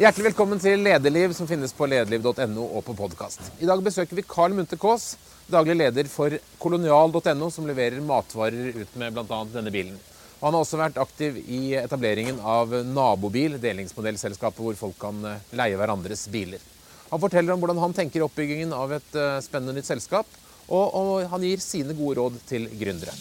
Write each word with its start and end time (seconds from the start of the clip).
Hjertelig 0.00 0.30
velkommen 0.30 0.56
til 0.56 0.80
Lederliv, 0.80 1.34
som 1.36 1.44
finnes 1.44 1.74
på 1.76 1.84
lederliv.no 1.84 2.62
og 2.64 2.80
på 2.86 2.94
podkast. 2.96 3.50
I 3.60 3.66
dag 3.68 3.82
besøker 3.84 4.16
vi 4.16 4.22
Carl 4.24 4.54
Munthe 4.56 4.78
Kaas, 4.80 5.10
daglig 5.44 5.74
leder 5.76 6.08
for 6.08 6.32
kolonial.no, 6.62 7.50
som 7.52 7.66
leverer 7.68 8.00
matvarer 8.00 8.78
ut 8.78 8.94
med 8.96 9.12
bl.a. 9.12 9.40
denne 9.52 9.72
bilen. 9.74 9.98
Og 10.38 10.46
han 10.46 10.56
har 10.56 10.64
også 10.64 10.80
vært 10.80 11.02
aktiv 11.04 11.36
i 11.42 11.74
etableringen 11.82 12.40
av 12.40 12.72
Nabobil, 12.88 13.58
delingsmodellselskapet 13.60 14.64
hvor 14.64 14.80
folk 14.80 14.96
kan 15.04 15.20
eh, 15.34 15.44
leie 15.60 15.76
hverandres 15.76 16.24
biler. 16.32 16.64
Han 17.10 17.20
forteller 17.20 17.52
om 17.52 17.60
hvordan 17.60 17.84
han 17.84 17.98
tenker 18.00 18.24
oppbyggingen 18.24 18.72
av 18.72 18.96
et 18.96 19.20
eh, 19.20 19.36
spennende 19.44 19.76
nytt 19.76 19.90
selskap, 19.92 20.40
og, 20.70 20.96
og 20.96 21.28
han 21.28 21.44
gir 21.44 21.60
sine 21.60 21.92
gode 22.00 22.22
råd 22.22 22.40
til 22.48 22.70
gründere. 22.72 23.12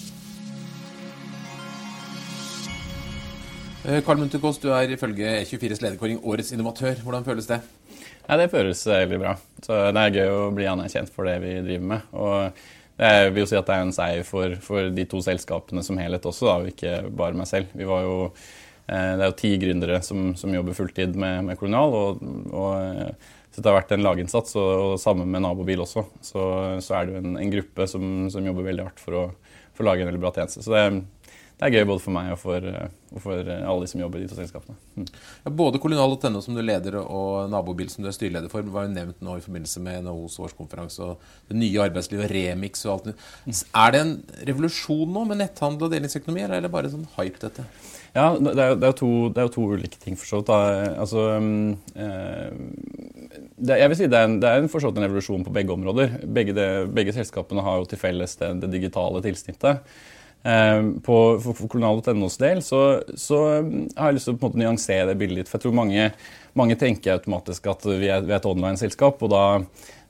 Eh, 3.87 4.01
Kaas, 4.03 4.57
du 4.59 4.73
er 4.75 4.91
ifølge 4.91 5.29
E24s 5.39 5.79
lederkåring 5.79 6.19
årets 6.27 6.51
innovatør. 6.51 6.99
Hvordan 7.05 7.23
føles 7.23 7.47
det? 7.47 7.61
Ja, 8.27 8.37
Det 8.37 8.51
føles 8.51 8.85
veldig 8.85 9.19
bra. 9.19 9.37
Så 9.63 9.91
Det 9.93 10.01
er 10.01 10.17
gøy 10.17 10.29
å 10.29 10.51
bli 10.51 10.65
anerkjent 10.67 11.09
for 11.09 11.23
det 11.25 11.39
vi 11.39 11.61
driver 11.63 11.85
med. 11.87 12.01
Og 12.11 12.51
jeg 12.99 13.31
vil 13.31 13.43
jo 13.43 13.47
si 13.47 13.55
at 13.55 13.65
det 13.65 13.75
er 13.75 13.85
en 13.85 13.95
seier 13.95 14.23
for, 14.23 14.55
for 14.59 14.89
de 14.91 15.05
to 15.05 15.21
selskapene 15.23 15.81
som 15.81 15.97
helhet 15.97 16.25
også, 16.25 16.45
da, 16.45 16.57
og 16.59 16.67
ikke 16.67 17.09
bare 17.09 17.33
meg 17.39 17.47
selv. 17.47 17.71
Vi 17.73 17.87
var 17.87 18.03
jo, 18.03 18.33
eh, 18.89 19.15
det 19.15 19.23
er 19.23 19.31
jo 19.31 19.39
ti 19.39 19.57
gründere 19.57 20.01
som, 20.03 20.35
som 20.35 20.53
jobber 20.53 20.75
fulltid 20.75 21.15
med, 21.15 21.45
med 21.45 21.57
Kolonial. 21.57 21.95
og, 21.95 22.23
og 22.51 22.73
eh, 22.83 23.13
så 23.49 23.63
det 23.63 23.71
har 23.71 23.79
vært 23.79 23.93
en 23.95 24.03
laginnsats, 24.03 24.55
og, 24.59 24.69
og 24.83 24.99
sammen 25.01 25.31
med 25.31 25.41
nabobil 25.41 25.81
også. 25.81 26.03
Så, 26.21 26.43
så 26.83 26.95
er 26.95 27.07
det 27.07 27.15
jo 27.15 27.21
en, 27.23 27.37
en 27.39 27.53
gruppe 27.55 27.87
som, 27.89 28.03
som, 28.29 28.45
jobber 28.45 28.67
veldig 28.67 28.85
hardt 28.85 29.01
for 29.01 29.17
å, 29.17 29.23
for 29.73 29.87
lage 29.87 30.03
en 30.03 30.11
veldig 30.11 30.21
bra 30.21 30.31
tjeneste. 30.35 30.61
Så 30.63 30.75
det, 30.75 30.83
det 31.59 31.67
er 31.67 31.73
gøy 31.75 31.87
både 31.89 31.99
for 31.99 32.15
meg 32.15 32.29
og 32.31 32.37
for, 32.39 32.63
og 33.11 33.19
for 33.19 33.49
alle 33.51 33.83
de 33.83 33.89
som 33.91 33.99
jobber 33.99 34.21
i 34.21 34.23
de 34.23 34.31
to 34.31 34.37
selskapene. 34.37 34.77
Mm. 34.95 35.07
Ja, 35.43 35.51
både 35.59 35.81
Kolonial.no, 35.83 36.39
som 36.45 36.55
du 36.55 36.61
leder, 36.63 36.95
og 37.01 37.49
Nabobil, 37.51 37.89
som 37.91 38.05
du 38.05 38.07
er 38.07 38.15
styreleder 38.15 38.51
for, 38.51 38.63
var 38.71 38.85
jo 38.87 38.93
nevnt 38.93 39.19
nå 39.25 39.35
i 39.35 39.43
forbindelse 39.43 39.83
med 39.83 40.05
NHOs 40.05 40.37
årskonferanse 40.45 41.03
og 41.03 41.25
det 41.51 41.57
nye 41.59 41.81
arbeidslivet, 41.83 42.31
Remix 42.31 42.85
og 42.87 42.93
alt 42.93 43.09
det. 43.09 43.15
Mm. 43.43 43.57
Er 43.83 43.91
det 43.91 44.03
en 44.05 44.13
revolusjon 44.47 45.11
nå 45.17 45.23
med 45.27 45.41
netthandel 45.41 45.89
og 45.89 45.91
delingsøkonomi, 45.97 46.45
eller 46.45 46.61
er 46.61 46.67
det 46.67 46.71
bare 46.77 46.91
sånn 46.93 47.09
hype, 47.17 47.41
dette? 47.43 47.65
Ja, 48.15 48.29
det 48.39 48.53
er, 48.55 48.77
det 48.79 48.87
jo, 48.93 48.95
to, 49.01 49.09
det 49.35 49.45
to 49.53 49.65
ulike 49.69 49.99
ting, 50.01 50.15
for 50.17 50.29
så 50.29 50.39
vidt. 50.39 50.53
Altså, 50.95 51.25
eh, 51.99 52.55
det, 53.59 53.81
jeg 53.81 53.91
vil 53.91 53.99
si 53.99 54.07
det 54.09 54.17
er 54.21 54.29
en, 54.29 54.39
det 54.41 54.49
er 54.49 54.63
en, 54.63 54.71
en 54.71 55.05
revolusjon 55.05 55.43
på 55.45 55.53
begge 55.59 55.75
områder. 55.75 56.21
Begge, 56.23 56.55
begge 56.95 57.13
selskapene 57.19 57.67
har 57.67 57.81
jo 57.81 57.91
til 57.91 58.01
felles 58.01 58.39
det, 58.39 58.53
det 58.63 58.71
digitale 58.79 59.21
tilsnittet. 59.27 59.83
Ehm, 60.43 61.01
på, 61.03 61.15
for, 61.43 61.67
kolonial.nos 61.67 62.37
del 62.39 62.61
så, 62.63 63.01
så, 63.19 63.39
har 63.97 64.09
jeg 64.09 64.15
lyst 64.15 64.29
til 64.29 64.37
å 64.37 64.39
på 64.39 64.47
en 64.47 64.53
måte 64.53 64.61
nyansere 64.61 65.11
det 65.11 65.19
bildet 65.19 65.41
litt. 65.41 65.51
For 65.51 65.59
jeg 65.59 65.67
tror 65.67 65.79
mange, 65.81 66.09
mange 66.59 66.77
tenker 66.79 67.17
automatisk 67.17 67.67
at 67.67 67.87
vi 67.89 68.07
er, 68.07 68.23
vi 68.23 68.31
er 68.31 68.39
et 68.39 68.47
online-selskap, 68.47 69.19
og 69.25 69.33
da, 69.33 69.43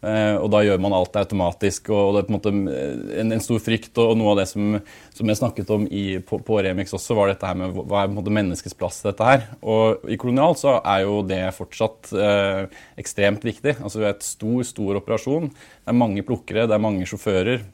eh, 0.06 0.36
og 0.38 0.52
da 0.54 0.62
gjør 0.68 0.84
man 0.86 0.94
alt 1.00 1.18
automatisk. 1.18 1.90
og 1.90 2.14
Det 2.14 2.22
er 2.22 2.28
på 2.28 2.34
en 2.36 2.38
måte 2.38 2.54
en, 2.54 3.34
en 3.34 3.42
stor 3.42 3.64
frykt. 3.66 3.90
Og, 3.98 4.14
noe 4.22 4.36
av 4.36 4.44
det 4.44 4.48
som, 4.52 4.78
som 5.18 5.34
jeg 5.34 5.42
snakket 5.42 5.74
om 5.74 5.90
i, 5.90 6.06
på, 6.22 6.42
på, 6.46 6.62
Remix 6.62 6.94
også, 6.94 7.18
var 7.18 7.34
dette 7.34 7.50
her 7.50 7.58
med 7.58 7.74
hva 7.80 8.04
er 8.04 8.12
på 8.12 8.14
en 8.14 8.22
måte 8.22 8.38
menneskets 8.38 8.78
plass 8.78 9.02
i 9.02 9.10
dette 9.10 9.34
her. 9.34 9.50
Og 9.66 10.06
i 10.14 10.20
Kolonial 10.22 10.54
så 10.62 10.78
er 10.84 11.08
jo 11.08 11.24
det 11.26 11.42
fortsatt 11.58 12.14
eh, 12.14 12.64
ekstremt 13.02 13.50
viktig. 13.50 13.80
Altså 13.82 14.06
Vi 14.06 14.06
er 14.06 14.14
et 14.14 14.30
stor, 14.30 14.62
stor 14.76 15.02
operasjon. 15.02 15.50
Det 15.50 15.90
er 15.90 16.02
mange 16.06 16.28
plukkere, 16.28 16.70
det 16.70 16.78
er 16.78 16.86
mange 16.86 17.10
sjåfører. 17.10 17.66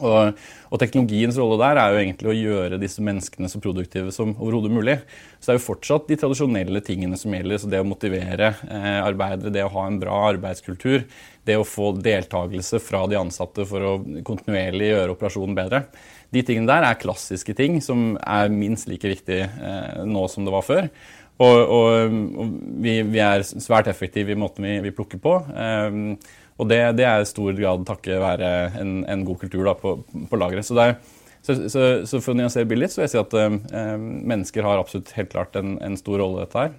Og, 0.00 0.38
og, 0.68 0.76
teknologiens 0.80 1.38
rolle 1.40 1.58
der 1.62 1.80
er 1.80 1.92
jo 1.92 2.00
egentlig 2.02 2.30
å 2.30 2.36
gjøre 2.36 2.80
disse 2.82 3.04
menneskene 3.04 3.50
så 3.50 3.60
produktive 3.62 4.12
som 4.14 4.34
overhodet 4.34 4.72
mulig. 4.74 4.96
Så 5.38 5.48
det 5.48 5.54
er 5.54 5.60
jo 5.60 5.66
fortsatt 5.66 6.10
de 6.10 6.18
tradisjonelle 6.20 6.82
tingene 6.84 7.18
som 7.20 7.34
gjelder. 7.34 7.60
Så 7.62 7.70
det 7.72 7.82
å 7.82 7.88
motivere 7.88 8.52
eh, 8.68 9.00
arbeidere, 9.00 9.54
det 9.54 9.64
å 9.66 9.72
ha 9.76 9.86
en 9.88 10.00
bra 10.02 10.20
arbeidskultur, 10.32 11.06
det 11.46 11.58
å 11.58 11.66
få 11.66 11.92
deltakelse 12.02 12.80
fra 12.82 13.04
de 13.10 13.20
ansatte 13.20 13.66
for 13.68 13.84
å 13.86 13.96
kontinuerlig 14.26 14.92
gjøre 14.92 15.16
operasjonen 15.16 15.58
bedre. 15.58 15.84
De 16.34 16.42
tingene 16.42 16.70
der 16.70 16.88
er 16.88 16.98
klassiske 17.00 17.54
ting 17.56 17.78
som 17.84 18.16
er 18.20 18.50
minst 18.52 18.90
like 18.90 19.06
viktig 19.08 19.44
eh, 19.46 20.02
nå 20.06 20.26
som 20.32 20.46
det 20.46 20.54
var 20.54 20.66
før. 20.66 20.90
Og, 21.36 21.58
og, 21.60 22.14
og 22.40 22.52
vi, 22.80 23.02
vi, 23.04 23.20
er 23.20 23.44
svært 23.44 23.90
effektive 23.92 24.32
i 24.32 24.38
måten 24.40 24.64
vi, 24.64 24.78
vi 24.86 24.94
plukker 24.96 25.20
på. 25.20 25.36
Eh, 25.52 25.98
og 26.56 26.70
det, 26.70 26.80
det 26.96 27.04
er 27.04 27.22
i 27.22 27.28
stor 27.28 27.52
grad 27.58 27.84
takket 27.88 28.22
være 28.22 28.50
en, 28.80 28.98
en 29.04 29.24
god 29.28 29.38
kultur 29.44 29.66
da, 29.66 29.76
på, 29.76 29.98
på 30.30 30.40
lageret. 30.40 30.64
Så, 30.64 30.76
så, 31.44 31.56
så, 31.68 31.84
så, 32.08 32.20
for 32.20 32.32
å 32.32 32.38
nyansere 32.38 32.68
bildet 32.68 32.88
litt, 32.88 32.94
så 32.94 33.02
vil 33.02 33.06
jeg 33.06 33.14
si 33.14 33.20
at 33.20 33.36
eh, 33.38 33.96
mennesker 34.00 34.66
har 34.66 34.80
absolutt 34.80 35.12
helt 35.18 35.32
klart 35.34 35.58
en, 35.60 35.76
en 35.84 35.98
stor 36.00 36.22
rolle 36.22 36.40
i 36.40 36.46
dette 36.46 36.62
her. 36.62 36.72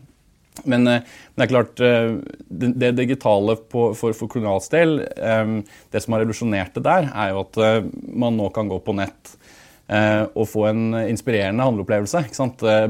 Men, 0.66 0.88
eh, 0.90 1.04
men, 1.06 1.38
det 1.38 1.46
er 1.46 1.52
klart, 1.52 1.84
eh, 1.86 2.10
det, 2.50 2.72
det 2.82 2.96
digitale 3.04 3.58
på, 3.70 3.92
for, 4.00 4.18
for 4.18 4.34
Kolonials 4.34 4.72
del, 4.74 4.98
eh, 5.14 5.54
det 5.94 6.02
som 6.04 6.16
har 6.16 6.26
revolusjonert 6.26 6.74
det 6.80 6.86
der, 6.88 7.12
er 7.14 7.36
jo 7.36 7.44
at 7.46 7.62
eh, 7.62 7.92
man 8.18 8.40
nå 8.40 8.50
kan 8.56 8.72
gå 8.72 8.82
på 8.82 8.98
nett 8.98 9.36
eh, 9.94 10.24
og 10.34 10.50
få 10.50 10.66
en 10.72 10.88
inspirerende 11.04 11.70
handleopplevelse. 11.70 12.26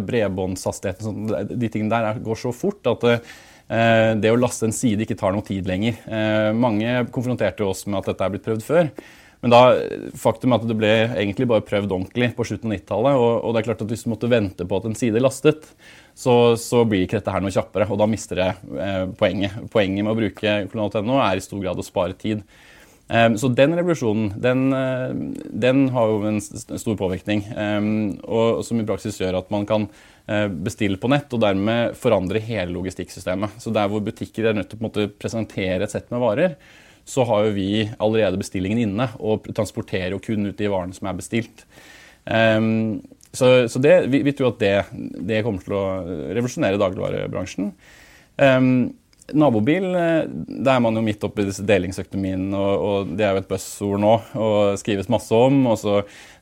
Bredbåndshastigheten, 0.07 1.03
sånn, 1.03 1.51
de 1.51 1.67
tingene 1.73 1.99
der 1.99 2.23
går 2.23 2.41
så 2.47 2.55
fort 2.55 2.87
at 2.95 3.05
Eh, 3.11 3.35
det 3.67 4.31
å 4.31 4.37
laste 4.39 4.63
en 4.63 4.75
side 4.75 5.03
ikke 5.03 5.17
tar 5.19 5.33
noe 5.35 5.43
tid 5.43 5.67
lenger. 5.67 5.97
Eh, 6.07 6.49
mange 6.55 7.01
konfronterte 7.11 7.65
oss 7.67 7.83
med 7.87 7.99
at 7.99 8.13
dette 8.13 8.23
er 8.23 8.31
blitt 8.31 8.45
prøvd 8.45 8.63
før. 8.63 8.91
Men 9.43 9.53
da, 9.53 9.59
faktum 10.17 10.53
er 10.53 10.61
at 10.61 10.69
det 10.69 10.77
ble 10.79 10.91
egentlig 11.05 11.45
bare 11.49 11.65
prøvd 11.65 11.91
ordentlig 11.93 12.31
på 12.37 12.45
slutten 12.47 12.71
av 12.71 12.79
90-tallet. 12.79 13.17
Og, 13.21 13.33
og, 13.37 13.51
det 13.53 13.61
er 13.61 13.67
klart 13.69 13.83
at 13.85 13.91
hvis 13.93 14.05
du 14.07 14.11
måtte 14.13 14.31
vente 14.31 14.65
på 14.65 14.79
at 14.79 14.87
en 14.89 14.97
side 14.97 15.21
lastet, 15.21 15.67
så, 16.17 16.55
så 16.57 16.81
blir 16.89 17.05
ikke 17.05 17.19
dette 17.19 17.35
her 17.35 17.43
noe 17.43 17.53
kjappere. 17.53 17.89
Og 17.93 18.01
da 18.01 18.09
mister 18.09 18.41
det 18.41 18.49
eh, 18.81 19.03
poenget. 19.19 19.59
Poenget 19.73 20.07
med 20.07 20.15
å 20.15 20.17
bruke 20.17 20.57
kolonial.no 20.71 21.21
er 21.21 21.37
i 21.37 21.45
stor 21.45 21.61
grad 21.61 21.77
å 21.77 21.85
spare 21.85 22.17
tid. 22.17 22.41
Eh, 23.13 23.29
så 23.37 23.51
den 23.53 23.77
revolusjonen 23.77 24.33
den, 24.41 24.67
eh, 24.73 25.47
den, 25.67 25.85
har 25.93 26.15
jo 26.15 26.19
en 26.31 26.41
stor 26.41 26.97
påvirkning. 26.97 27.45
Eh, 27.53 27.89
og 28.25 28.65
som 28.65 28.81
i 28.81 28.89
praksis 28.89 29.21
gjør 29.21 29.43
at 29.43 29.53
man 29.53 29.69
kan 29.69 29.91
Eh, 29.91 30.16
bestille 30.51 30.99
på 30.99 31.07
nett, 31.07 31.31
og 31.31 31.39
dermed 31.39 31.93
forandre 31.95 32.41
hele 32.43 32.73
logistikksystemet. 32.75 33.61
Så 33.63 33.71
der 33.71 33.87
hvor 33.87 34.01
butikker 34.03 34.49
er 34.49 34.57
nødt 34.57 34.73
til 34.73 34.83
å 34.83 35.05
presentere 35.15 35.85
et 35.85 35.93
sett 35.93 36.09
med 36.11 36.19
varer, 36.19 36.57
så 37.07 37.23
har 37.23 37.45
jo 37.47 37.55
vi 37.55 37.85
allerede 38.03 38.39
bestillingen 38.39 38.81
inne 38.83 39.07
og 39.23 39.47
transporterer 39.55 40.11
jo 40.11 40.19
kun 40.23 40.49
ut 40.49 40.57
de 40.59 40.67
varene 40.67 40.95
som 40.95 41.07
er 41.07 41.15
bestilt. 41.15 41.63
Um, 42.27 42.99
så, 43.31 43.67
det, 43.79 43.93
vi, 44.11 44.33
tror 44.35 44.51
at 44.51 44.59
det, 44.59 44.73
det, 45.29 45.43
kommer 45.45 45.63
til 45.63 45.77
å 45.77 45.85
revolusjonere 46.35 46.79
dagligvarebransjen. 46.81 47.71
Um, 48.41 48.71
Nabobil, 49.35 49.83
eh, 49.91 50.27
der 50.47 50.77
er 50.77 50.83
man 50.83 50.95
jo 50.95 51.03
midt 51.03 51.23
oppi 51.27 51.43
disse 51.49 51.65
delingsøkonomien, 51.67 52.45
og, 52.55 52.83
og 52.87 53.09
det 53.19 53.25
er 53.27 53.33
jo 53.35 53.41
et 53.41 53.49
buzzord 53.49 53.99
nå 53.99 54.13
og 54.39 54.77
skrives 54.79 55.09
masse 55.11 55.35
om. 55.35 55.65
Og, 55.67 55.75
så, 55.81 55.97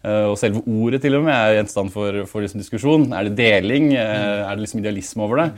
eh, 0.05 0.25
og, 0.29 0.35
selve 0.37 0.61
ordet 0.69 1.01
til 1.01 1.17
og 1.17 1.25
med 1.25 1.33
er 1.33 1.57
gjenstand 1.59 1.89
for, 1.95 2.21
for 2.29 2.45
liksom 2.45 2.61
diskusjon. 2.61 3.07
Er 3.09 3.25
det 3.25 3.39
deling? 3.39 3.89
Eh, 3.97 4.43
er 4.45 4.53
det 4.53 4.67
liksom 4.67 4.83
idealisme 4.83 5.25
over 5.25 5.41
det? 5.41 5.49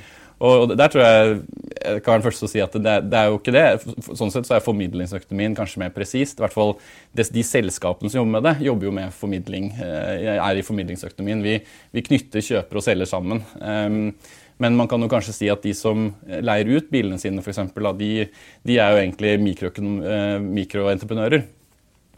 Og 0.47 0.71
der 0.77 0.91
tror 0.93 1.01
jeg 1.01 1.37
jeg 1.77 2.01
kan 2.05 2.13
være 2.13 2.21
den 2.21 2.25
første 2.27 2.43
til 2.43 2.47
å 2.47 2.51
si 2.51 2.61
at 2.61 2.75
det, 2.77 2.95
det, 3.09 3.19
er 3.19 3.27
jo 3.27 3.37
ikke 3.41 3.55
det. 3.55 3.65
Sånn 4.07 4.31
sett 4.31 4.47
så 4.47 4.55
er 4.55 4.63
formidlingsøkonomien 4.63 5.55
kanskje 5.57 5.81
mer 5.81 5.91
presist. 5.95 6.39
I 6.39 6.45
hvert 6.45 6.55
fall 6.55 6.75
de, 7.11 7.25
de, 7.25 7.43
selskapene 7.43 8.11
som 8.13 8.21
jobber 8.21 8.35
med 8.37 8.45
det, 8.45 8.57
jobber 8.69 8.87
jo 8.87 8.97
med 9.01 9.15
formidling, 9.17 9.71
er 9.81 10.59
i 10.59 10.65
formidlingsøkonomien. 10.65 11.41
Vi, 11.43 11.57
vi 11.97 12.05
knytter 12.05 12.45
kjøper 12.45 12.79
og 12.79 12.85
selger 12.85 13.09
sammen. 13.09 13.41
Um, 13.57 14.13
men 14.57 14.77
man 14.77 14.89
kan 14.89 15.03
jo 15.03 15.09
kanskje 15.11 15.35
si 15.35 15.49
at 15.53 15.61
de 15.65 15.73
som 15.77 16.09
leier 16.25 16.71
ut 16.77 16.89
bilene 16.93 17.19
sine, 17.21 17.43
eksempel, 17.45 17.91
de, 17.99 18.27
de 18.65 18.79
er 18.81 18.93
jo 18.93 19.03
egentlig 19.03 19.35
eh, 19.37 20.39
mikroentreprenører. 20.41 21.45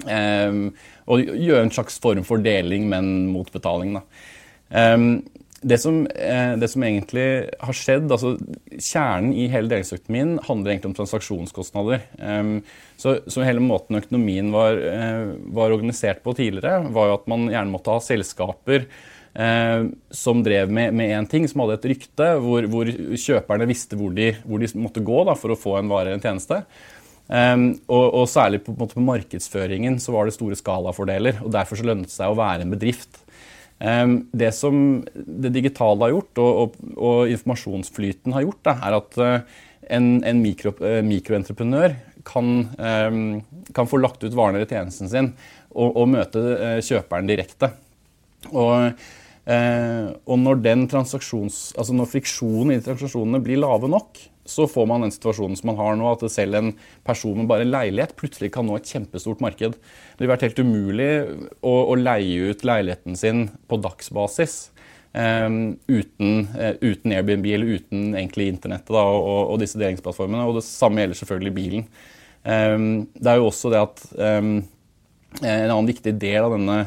Um, 0.07 0.69
og 1.11 1.28
gjør 1.28 1.66
en 1.66 1.73
slags 1.75 1.99
form 1.99 2.23
for 2.23 2.39
deling, 2.44 2.88
men 2.88 3.28
mot 3.33 3.49
betaling. 3.51 3.97
Um, 4.72 5.25
det, 5.59 5.81
som, 5.83 6.05
uh, 6.07 6.53
det 6.61 6.69
som, 6.72 6.85
egentlig 6.88 7.28
har 7.59 7.75
skjedd, 7.75 8.07
altså 8.07 8.38
Kjernen 8.78 9.33
i 9.35 9.49
hele 9.51 9.67
delingsøkonomien 9.73 10.37
handler 10.47 10.72
egentlig 10.72 10.93
om 10.93 10.97
transaksjonskostnader. 11.02 12.05
Um, 12.16 12.61
så, 12.96 13.17
så, 13.28 13.43
hele 13.43 13.64
måten 13.64 13.99
økonomien 13.99 14.53
var, 14.55 14.79
uh, 14.79 15.35
var 15.59 15.75
organisert 15.75 16.23
på 16.23 16.37
tidligere, 16.40 16.85
var 16.96 17.11
jo 17.11 17.19
at 17.19 17.31
man 17.31 17.49
gjerne 17.52 17.75
måtte 17.75 17.91
ha 17.91 18.03
selskaper 18.03 18.85
eh, 18.85 19.09
som 20.12 20.41
drev 20.44 20.72
med 20.74 21.00
én 21.00 21.28
ting, 21.32 21.46
som 21.47 21.62
hadde 21.64 21.78
et 21.78 21.86
rykte, 21.94 22.26
hvor, 22.44 22.66
hvor 22.68 22.90
kjøperne 23.16 23.68
visste 23.70 23.96
hvor 23.96 24.12
de, 24.12 24.34
hvor 24.44 24.59
de 24.59 24.68
måtte 24.76 25.03
gå 25.06 25.22
da, 25.30 25.36
for 25.40 25.53
å 25.53 25.59
få 25.59 25.78
en 25.80 25.91
vare 25.91 26.09
eller 26.09 26.18
en 26.18 26.26
tjeneste. 26.26 26.58
Um, 27.30 27.76
og, 27.86 28.06
og, 28.08 28.24
særlig 28.26 28.64
på, 28.66 28.74
på, 28.74 29.02
markedsføringen 29.06 30.00
så 30.02 30.16
var 30.16 30.26
det 30.26 30.34
store 30.34 30.58
skalafordeler. 30.58 31.44
og 31.46 31.53
Derfor 31.53 31.78
så 31.78 31.86
lønnet 31.86 32.09
det 32.09 32.16
seg 32.16 32.32
å 32.32 32.38
være 32.40 32.66
en 32.66 32.74
bedrift. 32.74 33.22
Um, 33.78 34.16
det 34.34 34.50
som 34.58 35.03
det 35.14 35.53
digitale 35.53 36.08
har 36.08 36.16
gjort, 36.16 36.41
og, 36.41 36.50
og, 36.64 36.96
og 36.97 37.36
informasjonsflyten 37.36 38.34
har 38.34 38.47
gjort, 38.47 38.64
da, 38.66 38.76
er 38.82 38.97
at 38.97 39.20
uh, 39.22 39.59
en, 39.94 40.09
en 40.26 40.41
mikro, 40.41 40.74
uh, 40.82 41.00
mikroentreprenør 41.06 41.96
kan, 42.28 42.50
um, 42.66 43.22
kan, 43.78 43.88
få 43.88 44.02
lagt 44.02 44.26
ut 44.26 44.34
varene 44.34 44.59
eller 44.59 44.70
tjenesten 44.70 45.09
sin 45.09 45.32
og 45.70 46.02
møte 46.09 46.41
uh, 46.41 46.80
kjøperen 46.84 47.30
direkte. 47.30 47.70
Og 48.50 48.90
Eh, 49.49 50.09
og 50.29 50.37
når, 50.43 50.59
altså 50.93 51.96
når 51.96 52.09
friksjonen 52.11 52.75
i 52.75 52.84
transaksjonene 52.85 53.41
blir 53.41 53.61
lave 53.61 53.90
nok, 53.90 54.19
så 54.49 54.66
får 54.69 54.87
man 54.90 55.05
den 55.05 55.13
situasjonen 55.13 55.57
som 55.57 55.72
man 55.72 55.79
har 55.79 55.97
nå, 55.97 56.09
at 56.09 56.25
selv 56.34 56.57
en 56.57 56.72
person 57.05 57.37
med 57.37 57.49
bare 57.49 57.67
leilighet 57.67 58.16
plutselig 58.17 58.51
kan 58.53 58.66
nå 58.66 58.78
et 58.78 58.90
kjempestort 58.90 59.41
marked. 59.46 59.78
Det 59.78 60.22
ville 60.22 60.31
vært 60.31 60.47
helt 60.47 60.61
umulig 60.61 61.09
å, 61.61 61.73
å 61.93 61.97
leie 61.97 62.49
ut 62.49 62.66
leiligheten 62.66 63.17
sin 63.19 63.47
på 63.69 63.81
dagsbasis. 63.81 64.59
Um, 65.09 65.79
uten, 65.90 66.43
uh, 66.53 66.75
uten, 66.85 67.13
Airbnb 67.16 67.47
eller 67.49 67.78
uten 67.79 68.11
egentlig 68.13 68.52
internettet 68.52 68.91
da, 68.93 69.02
og, 69.02 69.53
og, 69.53 69.55
disse 69.61 69.79
delingsplattformene. 69.81 70.45
Og 70.49 70.59
det 70.59 70.66
samme 70.67 71.02
gjelder 71.02 71.22
selvfølgelig 71.22 71.53
bilen. 71.55 71.87
Um, 72.45 72.90
det 73.17 73.31
er 73.31 73.41
jo 73.41 73.49
også 73.49 73.73
det 73.73 73.81
at 73.81 74.03
um, 74.17 74.59
en 75.41 75.69
annen 75.69 75.90
viktig 75.90 76.13
del 76.22 76.45
av 76.45 76.57
denne 76.57 76.84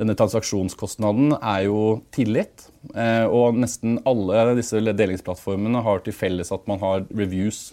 denne 0.00 0.16
transaksjonskostnaden 0.18 1.36
er 1.38 1.64
jo 1.68 1.80
tillit. 2.14 2.66
Eh, 2.94 3.24
og 3.30 3.58
nesten 3.62 4.00
alle 4.08 4.56
disse 4.58 4.80
delingsplattformene 4.82 5.82
har 5.86 6.02
til 6.04 6.16
felles 6.16 6.50
at 6.54 6.64
man 6.70 6.80
har 6.82 7.04
reviews. 7.14 7.72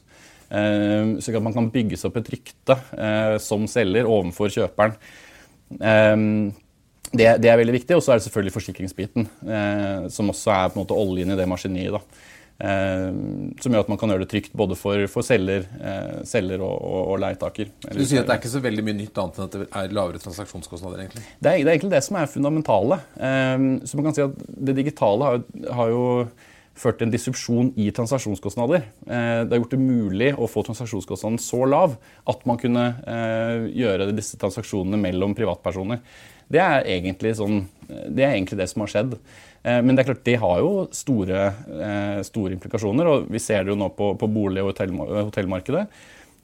Eh, 0.51 1.18
så 1.18 1.33
at 1.33 1.45
man 1.45 1.56
kan 1.56 1.71
bygge 1.73 1.97
seg 1.97 2.12
opp 2.12 2.19
et 2.21 2.33
rykte 2.35 2.77
eh, 2.97 3.38
som 3.41 3.65
selger 3.69 4.09
overfor 4.09 4.53
kjøperen. 4.53 5.00
Det, 7.12 7.25
det, 7.44 7.47
er 7.50 7.57
veldig 7.59 7.73
viktig. 7.79 7.97
Og 7.97 8.03
så 8.06 8.13
er 8.13 8.19
det 8.19 8.27
selvfølgelig 8.27 8.53
forsikringsbiten, 8.56 9.25
som 10.12 10.31
også 10.31 10.51
er 10.51 10.69
på 10.71 10.77
en 10.77 10.81
måte 10.83 10.97
oljen 11.00 11.31
i 11.31 11.38
det 11.39 11.47
maskineriet. 11.47 12.19
Eh, 12.61 13.07
som 13.61 13.73
gjør 13.73 13.85
at 13.85 13.89
man 13.89 13.97
kan 13.97 14.11
gjøre 14.13 14.25
det 14.25 14.29
trygt 14.29 14.53
både 14.57 14.77
for, 14.77 15.01
for 15.09 15.25
selger, 15.25 15.65
eh, 15.81 16.21
selger 16.29 16.61
og, 16.61 16.75
og, 16.77 17.01
og 17.13 17.21
leietaker. 17.23 17.71
Du 17.89 18.03
sier 18.03 18.21
at 18.21 18.29
det 18.29 18.35
er 18.35 18.41
ikke 18.41 18.53
så 18.53 18.61
veldig 18.61 18.85
mye 18.85 18.99
nytt 18.99 19.17
annet 19.23 19.39
enn 19.39 19.47
at 19.47 19.57
det 19.57 19.67
er 19.81 19.97
lavere 19.97 20.21
transaksjonskostnader? 20.21 21.05
egentlig? 21.05 21.25
Det 21.39 21.49
er, 21.49 21.63
det 21.63 21.65
er 21.65 21.73
egentlig 21.73 21.95
det 21.95 22.03
som 22.05 22.19
er 22.21 22.29
fundamentale. 22.29 23.01
Eh, 23.17 23.67
så 23.87 23.99
man 23.99 24.09
kan 24.09 24.17
si 24.17 24.25
at 24.27 24.47
Det 24.71 24.77
digitale 24.77 25.31
har, 25.31 25.43
har 25.79 25.93
jo 25.93 26.05
ført 26.77 27.00
til 27.00 27.09
en 27.09 27.13
disrupsjon 27.13 27.71
i 27.79 27.89
transaksjonskostnader. 27.95 28.88
Eh, 29.06 29.44
det 29.45 29.53
har 29.53 29.62
gjort 29.62 29.75
det 29.75 29.81
mulig 29.83 30.31
å 30.35 30.50
få 30.50 30.63
transaksjonskostnaden 30.68 31.41
så 31.41 31.63
lav 31.68 31.97
at 32.31 32.45
man 32.50 32.59
kunne 32.62 32.85
eh, 33.06 33.69
gjøre 33.83 34.12
disse 34.15 34.39
transaksjonene 34.41 35.00
mellom 35.01 35.35
privatpersoner. 35.38 36.01
Det 36.51 36.59
er 36.59 36.88
egentlig, 36.97 37.35
sånn, 37.39 37.63
det, 37.88 38.25
er 38.25 38.35
egentlig 38.35 38.59
det 38.59 38.69
som 38.71 38.83
har 38.83 38.91
skjedd. 38.91 39.15
Eh, 39.63 39.81
men 39.85 39.95
det 39.95 40.03
er 40.03 40.09
klart, 40.12 40.25
det 40.27 40.39
har 40.41 40.63
jo 40.63 40.71
store, 40.95 41.44
eh, 41.88 42.23
store 42.27 42.56
implikasjoner. 42.57 43.07
og 43.07 43.29
Vi 43.31 43.39
ser 43.39 43.63
det 43.63 43.73
jo 43.73 43.79
nå 43.79 43.91
på, 43.95 44.15
på 44.18 44.27
bolig- 44.31 44.63
og 44.63 44.73
hotellmarkedet. 44.73 45.88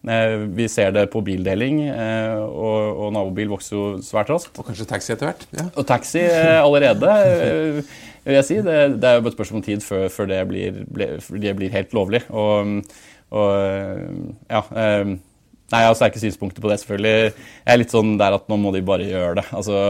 Eh, 0.08 0.36
vi 0.54 0.68
ser 0.70 0.92
det 0.92 1.10
på 1.12 1.24
bildeling, 1.26 1.82
og, 1.90 2.82
og, 3.02 3.08
nabobil 3.14 3.50
vokser 3.50 3.76
jo 3.76 3.86
svært 4.06 4.30
raskt. 4.32 4.54
Og 4.60 4.70
kanskje 4.70 4.88
taxi 4.88 5.14
etter 5.14 5.32
hvert? 5.32 5.48
Ja. 5.58 5.66
Og 5.76 5.88
taxi 5.90 6.22
allerede, 6.22 7.84
vil 8.28 8.40
jeg 8.40 8.48
si. 8.50 8.60
Det, 8.66 8.76
det 9.02 9.10
er 9.10 9.18
jo 9.18 9.24
bare 9.26 9.34
et 9.34 9.38
spørsmål 9.38 9.62
om 9.62 9.68
tid 9.68 9.86
før, 9.86 10.08
før 10.14 10.30
det, 10.32 10.42
blir, 10.50 10.84
det, 10.94 11.56
blir, 11.58 11.74
helt 11.74 11.96
lovlig. 11.98 12.24
Og, 12.30 12.84
og 13.36 13.50
ja 14.52 14.64
Nei, 15.68 15.82
Jeg 15.82 15.88
har 15.90 15.96
sterke 16.00 16.20
synspunkter 16.22 16.64
på 16.64 16.70
det, 16.72 16.78
selvfølgelig. 16.80 17.32
Jeg 17.34 17.74
er 17.74 17.80
litt 17.82 17.92
sånn 17.92 18.14
der 18.20 18.38
at 18.38 18.46
nå 18.48 18.56
må 18.62 18.70
de 18.72 18.80
bare 18.88 19.04
gjøre 19.04 19.42
det. 19.42 19.44
Altså, 19.52 19.82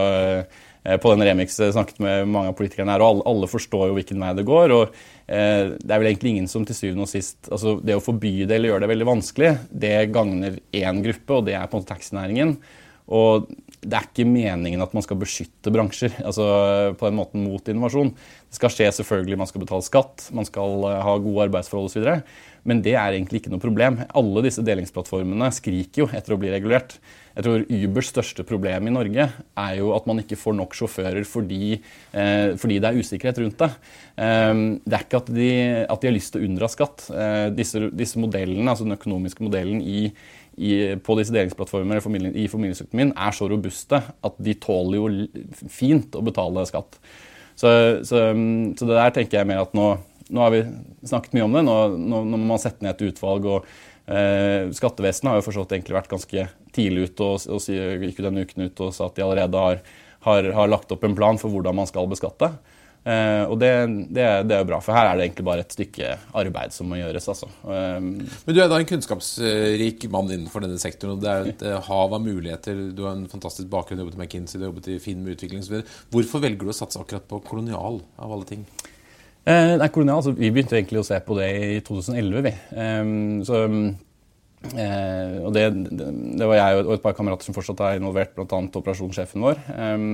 Eh, 0.88 0.98
på 0.98 1.12
den 1.12 1.26
Remix 1.28 1.58
snakket 1.58 2.00
med 2.00 2.30
mange 2.32 2.52
av 2.52 2.58
politikerne 2.58 2.94
her, 2.94 3.04
og 3.04 3.10
alle, 3.10 3.26
alle 3.28 3.52
forstår 3.52 3.90
jo 3.90 3.98
hvilken 3.98 4.24
vei 4.24 4.32
det 4.38 4.48
går. 4.48 4.74
og 4.76 4.96
eh, 5.28 5.74
Det 5.76 5.92
er 5.92 6.02
vel 6.02 6.12
egentlig 6.12 6.36
ingen 6.36 6.50
som 6.52 6.66
til 6.68 6.78
syvende 6.78 7.08
og 7.08 7.12
sist 7.12 7.50
altså 7.52 7.78
Det 7.84 7.98
å 7.98 8.04
forby 8.04 8.46
det 8.46 8.56
eller 8.56 8.74
gjøre 8.74 8.86
det 8.86 8.92
veldig 8.94 9.10
vanskelig, 9.10 9.54
det 9.86 9.96
gagner 10.16 10.60
én 10.72 11.02
gruppe, 11.04 11.40
og 11.40 11.48
det 11.50 11.58
er 11.58 11.68
på 11.68 11.78
en 11.78 11.84
måte 11.84 11.94
taxinæringen. 11.94 12.58
Og 13.08 13.48
det 13.88 13.94
er 13.96 14.08
ikke 14.08 14.26
meningen 14.28 14.82
at 14.84 14.94
man 14.96 15.06
skal 15.06 15.20
beskytte 15.22 15.72
bransjer 15.72 16.16
altså 16.28 16.48
på 16.98 17.08
den 17.08 17.20
måten 17.20 17.46
mot 17.46 17.72
innovasjon. 17.72 18.12
Det 18.48 18.60
skal 18.60 18.74
skje 18.74 18.90
selvfølgelig, 19.00 19.40
man 19.40 19.50
skal 19.50 19.64
betale 19.64 19.86
skatt, 19.86 20.30
man 20.36 20.48
skal 20.48 20.88
ha 21.06 21.18
gode 21.24 21.48
arbeidsforhold 21.48 21.92
osv. 21.92 22.10
Men 22.68 22.82
det 22.84 22.98
er 23.00 23.16
egentlig 23.16 23.42
ikke 23.42 23.54
noe 23.54 23.64
problem. 23.64 24.02
Alle 24.18 24.44
disse 24.44 24.66
delingsplattformene 24.66 25.48
skriker 25.56 26.04
jo 26.04 26.10
etter 26.12 26.36
å 26.36 26.40
bli 26.42 26.52
regulert. 26.52 26.98
Jeg 27.38 27.46
tror 27.46 27.64
Ubers 27.70 28.10
største 28.10 28.44
problem 28.48 28.90
i 28.90 28.92
Norge 28.96 29.28
er 29.30 29.74
jo 29.78 29.92
at 29.94 30.08
man 30.10 30.20
ikke 30.24 30.40
får 30.42 30.56
nok 30.58 30.74
sjåfører 30.76 31.28
fordi, 31.30 31.78
eh, 32.12 32.56
fordi 32.58 32.80
det 32.82 32.90
er 32.90 32.98
usikkerhet 32.98 33.40
rundt 33.44 33.62
det. 33.62 33.70
Eh, 34.18 34.54
det 34.84 34.98
er 34.98 35.06
ikke 35.06 35.22
at 35.22 35.30
de, 35.32 35.52
at 35.86 36.02
de, 36.02 36.10
har 36.10 36.18
lyst 36.18 36.34
til 36.34 36.42
å 36.42 36.50
unndra 36.50 36.72
skatt. 36.74 37.06
Eh, 37.14 37.46
disse, 37.56 37.92
disse, 37.94 38.18
modellene, 38.20 38.68
altså 38.68 38.88
Den 38.88 38.98
økonomiske 38.98 39.46
modellen 39.46 39.80
i, 39.86 40.10
i, 40.58 40.96
på 40.98 41.16
disse 41.20 41.34
delingsplattformene 41.36 42.02
i 42.34 42.50
formidlingsøkonomien 42.50 43.14
er 43.14 43.36
så 43.38 43.48
robuste 43.50 44.02
at 44.02 44.38
de 44.42 44.56
tåler 44.62 44.98
jo 44.98 45.66
fint 45.70 46.18
å 46.18 46.24
betale 46.26 46.66
skatt. 46.70 46.98
Så, 47.58 47.70
så, 48.06 48.30
så 48.78 48.88
det 48.88 48.96
der 48.98 49.14
tenker 49.14 49.40
jeg 49.40 49.50
mer 49.50 49.64
at 49.66 49.78
nå, 49.78 49.92
nå 50.34 50.42
har 50.44 50.54
vi 50.54 50.64
snakket 51.08 51.38
mye 51.38 51.46
om 51.46 51.58
det. 51.58 51.64
Nå, 51.66 51.78
nå, 51.98 52.24
nå 52.26 52.42
må 52.42 52.50
man 52.56 52.62
sette 52.62 52.86
ned 52.86 52.98
et 52.98 53.08
utvalg. 53.12 53.46
og 53.50 53.70
Eh, 54.08 54.70
skattevesenet 54.72 55.28
har 55.28 55.42
jo 55.42 55.44
forstått 55.50 55.74
egentlig 55.76 55.98
vært 55.98 56.12
ganske 56.14 56.46
tidlig 56.76 57.10
ute 57.10 57.26
og, 57.26 57.42
og 57.52 58.06
gikk 58.08 58.22
denne 58.24 58.46
uken 58.48 58.70
ut 58.70 58.84
og 58.86 58.94
sa 58.96 59.10
at 59.10 59.18
de 59.18 59.26
allerede 59.26 59.60
har, 59.60 59.82
har, 60.24 60.48
har, 60.56 60.70
lagt 60.72 60.94
opp 60.96 61.04
en 61.04 61.16
plan 61.18 61.40
for 61.42 61.52
hvordan 61.52 61.76
man 61.76 61.90
skal 61.90 62.08
beskatte. 62.08 62.54
Eh, 63.08 63.44
og 63.48 63.56
det, 63.62 63.70
det, 64.12 64.24
det, 64.50 64.56
er 64.56 64.64
jo 64.64 64.68
bra, 64.68 64.80
for 64.84 64.98
her 64.98 65.08
er 65.08 65.20
det 65.20 65.28
egentlig 65.28 65.46
bare 65.48 65.64
et 65.64 65.76
stykke 65.76 66.10
arbeid 66.42 66.76
som 66.76 66.90
må 66.92 67.00
gjøres. 67.00 67.30
Altså. 67.32 67.48
Eh, 67.64 68.02
Men 68.04 68.58
du 68.58 68.60
er 68.60 68.68
da 68.72 68.82
en 68.82 68.90
kunnskapsrik 68.90 70.08
mann 70.12 70.34
innenfor 70.34 70.66
denne 70.66 70.82
sektoren. 70.82 71.16
og 71.16 71.24
Det 71.24 71.32
er 71.32 71.52
et 71.54 71.64
hav 71.88 72.18
av 72.18 72.26
muligheter. 72.26 72.90
Du 72.98 73.06
har 73.08 73.16
en 73.16 73.30
fantastisk 73.32 73.70
bakgrunn, 73.72 74.02
du 74.02 74.04
har 74.04 74.10
jobbet 74.10 74.20
i 74.20 74.24
McKinsey, 74.26 74.60
du 74.60 74.66
har 74.66 74.74
jobbet 74.74 74.92
i 74.92 75.00
Finn 75.04 75.24
med 75.24 75.38
utvikling 75.38 75.64
osv. 75.64 75.80
Hvorfor 76.12 76.44
velger 76.44 76.68
du 76.68 76.74
å 76.74 76.78
satse 76.78 77.00
akkurat 77.00 77.28
på 77.30 77.42
kolonial, 77.48 78.02
av 78.20 78.36
alle 78.36 78.50
ting? 78.50 78.68
Eh, 79.48 79.78
nei, 79.80 79.88
kolonial, 79.96 80.20
altså, 80.20 80.36
Vi 80.36 80.52
begynte 80.52 80.76
egentlig 80.76 81.00
å 81.00 81.08
se 81.08 81.22
på 81.24 81.38
det 81.38 81.48
i 81.56 81.80
2011. 81.88 82.44
vi. 82.44 82.54
Um, 82.76 83.46
så, 83.48 83.64
eh, 84.66 85.38
og 85.46 85.52
det, 85.54 85.68
det, 85.94 86.46
var 86.46 86.58
jeg 86.58 86.80
og 86.82 86.96
et 86.96 87.04
par 87.04 87.16
kamerater 87.18 87.46
som 87.46 87.56
fortsatt 87.56 87.84
er 87.86 88.00
involvert, 88.00 88.34
bl.a. 88.36 88.62
operasjonssjefen 88.80 89.44
vår, 89.46 89.62
eh, 89.76 90.06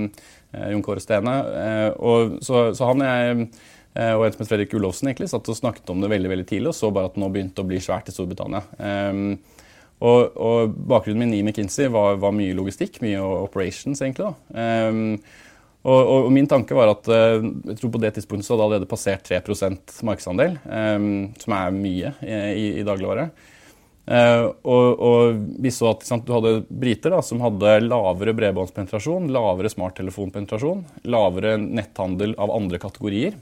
Jon 0.73 0.83
Kåre 0.85 1.03
Stene. 1.03 1.35
Eh, 1.61 1.89
og, 1.95 2.37
så, 2.43 2.65
så, 2.75 2.89
han 2.91 3.05
jeg, 3.05 3.47
og 3.93 4.25
en 4.25 4.33
som 4.33 4.43
het 4.43 4.49
Fredrik 4.49 4.75
Ulofsen, 4.75 5.11
egentlig, 5.11 5.29
satt 5.31 5.47
og 5.49 5.57
snakket 5.59 5.93
om 5.93 6.01
det 6.03 6.11
veldig 6.11 6.31
veldig 6.31 6.47
tidlig 6.49 6.71
og 6.73 6.77
så 6.77 6.89
bare 6.93 7.11
at 7.11 7.15
det 7.15 7.21
nå 7.23 7.29
begynte 7.33 7.63
å 7.63 7.69
bli 7.69 7.79
svært 7.83 8.09
i 8.09 8.15
Storbritannia. 8.15 8.63
Um, 8.81 9.37
og, 10.03 10.33
og, 10.33 10.73
Bakgrunnen 10.89 11.23
min 11.23 11.37
i 11.37 11.43
McKinsey 11.45 11.87
var, 11.93 12.17
var, 12.19 12.33
mye 12.35 12.55
logistikk, 12.57 12.97
mye 13.05 13.21
operations, 13.21 14.01
egentlig. 14.03 14.33
da. 14.33 15.13
Og, 15.83 15.93
og, 15.99 16.17
og, 16.25 16.31
min 16.33 16.49
tanke 16.49 16.75
var 16.75 16.91
at 16.91 17.07
jeg 17.07 17.77
tror 17.79 17.93
på 17.93 18.01
det 18.01 18.13
tidspunktet 18.17 18.47
så 18.47 18.55
hadde 18.55 18.65
allerede 18.65 18.89
passert 18.89 19.23
3 19.29 19.39
markedsandel, 20.07 20.57
som 21.43 21.55
er 21.59 21.77
mye 21.77 22.13
i, 22.25 22.67
i 22.81 22.85
dagligvare. 22.87 23.29
Uh, 24.03 24.49
og, 24.67 24.99
og, 24.99 25.37
vi 25.63 25.71
så 25.71 25.93
at 25.93 26.01
sant, 26.03 26.25
du 26.27 26.33
hadde 26.35 26.65
briter 26.67 27.13
da, 27.15 27.21
som 27.23 27.39
hadde 27.43 27.77
lavere 27.85 28.33
bredbåndspenetrasjon, 28.35 29.29
lavere 29.31 29.71
smarttelefonpenetrasjon, 29.71 30.83
lavere 31.07 31.55
netthandel 31.61 32.35
av 32.35 32.51
andre 32.51 32.81
kategorier, 32.83 33.37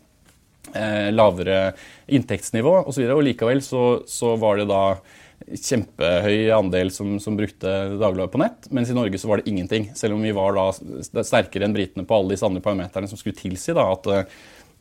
uh, 0.76 1.10
lavere 1.16 1.74
inntektsnivå 2.14 2.76
osv. 2.84 3.08
Og, 3.08 3.18
og 3.18 3.26
likevel 3.32 3.66
så, 3.66 3.86
så 4.06 4.36
var 4.42 4.62
det 4.62 4.70
da 4.70 4.84
kjempehøy 5.50 6.52
andel 6.54 6.92
som, 6.94 7.16
som 7.20 7.36
brukte 7.38 7.72
Dagbladet 7.98 8.32
på 8.34 8.42
nett, 8.42 8.70
mens 8.70 8.92
i 8.92 8.96
Norge 8.96 9.18
så 9.20 9.32
var 9.32 9.42
det 9.42 9.50
ingenting. 9.50 9.90
Selv 9.98 10.16
om 10.16 10.24
vi 10.24 10.34
var 10.36 10.56
da 10.58 10.70
sterkere 11.26 11.68
enn 11.68 11.76
britene 11.76 12.06
på 12.08 12.18
alle 12.18 12.36
disse 12.36 12.48
andre 12.48 12.64
parameterne 12.64 13.10
som 13.10 13.20
skulle 13.20 13.40
tilsi 13.40 13.76
da, 13.78 13.88
at, 13.96 14.10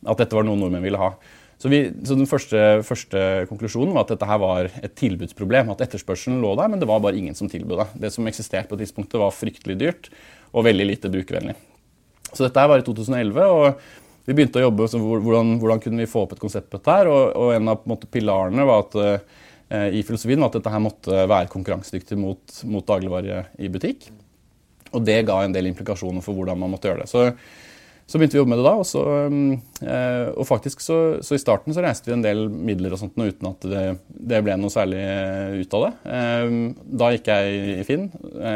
at, 0.05 0.17
dette 0.21 0.35
var 0.37 0.45
noe 0.47 0.59
nordmenn 0.59 0.85
ville 0.85 1.01
ha. 1.01 1.15
Så, 1.61 1.69
vi, 1.69 1.83
så 2.07 2.17
Den 2.17 2.29
første, 2.29 2.81
første, 2.87 3.23
konklusjonen 3.49 3.93
var 3.93 4.07
at 4.07 4.15
dette 4.15 4.27
her 4.27 4.39
var 4.41 4.69
et 4.81 4.95
tilbudsproblem. 4.97 5.69
At 5.73 5.83
etterspørselen 5.85 6.41
lå 6.41 6.55
der, 6.57 6.71
men 6.73 6.81
det 6.81 6.89
var 6.89 7.03
bare 7.03 7.19
ingen 7.19 7.37
som 7.37 7.49
tilbød 7.51 7.83
det. 7.83 7.89
Det 8.05 8.13
som 8.15 8.29
eksisterte 8.29 8.71
på 8.71 8.79
et 8.79 8.87
tidspunkt, 8.87 9.13
var 9.21 9.35
fryktelig 9.35 9.77
dyrt 9.77 10.09
og 10.51 10.65
veldig 10.65 10.87
lite 10.89 11.11
brukervennlig. 11.13 11.53
Så 12.31 12.47
dette 12.47 12.63
her 12.63 12.71
var 12.71 12.81
i 12.81 12.87
2011. 12.87 13.45
og 13.45 13.99
vi 14.25 14.35
begynte 14.37 14.59
å 14.61 14.67
jobbe 14.67 14.85
med 14.85 15.23
hvordan, 15.25 15.55
hvordan 15.61 15.79
kunne 15.81 16.03
vi 16.03 16.09
få 16.09 16.25
opp 16.25 16.35
et 16.35 16.41
konsept 16.41 16.69
på 16.69 16.77
dette. 16.77 16.97
her, 16.97 17.09
og, 17.09 17.31
og 17.37 17.53
En 17.55 17.71
av 17.73 17.87
måte, 17.89 18.09
pilarene 18.09 18.65
var 18.65 18.85
at 18.85 19.23
Eh, 19.71 19.87
i 19.95 20.03
filosofien 20.03 20.41
var 20.41 20.51
at 20.51 20.57
dette 20.59 20.71
her 20.73 20.83
måtte 20.83 21.23
være 21.31 21.49
konkurransedyktig 21.51 22.17
mot, 22.19 22.57
mot 22.67 22.83
dagligvare 22.87 23.45
i 23.63 23.69
butikk. 23.71 24.09
Og 24.91 25.05
det 25.07 25.21
ga 25.29 25.37
en 25.45 25.53
del 25.55 25.69
implikasjoner 25.69 26.23
for 26.25 26.35
hvordan 26.35 26.59
man 26.59 26.73
måtte 26.73 26.91
gjøre 26.91 27.05
det. 27.05 27.11
Så, 27.11 27.29
så 28.11 28.19
begynte 28.19 28.35
vi 28.35 28.41
å 28.41 28.43
jobbe 28.43 28.51
med 28.51 28.59
det 28.59 28.67
da. 28.67 28.73
Og, 28.81 28.87
så, 28.87 29.01
eh, 29.87 30.27
og 30.35 30.47
faktisk 30.49 30.83
så, 30.83 30.99
så, 31.23 31.37
i 31.37 31.41
starten 31.41 31.75
så 31.75 31.83
reiste 31.85 32.11
vi 32.11 32.17
en 32.17 32.25
del 32.25 32.45
midler 32.51 32.95
og 32.95 32.99
sånt 32.99 33.15
uten 33.15 33.51
at 33.53 33.67
det, 33.71 33.83
det 34.11 34.41
ble 34.43 34.57
noe 34.59 34.73
særlig 34.73 35.01
ut 35.61 35.75
av 35.77 35.85
det. 35.87 35.91
Eh, 36.17 36.55
da 37.01 37.11
gikk 37.15 37.31
jeg 37.31 37.59
i 37.79 37.85
Finn. 37.87 38.07
Det 38.11 38.55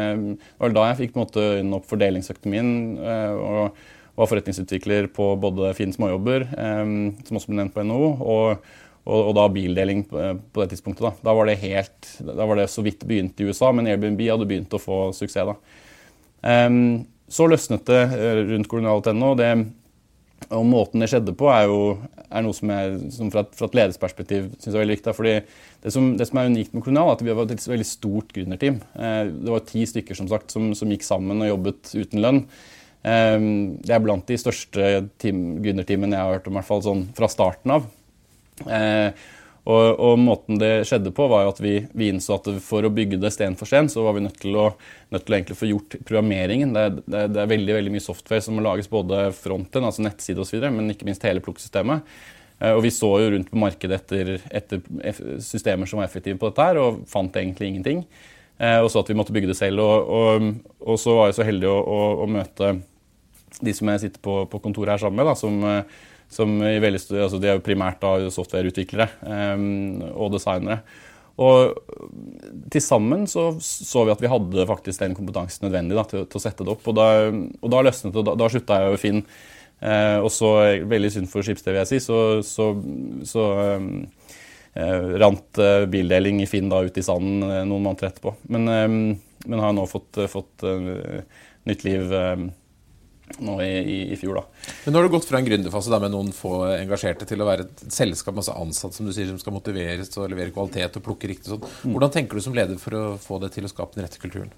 var 0.60 0.76
da 0.76 0.88
jeg 0.90 1.00
fikk 1.02 1.14
på 1.14 1.20
en 1.20 1.24
måte 1.24 1.46
øynene 1.56 1.80
opp 1.80 1.88
for 1.88 2.02
delingsøkonomien. 2.02 2.74
og 3.00 3.84
var 4.16 4.28
forretningsutvikler 4.30 5.10
på 5.12 5.24
både 5.36 5.74
Finn 5.76 5.90
småjobber, 5.92 6.46
som 7.28 7.36
også 7.36 7.50
ble 7.50 7.58
nevnt 7.58 7.74
på 7.74 7.82
NHO, 7.84 8.06
og 8.24 8.68
og, 9.06 9.20
og, 9.20 9.32
da 9.38 9.46
bildeling 9.54 10.02
på, 10.10 10.18
det 10.58 10.72
tidspunktet. 10.72 11.04
Da. 11.04 11.12
Da, 11.28 11.34
var 11.38 11.46
det 11.46 11.60
helt, 11.62 12.08
da 12.26 12.46
var 12.48 12.58
det 12.58 12.70
så 12.72 12.82
vidt 12.82 13.04
begynt 13.06 13.38
i 13.38 13.46
USA, 13.46 13.70
men 13.70 13.86
Airbnb 13.86 14.22
hadde 14.26 14.48
begynt 14.50 14.74
å 14.74 14.82
få 14.82 14.96
suksess 15.14 15.52
da. 15.52 15.54
Um, 16.46 17.06
så 17.28 17.48
løsnet 17.50 17.86
det 17.88 18.02
eh, 18.16 18.44
rundt 18.52 18.70
kolonial.no. 18.70 19.32
Og 20.52 20.66
måten 20.68 21.00
det 21.00 21.08
skjedde 21.10 21.32
på, 21.34 21.48
er 21.50 21.64
jo 21.66 21.80
er 22.26 22.42
noe 22.44 22.54
som, 22.56 22.70
jeg, 22.70 23.10
som 23.14 23.30
fra, 23.32 23.44
fra 23.56 23.68
et 23.68 23.76
ledelsesperspektiv 23.78 24.48
syns 24.58 24.74
er 24.74 24.82
veldig 24.82 24.96
viktig. 24.96 25.14
fordi 25.16 25.34
det 25.84 25.92
som, 25.94 26.08
det 26.18 26.26
som, 26.28 26.40
er 26.40 26.50
unikt 26.50 26.74
med 26.74 26.84
Kolonial, 26.84 27.12
er 27.12 27.18
at 27.18 27.22
vi 27.24 27.36
var 27.38 27.52
et 27.52 27.68
veldig 27.70 27.86
stort 27.88 28.32
gründerteam. 28.34 28.80
Eh, 28.98 29.20
det 29.30 29.52
var 29.52 29.66
ti 29.68 29.84
stykker 29.88 30.18
som 30.18 30.30
sagt, 30.30 30.54
som, 30.54 30.72
som, 30.78 30.90
gikk 30.92 31.06
sammen 31.06 31.44
og 31.44 31.50
jobbet 31.52 31.94
uten 31.94 32.22
lønn. 32.24 32.42
Eh, 33.06 33.38
det 33.86 33.94
er 33.94 34.02
blant 34.04 34.26
de 34.28 34.40
største 34.40 34.90
gründerteamene 35.22 36.18
jeg 36.18 36.24
har 36.28 36.38
hørt 36.38 36.50
om, 36.50 36.56
i 36.56 36.60
hvert 36.60 36.70
fall 36.70 36.84
sånn 36.86 37.06
fra 37.16 37.30
starten 37.32 37.78
av. 37.78 37.88
Og, 39.66 39.98
og, 39.98 40.12
måten 40.22 40.60
det 40.62 40.84
skjedde 40.86 41.10
på, 41.14 41.24
var 41.26 41.42
jo 41.42 41.50
at 41.50 41.60
vi, 41.62 41.74
vi, 41.90 42.12
innså 42.12 42.36
at 42.36 42.46
for 42.62 42.86
å 42.86 42.92
bygge 42.94 43.18
det 43.18 43.32
sten 43.34 43.56
for 43.58 43.66
sten, 43.66 43.88
så 43.90 44.04
var 44.06 44.14
vi 44.14 44.22
nødt 44.22 44.38
til 44.38 44.54
å, 44.62 44.68
nødt 45.10 45.26
til 45.26 45.56
å 45.56 45.58
få 45.58 45.70
gjort 45.72 45.96
programmeringen. 46.06 46.74
Det, 46.76 46.84
det, 47.02 47.24
det, 47.34 47.42
er 47.42 47.50
veldig 47.50 47.74
veldig 47.80 47.94
mye 47.96 48.04
software 48.04 48.44
som 48.46 48.54
må 48.54 48.62
lages, 48.62 48.90
både 48.92 49.24
fronten, 49.34 49.88
altså 49.88 50.06
nettside 50.06 50.44
osv., 50.44 50.68
men 50.70 50.94
ikke 50.94 51.08
minst 51.10 51.26
hele 51.26 51.42
plukksystemet. 51.42 52.06
Eh, 52.60 52.72
og 52.72 52.84
vi 52.86 52.94
så 52.94 53.10
jo 53.24 53.34
rundt 53.34 53.50
på 53.50 53.60
markedet 53.60 53.98
etter, 53.98 54.32
etter, 54.54 54.86
systemer 55.42 55.90
som 55.90 56.00
var 56.00 56.06
effektive 56.06 56.38
på 56.38 56.52
dette, 56.52 56.70
her, 56.70 56.80
og 56.80 57.02
fant 57.10 57.42
egentlig 57.42 57.72
ingenting. 57.72 58.06
Eh, 58.62 58.78
og 58.80 58.90
så 58.92 59.02
at 59.02 59.10
vi 59.10 59.18
måtte 59.18 59.34
bygge 59.34 59.50
det 59.50 59.58
selv. 59.58 59.82
Og, 59.82 60.12
og, 60.20 60.50
og 60.86 61.00
så 61.02 61.18
var 61.18 61.32
jeg 61.32 61.40
så 61.40 61.48
heldig 61.50 61.72
å, 61.72 61.78
å, 61.82 62.02
å, 62.22 62.28
møte 62.38 62.76
de 63.60 63.74
som 63.74 63.90
jeg 63.90 64.06
sitter 64.06 64.22
på, 64.22 64.44
på 64.52 64.62
kontoret 64.62 64.94
her 64.94 65.08
sammen 65.08 65.20
med, 65.20 65.28
da, 65.32 65.36
som 65.38 65.58
eh, 65.66 66.04
som 66.32 66.56
i 66.64 66.78
veldig, 66.82 67.00
altså 67.22 67.38
De 67.40 67.50
er 67.50 67.58
jo 67.58 67.64
primært 67.64 68.00
da 68.02 68.30
softwareutviklere 68.34 69.08
um, 69.22 70.00
og 70.12 70.32
designere. 70.34 70.80
Og 71.36 71.76
til 72.72 72.80
sammen 72.80 73.26
så, 73.28 73.50
så 73.60 74.06
vi 74.08 74.14
at 74.14 74.22
vi 74.24 74.30
hadde 74.32 74.64
faktisk 74.68 75.02
den 75.02 75.16
kompetansen 75.16 75.66
nødvendig 75.66 75.98
da, 75.98 76.06
til, 76.08 76.24
til, 76.24 76.40
å 76.40 76.42
sette 76.42 76.64
det 76.64 76.72
opp. 76.72 76.86
Og 76.88 76.96
da, 76.96 77.08
og 77.60 77.72
da 77.72 77.82
løsnet 77.84 78.16
det. 78.16 78.24
Da, 78.24 78.36
da 78.40 78.48
slutta 78.52 78.80
jeg 78.80 78.94
å 78.94 79.00
Finn. 79.00 79.22
Eh, 79.84 80.16
og 80.24 80.30
så, 80.32 80.54
veldig 80.88 81.12
synd 81.12 81.28
for 81.28 81.44
Schibsted, 81.44 81.74
vil 81.74 81.82
jeg 81.82 81.90
si, 81.90 82.00
så, 82.06 82.40
så, 82.46 82.70
så 83.28 83.44
eh, 83.60 85.08
rant 85.20 85.60
eh, 85.60 85.84
bildeling 85.92 86.40
i 86.40 86.48
Finn 86.48 86.72
da 86.72 86.80
ut 86.86 86.96
i 86.96 87.04
sanden 87.04 87.44
eh, 87.44 87.64
noen 87.68 87.84
måneder 87.84 88.08
etterpå. 88.08 88.32
Men, 88.56 89.18
men 89.44 89.64
har 89.66 89.76
nå 89.76 89.84
fått, 89.90 90.22
fått 90.32 90.64
nytt 91.68 91.84
liv 91.84 92.08
nå 93.42 93.56
i, 93.62 93.70
i, 93.78 93.96
i, 94.14 94.16
fjor. 94.20 94.40
da. 94.40 94.72
Men 94.84 94.94
Nå 94.94 95.00
har 95.00 95.06
du 95.08 95.14
gått 95.16 95.28
fra 95.28 95.40
en 95.40 95.46
gründerfase 95.48 96.00
med 96.02 96.14
noen 96.14 96.32
få 96.34 96.52
engasjerte 96.76 97.28
til 97.28 97.42
å 97.42 97.48
være 97.48 97.66
et 97.66 97.86
selskap 97.92 98.36
masse 98.38 98.54
ansatte 98.54 98.98
som 98.98 99.08
du 99.08 99.14
sier, 99.14 99.28
som 99.30 99.40
skal 99.42 99.56
motiveres 99.56 100.12
og 100.16 100.30
levere 100.32 100.54
kvalitet 100.54 101.00
og 101.00 101.06
plukke 101.06 101.30
riktig. 101.32 101.50
sånn. 101.52 101.64
Mm. 101.64 101.96
Hvordan 101.96 102.14
tenker 102.14 102.38
du 102.38 102.46
som 102.46 102.56
leder 102.56 102.80
for 102.82 102.98
å 102.98 103.04
få 103.20 103.40
det 103.42 103.52
til 103.56 103.66
å 103.66 103.72
skape 103.72 103.98
den 103.98 104.06
rette 104.06 104.22
kulturen? 104.22 104.54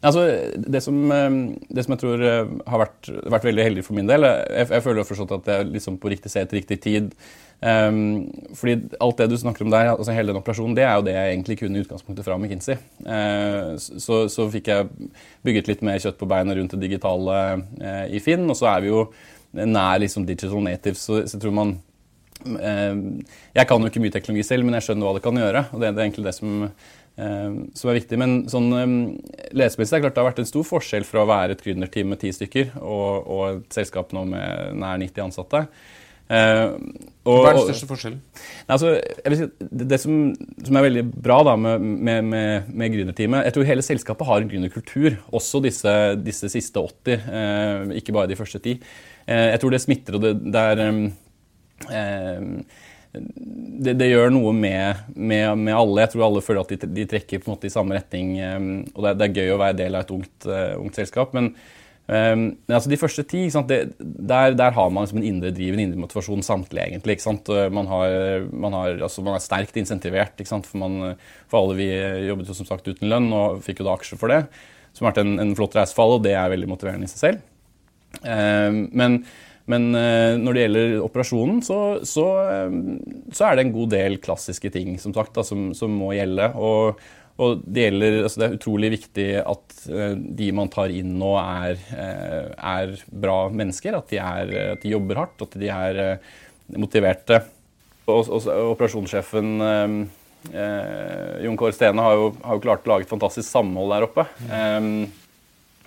Altså, 0.00 0.24
det, 0.56 0.80
som, 0.80 0.96
eh, 1.12 1.34
det 1.68 1.84
som 1.84 1.92
jeg 1.92 2.00
tror 2.00 2.22
eh, 2.24 2.52
har 2.72 2.82
vært, 2.86 3.10
vært, 3.34 3.46
veldig 3.50 3.66
heldig 3.66 3.82
for 3.84 3.98
min 3.98 4.08
del 4.08 4.24
Jeg, 4.24 4.68
jeg 4.70 4.84
føler 4.86 5.04
forstått 5.04 5.34
at 5.36 5.50
jeg 5.52 5.70
liksom 5.74 5.98
på 6.00 6.12
riktig 6.12 6.32
sted 6.32 6.48
til 6.48 6.62
riktig 6.62 6.80
tid 6.80 7.10
Um, 7.60 8.30
fordi 8.56 8.88
alt 9.04 9.18
det 9.20 9.26
du 9.28 9.36
snakker 9.36 9.66
om 9.66 9.72
der, 9.72 9.90
altså 9.92 10.14
hele 10.16 10.32
den 10.32 10.40
operasjonen, 10.40 10.72
det 10.76 10.86
er 10.86 10.94
jo 10.96 11.04
det 11.04 11.12
jeg 11.12 11.32
egentlig 11.34 11.58
kunne 11.60 11.76
i 11.76 11.84
utgangspunktet 11.84 12.24
fra 12.24 12.38
McKinsey. 12.40 12.78
Uh, 13.04 13.76
så, 13.76 14.22
så, 14.32 14.46
fikk 14.52 14.70
jeg 14.72 15.10
bygget 15.44 15.68
litt 15.68 15.84
mer 15.84 16.00
kjøtt 16.00 16.16
på 16.20 16.28
beinet 16.30 16.56
rundt 16.56 16.72
det 16.72 16.80
digitale 16.86 17.36
uh, 17.60 18.06
i 18.08 18.22
Finn. 18.24 18.48
Og 18.48 18.56
så 18.56 18.70
er 18.72 18.86
vi 18.86 18.92
jo 18.92 19.04
nær 19.52 20.00
liksom 20.00 20.24
digital 20.24 20.64
natives, 20.64 21.04
så, 21.04 21.20
så 21.26 21.36
jeg 21.36 21.44
tror 21.44 21.56
man 21.58 21.74
uh, 22.48 22.96
Jeg 23.58 23.68
kan 23.68 23.84
jo 23.84 23.92
ikke 23.92 24.04
mye 24.06 24.16
teknologi 24.16 24.46
selv, 24.48 24.64
men 24.64 24.78
jeg 24.78 24.88
skjønner 24.88 25.10
hva 25.10 25.18
det 25.18 25.24
kan 25.28 25.44
gjøre. 25.44 25.66
og 25.68 25.84
det 25.84 25.90
er 25.90 26.02
egentlig 26.06 26.28
det 26.30 26.36
som, 26.38 26.64
som 27.16 27.90
er 27.90 27.98
viktig. 27.98 28.16
Men 28.20 28.36
sånn 28.48 28.68
um, 28.72 28.92
lesemessig 29.56 29.98
er 29.98 30.04
klart 30.04 30.14
det 30.16 30.22
har 30.22 30.28
vært 30.30 30.38
en 30.40 30.48
stor 30.48 30.64
forskjell 30.64 31.04
fra 31.04 31.24
å 31.24 31.28
være 31.28 31.56
et 31.56 31.64
gründerteam 31.64 32.12
med 32.14 32.20
ti 32.22 32.30
stykker 32.32 32.70
og, 32.80 33.26
og 33.26 33.42
et 33.50 33.80
selskap 33.80 34.14
nå 34.16 34.22
med 34.30 34.78
nær 34.80 35.02
90 35.02 35.26
ansatte. 35.26 35.66
Uh, 36.30 36.78
og, 37.26 37.40
Hva 37.42 37.50
er 37.50 37.56
den 37.56 37.64
største 37.72 37.86
forskjellen? 37.90 38.18
Altså, 38.70 38.92
si, 39.34 39.46
det, 39.66 39.86
det 39.90 39.98
som, 39.98 40.12
som, 40.62 40.76
er 40.78 40.84
veldig 40.86 41.02
bra 41.10 41.40
da, 41.48 41.56
med, 41.58 41.82
med, 41.82 42.28
med, 42.30 42.68
med 42.70 42.92
gründerteamet 42.94 43.48
Jeg 43.48 43.56
tror 43.56 43.66
hele 43.66 43.82
selskapet 43.82 44.28
har 44.28 44.44
en 44.44 44.52
gründerkultur, 44.52 45.16
også 45.34 45.58
disse, 45.64 45.94
disse 46.22 46.52
siste 46.52 46.78
80, 46.78 47.26
uh, 47.26 47.96
ikke 47.98 48.14
bare 48.14 48.30
de 48.30 48.38
første 48.38 48.62
ti. 48.62 48.76
Uh, 49.26 49.50
jeg 49.50 49.58
tror 49.62 49.74
det 49.74 49.82
smitter, 49.82 50.20
og 50.20 50.22
det, 50.22 50.32
det 50.54 50.64
er 50.70 50.84
um, 50.86 51.02
det, 53.12 53.96
det, 53.98 54.06
gjør 54.06 54.30
noe 54.34 54.52
med, 54.54 55.02
med, 55.16 55.58
med, 55.58 55.74
alle. 55.74 56.04
Jeg 56.04 56.12
tror 56.12 56.28
alle 56.28 56.44
føler 56.46 56.62
at 56.62 56.72
de, 56.74 56.90
de 57.00 57.06
trekker 57.10 57.42
på 57.42 57.50
en 57.50 57.56
måte 57.56 57.66
i 57.66 57.74
samme 57.74 57.96
retning. 57.96 58.36
Um, 58.38 58.70
og 58.94 59.04
det, 59.06 59.16
det, 59.18 59.28
er 59.28 59.42
gøy 59.42 59.54
å 59.56 59.60
være 59.60 59.78
del 59.82 59.98
av 59.98 60.06
et 60.06 60.16
ungt, 60.16 60.50
ungt 60.78 61.00
selskap. 61.02 61.36
men 61.36 61.54
Um, 62.10 62.56
altså 62.66 62.90
de 62.90 62.96
første 62.98 63.22
ti, 63.30 63.44
det, 63.68 63.76
der, 64.00 64.56
der, 64.58 64.72
har 64.74 64.88
man 64.90 65.04
liksom 65.04 65.20
en 65.20 65.26
indre 65.28 65.52
driv, 65.54 65.76
en 65.76 65.82
indre 65.84 66.00
motivasjon 66.02 66.42
samtlige, 66.42 66.88
egentlig. 66.88 67.20
Man, 67.70 67.86
har, 67.86 68.46
man, 68.50 68.74
har, 68.74 68.96
altså 69.06 69.22
man, 69.22 69.36
er 69.36 69.44
sterkt 69.44 69.78
insentivert. 69.78 70.42
For, 70.42 70.80
man, 70.80 71.14
for, 71.46 71.60
alle 71.60 71.76
vi 71.78 71.86
jobbet 72.26 72.50
jo 72.50 72.56
som 72.58 72.66
sagt 72.66 72.88
uten 72.90 73.06
lønn 73.12 73.30
og 73.30 73.62
fikk 73.62 73.84
jo 73.84 73.86
da 73.86 73.94
aksjer 73.94 74.18
for 74.18 74.34
det. 74.34 74.40
Som 74.90 75.06
har 75.06 75.12
vært 75.12 75.22
en, 75.22 75.36
en 75.44 75.54
flott 75.54 75.78
reisefall, 75.78 76.16
og 76.16 76.26
det 76.26 76.34
er 76.34 76.50
veldig 76.50 76.72
motiverende 76.72 77.06
i 77.06 77.12
seg 77.12 77.22
selv. 77.22 77.46
Um, 78.24 78.82
men, 78.90 79.20
men 79.70 79.88
uh, 79.94 80.34
når 80.40 80.56
det 80.56 80.64
gjelder 80.64 80.92
operasjonen, 81.04 81.62
så, 81.64 81.78
så, 82.06 82.26
um, 82.68 82.98
så, 83.30 83.46
er 83.46 83.56
det 83.56 83.66
en 83.66 83.72
god 83.74 83.94
del 83.94 84.18
klassiske 84.22 84.72
ting 84.74 84.96
som, 85.02 85.14
sagt, 85.16 85.34
da, 85.36 85.46
som, 85.46 85.70
som 85.76 85.96
må 86.02 86.14
gjelde. 86.18 86.52
og 86.58 87.00
og 87.40 87.62
det, 87.64 87.86
gjelder, 87.86 88.14
altså 88.26 88.40
det 88.40 88.44
er 88.44 88.54
utrolig 88.58 88.88
viktig 88.92 89.26
at 89.40 89.76
uh, 89.88 90.10
de 90.12 90.48
man 90.52 90.68
tar 90.68 90.92
inn 90.92 91.14
nå, 91.16 91.30
er, 91.40 91.78
er 91.96 92.90
bra 93.08 93.38
mennesker. 93.48 93.96
At 93.96 94.12
de, 94.12 94.18
er, 94.20 94.52
at 94.74 94.82
de, 94.82 94.90
jobber 94.92 95.22
hardt, 95.22 95.46
at 95.46 95.56
de 95.56 95.70
er 95.72 96.00
motiverte. 96.76 97.38
Og, 98.10 98.28
og, 98.28 98.50
operasjonssjefen 98.74 99.54
Jon 100.50 101.56
Kåre 101.60 101.72
Stene 101.76 102.04
har 102.04 102.18
jo, 102.18 102.28
har 102.44 102.58
jo, 102.58 102.62
klart 102.66 102.84
å 102.84 102.92
lage 102.92 103.08
et 103.08 103.14
fantastisk 103.14 103.48
samhold 103.48 103.94
der 103.94 104.06
oppe. 104.10 104.26
Um, 104.50 104.92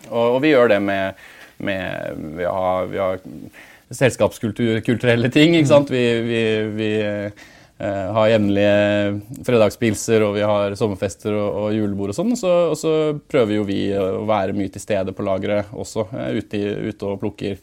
og, 0.09 0.25
og, 0.35 0.39
vi 0.43 0.51
gjør 0.51 0.73
det 0.73 0.79
med, 0.83 1.21
med 1.63 2.25
vi, 2.39 2.47
har, 2.49 2.89
vi 2.91 3.01
har 3.01 3.21
selskapskulturelle 3.93 5.29
ting. 5.33 5.57
ikke 5.57 5.69
sant? 5.69 5.91
Vi, 5.93 6.03
vi, 6.25 6.41
vi 6.75 6.89
uh, 7.03 8.09
har 8.17 8.31
jevnlige 8.33 9.45
fredagspilser 9.45 10.25
og 10.25 10.35
vi 10.38 10.45
har 10.47 10.75
sommerfester 10.79 11.35
og, 11.38 11.62
og 11.63 11.77
julebord 11.77 12.13
og 12.13 12.19
sånn. 12.19 12.35
Så, 12.39 12.51
og 12.73 12.77
så 12.79 12.93
prøver 13.29 13.59
jo 13.59 13.69
vi 13.69 13.79
å 13.97 14.25
være 14.29 14.57
mye 14.57 14.73
til 14.73 14.83
stede 14.83 15.15
på 15.15 15.25
lageret 15.27 15.73
også, 15.73 16.07
uh, 16.12 16.29
ute, 16.35 16.62
ute, 16.89 17.09
og 17.09 17.19
plukker. 17.23 17.57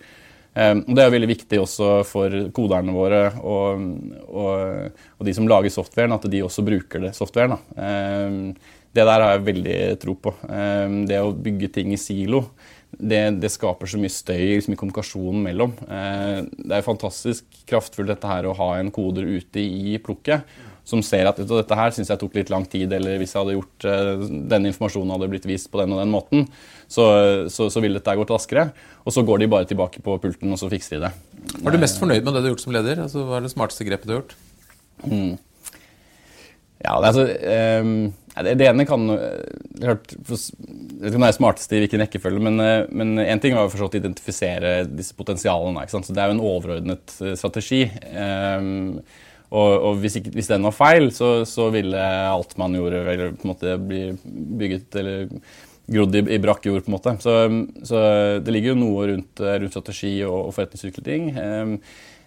Um, 0.50 0.82
og 0.82 0.96
Det 0.98 1.04
er 1.04 1.14
veldig 1.14 1.30
viktig 1.30 1.60
også 1.62 1.92
for 2.08 2.34
koderne 2.54 2.90
våre 2.90 3.20
og, 3.38 3.84
og, 4.26 4.98
og, 5.14 5.22
de 5.28 5.34
som 5.36 5.46
lager 5.46 5.70
softwaren, 5.70 6.16
at 6.16 6.26
de 6.26 6.42
også 6.42 6.66
bruker 6.66 7.06
det 7.06 7.14
softwaren. 7.18 7.54
Um, 7.78 8.52
det 8.90 9.06
der 9.06 9.22
har 9.22 9.36
jeg 9.36 9.46
veldig 9.46 9.78
tro 10.02 10.16
på. 10.18 10.32
Um, 10.50 11.04
det 11.06 11.20
å 11.22 11.30
bygge 11.30 11.70
ting 11.76 11.94
i 11.94 12.00
silo 12.00 12.48
det, 13.00 13.20
det, 13.42 13.50
skaper 13.52 13.88
så 13.90 14.00
mye 14.00 14.12
støy 14.12 14.56
liksom, 14.56 14.74
i 14.74 14.80
kommunikasjonen 14.80 15.44
mellom. 15.44 15.76
Eh, 15.88 16.40
det 16.60 16.78
er 16.78 16.86
fantastisk 16.86 17.62
kraftfullt 17.70 18.12
dette 18.12 18.28
her 18.30 18.48
å 18.48 18.56
ha 18.58 18.74
en 18.78 18.92
koder 18.94 19.28
ute 19.28 19.62
i 19.62 19.96
plukket 20.02 20.44
som 20.90 21.02
ser 21.04 21.28
at 21.28 21.38
dette 21.38 21.76
her 21.76 21.92
syns 21.94 22.10
jeg 22.10 22.18
tok 22.20 22.36
litt 22.38 22.50
lang 22.50 22.64
tid, 22.68 22.90
eller 22.96 23.20
hvis 23.20 23.34
jeg 23.34 23.40
hadde 23.42 23.56
gjort 23.56 23.86
eh, 23.86 24.24
denne 24.50 24.72
informasjonen 24.72 25.14
hadde 25.14 25.28
blitt 25.32 25.46
vist 25.48 25.70
på 25.70 25.80
den 25.80 25.94
og 25.94 26.00
den 26.02 26.12
måten, 26.12 26.48
så, 26.90 27.04
så, 27.52 27.68
så 27.70 27.82
ville 27.82 28.00
dette 28.00 28.16
gått 28.18 28.32
raskere. 28.34 28.70
Og 29.04 29.14
så 29.14 29.24
går 29.26 29.42
de 29.42 29.50
bare 29.52 29.68
tilbake 29.70 30.02
på 30.04 30.16
pulten, 30.22 30.50
og 30.50 30.58
så 30.60 30.70
fikser 30.72 30.98
de 30.98 31.06
det. 31.06 31.12
Er 31.60 31.76
du 31.76 31.82
mest 31.82 32.00
fornøyd 32.00 32.24
med 32.24 32.34
det 32.34 32.42
du 32.42 32.48
har 32.48 32.54
gjort 32.54 32.64
som 32.64 32.74
leder? 32.74 33.04
Altså, 33.06 33.22
hva 33.28 33.38
er 33.38 33.46
det 33.46 33.52
smarteste 33.54 33.86
grepet 33.86 34.08
du 34.08 34.14
har 34.14 34.22
gjort? 34.22 34.36
Mm. 35.06 35.38
Ja, 36.80 36.96
det, 36.96 37.10
altså, 37.10 37.24
um, 37.84 37.96
det, 38.40 38.54
det, 38.56 38.68
ene 38.70 38.86
kan 38.88 39.06
klart, 39.10 40.14
Jeg 40.14 40.22
vet 40.30 41.10
ikke 41.10 41.18
om 41.18 41.24
det 41.26 41.28
er 41.28 41.36
smarteste 41.36 41.76
i 41.76 41.82
hvilken 41.82 42.04
rekkefølge, 42.04 42.44
men, 42.46 42.62
én 43.20 43.24
en 43.26 43.42
ting 43.42 43.56
var 43.56 43.68
jo 43.68 43.88
å 43.88 43.90
identifisere 43.98 44.84
disse 44.88 45.16
potensialene. 45.18 45.84
Så 45.90 46.00
det 46.08 46.22
er 46.22 46.30
jo 46.30 46.38
en 46.38 46.46
overordnet 46.52 47.16
eh, 47.20 47.34
strategi. 47.38 47.82
Um, 48.14 49.00
og, 49.50 49.70
og 49.74 49.98
hvis, 50.00 50.20
ikke, 50.20 50.32
hvis, 50.36 50.50
den 50.52 50.64
var 50.68 50.76
feil, 50.76 51.10
så, 51.12 51.40
så, 51.48 51.68
ville 51.74 52.04
alt 52.30 52.54
man 52.60 52.76
gjorde, 52.78 53.02
eller, 53.02 53.34
på 53.34 53.44
en 53.44 53.52
måte 53.52 53.74
bli 53.82 54.04
bygget 54.60 55.00
eller 55.00 55.24
grodd 55.90 56.14
i, 56.14 56.22
i 56.36 56.38
brakk 56.42 56.68
jord. 56.68 56.84
på 56.86 56.92
en 56.92 56.96
måte. 56.96 57.16
Så, 57.24 57.34
så, 57.88 58.04
det 58.44 58.54
ligger 58.54 58.72
jo 58.72 58.82
noe 58.84 59.08
rundt, 59.10 59.42
rundt 59.42 59.74
strategi 59.74 60.14
og, 60.22 60.38
og 60.46 60.54
forretningsutvikling. 60.54 61.32
Um, 61.34 61.74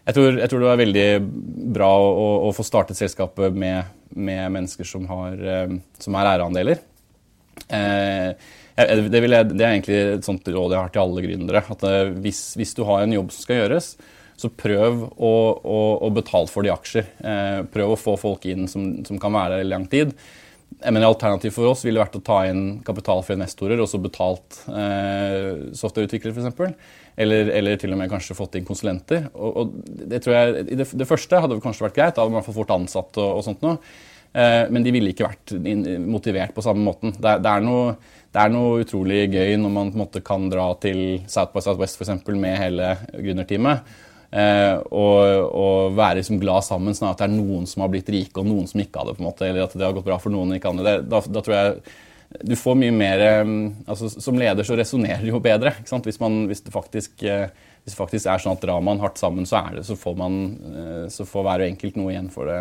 jeg 0.03 0.15
tror, 0.17 0.39
jeg 0.39 0.51
tror, 0.51 0.63
det 0.63 0.67
var 0.67 0.81
veldig 0.81 1.07
bra 1.75 1.91
å, 1.95 2.25
å 2.49 2.55
få 2.55 2.65
startet 2.67 2.99
selskapet 2.99 3.55
med, 3.55 3.93
med 4.11 4.51
mennesker 4.51 4.87
som, 4.87 5.05
har, 5.07 5.37
eh, 5.39 5.77
som 6.03 6.17
har 6.19 6.33
æreandeler. 6.33 6.81
Eh, 7.69 8.33
det, 8.73 9.21
jeg, 9.21 9.45
det, 9.53 9.61
er 9.61 9.69
egentlig 9.69 9.99
et 10.17 10.27
sånt 10.27 10.47
råd 10.49 10.73
jeg 10.73 10.81
har 10.81 10.91
til 10.91 11.03
alle 11.05 11.23
gründere. 11.23 11.63
at 11.75 11.87
eh, 11.87 12.11
hvis, 12.25 12.41
hvis, 12.59 12.75
du 12.75 12.83
har 12.89 13.03
en 13.03 13.15
jobb 13.15 13.31
som 13.31 13.45
skal 13.45 13.61
gjøres, 13.61 13.93
så 14.43 14.49
prøv 14.49 15.05
å, 15.13 15.33
å, 15.61 15.79
å 16.03 16.09
betale 16.13 16.49
for 16.51 16.65
de 16.65 16.73
aksjer. 16.73 17.07
Eh, 17.23 17.59
prøv 17.71 17.93
å 17.93 17.99
få 17.99 18.17
folk 18.19 18.47
inn 18.49 18.67
som, 18.67 18.89
som 19.07 19.21
kan 19.21 19.35
være 19.35 19.59
der 19.59 19.67
i 19.67 19.71
lang 19.71 19.85
tid. 19.91 20.15
Mener 20.81 21.07
Alternativ 21.07 21.53
for 21.55 21.69
oss 21.71 21.83
ville 21.85 22.01
vært 22.01 22.15
å 22.17 22.23
ta 22.23 22.43
inn 22.49 22.79
kapital 22.85 23.21
fra 23.25 23.35
investorer 23.37 23.81
og 23.81 23.89
så 23.89 23.99
betalt 24.01 24.61
eh, 24.71 25.69
softwareutviklere 25.77 26.33
f.eks. 26.33 26.77
Eller, 27.23 27.51
eller 27.53 27.77
til 27.81 27.93
og 27.93 27.99
med 27.99 28.09
kanskje 28.11 28.37
fått 28.37 28.57
inn 28.57 28.65
konsulenter. 28.67 29.27
Og, 29.33 29.59
og 29.61 30.07
det 30.09 30.23
tror 30.23 30.37
jeg, 30.37 30.65
det, 30.71 30.87
det, 30.87 31.09
første 31.09 31.43
hadde 31.43 31.59
kanskje 31.63 31.87
vært 31.87 31.99
greit, 31.99 32.15
da 32.15 32.23
hadde 32.23 32.33
man 32.33 32.39
i 32.39 32.41
hvert 32.41 32.49
fall 32.49 32.59
fort 32.61 32.73
ansatt 32.75 33.21
og, 33.21 33.29
og 33.37 33.45
sånt 33.45 33.65
noe. 33.65 33.77
Eh, 34.33 34.63
men 34.73 34.85
de 34.85 34.95
ville 34.95 35.13
ikke 35.13 35.27
vært 35.27 35.53
motivert 36.01 36.55
på 36.55 36.63
samme 36.65 36.81
måten. 36.85 37.13
Det, 37.13 37.35
det, 37.43 37.51
er 37.51 37.67
noe, 37.67 37.93
det, 38.31 38.39
er 38.41 38.55
noe, 38.55 38.79
utrolig 38.81 39.27
gøy 39.35 39.59
når 39.61 39.75
man 39.77 39.93
på 39.93 39.99
en 39.99 40.05
måte 40.05 40.23
kan 40.25 40.49
dra 40.51 40.71
til 40.81 41.21
South 41.29 41.53
by 41.53 41.63
Southwest 41.65 42.01
eksempel, 42.01 42.39
med 42.41 42.57
hele 42.61 42.95
gründerteamet 43.13 43.93
og, 44.33 45.19
og, 45.53 45.93
være 45.97 46.21
liksom 46.21 46.39
glad 46.41 46.65
sammen, 46.65 46.95
sånn 46.97 47.11
at 47.11 47.19
det 47.21 47.27
er 47.27 47.35
noen 47.35 47.67
som 47.69 47.83
har 47.83 47.91
blitt 47.93 48.09
rike, 48.09 48.39
og 48.41 48.47
noen 48.49 48.65
som 48.69 48.81
ikke 48.81 49.03
hadde. 49.03 49.13
på 49.17 49.21
en 49.21 49.27
måte, 49.27 49.45
Eller 49.45 49.67
at 49.67 49.75
det 49.77 49.85
har 49.85 49.93
gått 49.93 50.07
bra 50.07 50.17
for 50.21 50.33
noen 50.33 50.53
og 50.53 50.57
ikke 50.57 50.71
andre. 50.73 50.95
Da, 51.05 51.19
da, 51.21 51.43
tror 51.43 51.55
jeg 51.57 51.75
du 52.49 52.55
får 52.57 52.79
mye 52.81 52.93
mer 52.95 53.21
eh, 53.21 53.43
altså 53.85 54.07
Som 54.09 54.39
leder 54.41 54.65
så 54.65 54.73
resonnerer 54.73 55.21
du 55.21 55.29
jo 55.29 55.43
bedre. 55.43 55.75
ikke 55.77 55.91
sant? 55.91 56.09
Hvis, 56.09 56.17
man, 56.23 56.47
hvis, 56.49 56.63
det 56.65 56.73
faktisk, 56.73 57.13
eh, 57.21 57.45
hvis, 57.83 57.93
det 57.93 57.99
faktisk, 57.99 58.25
er 58.25 58.41
sånn 58.41 58.57
at 58.57 58.65
drar 58.65 58.81
man 58.81 59.03
hardt 59.03 59.21
sammen, 59.21 59.45
så, 59.45 59.61
er 59.61 59.77
det, 59.77 59.85
så, 59.85 59.99
får 59.99 60.17
man, 60.17 60.41
så 61.13 61.27
får 61.29 61.45
hver 61.45 61.67
enkelt 61.67 61.99
noe 61.99 62.15
igjen 62.15 62.33
for 62.33 62.49
det. 62.49 62.59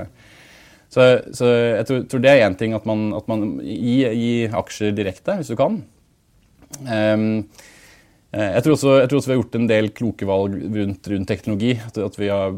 Så, 0.92 1.08
så 1.32 1.48
jeg 1.48 1.88
tror, 1.88 2.04
tror, 2.04 2.20
det 2.20 2.34
er 2.34 2.44
én 2.44 2.58
ting 2.60 2.76
at 2.76 2.84
man, 2.84 3.14
at 3.16 3.28
man 3.32 3.62
gir, 3.64 4.12
gi 4.12 4.32
aksjer 4.52 4.92
direkte, 4.92 5.38
hvis 5.40 5.54
du 5.54 5.56
kan. 5.56 5.80
Um, 6.84 7.46
Eh, 7.48 7.71
jeg 8.32 8.64
tror, 8.64 8.72
også, 8.78 8.92
jeg 8.96 9.08
tror, 9.10 9.18
også, 9.18 9.28
vi 9.28 9.34
har 9.34 9.40
gjort 9.42 9.56
en 9.58 9.66
del 9.68 9.88
kloke 9.92 10.26
valg 10.28 10.54
rundt, 10.72 11.08
rundt 11.12 11.28
teknologi. 11.28 11.72
At, 11.84 12.14
vi 12.16 12.30
har 12.32 12.54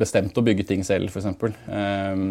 bestemt 0.00 0.38
å 0.40 0.44
bygge 0.44 0.64
ting 0.70 0.84
selv, 0.88 1.12
f.eks. 1.12 1.28
Um, 1.68 2.22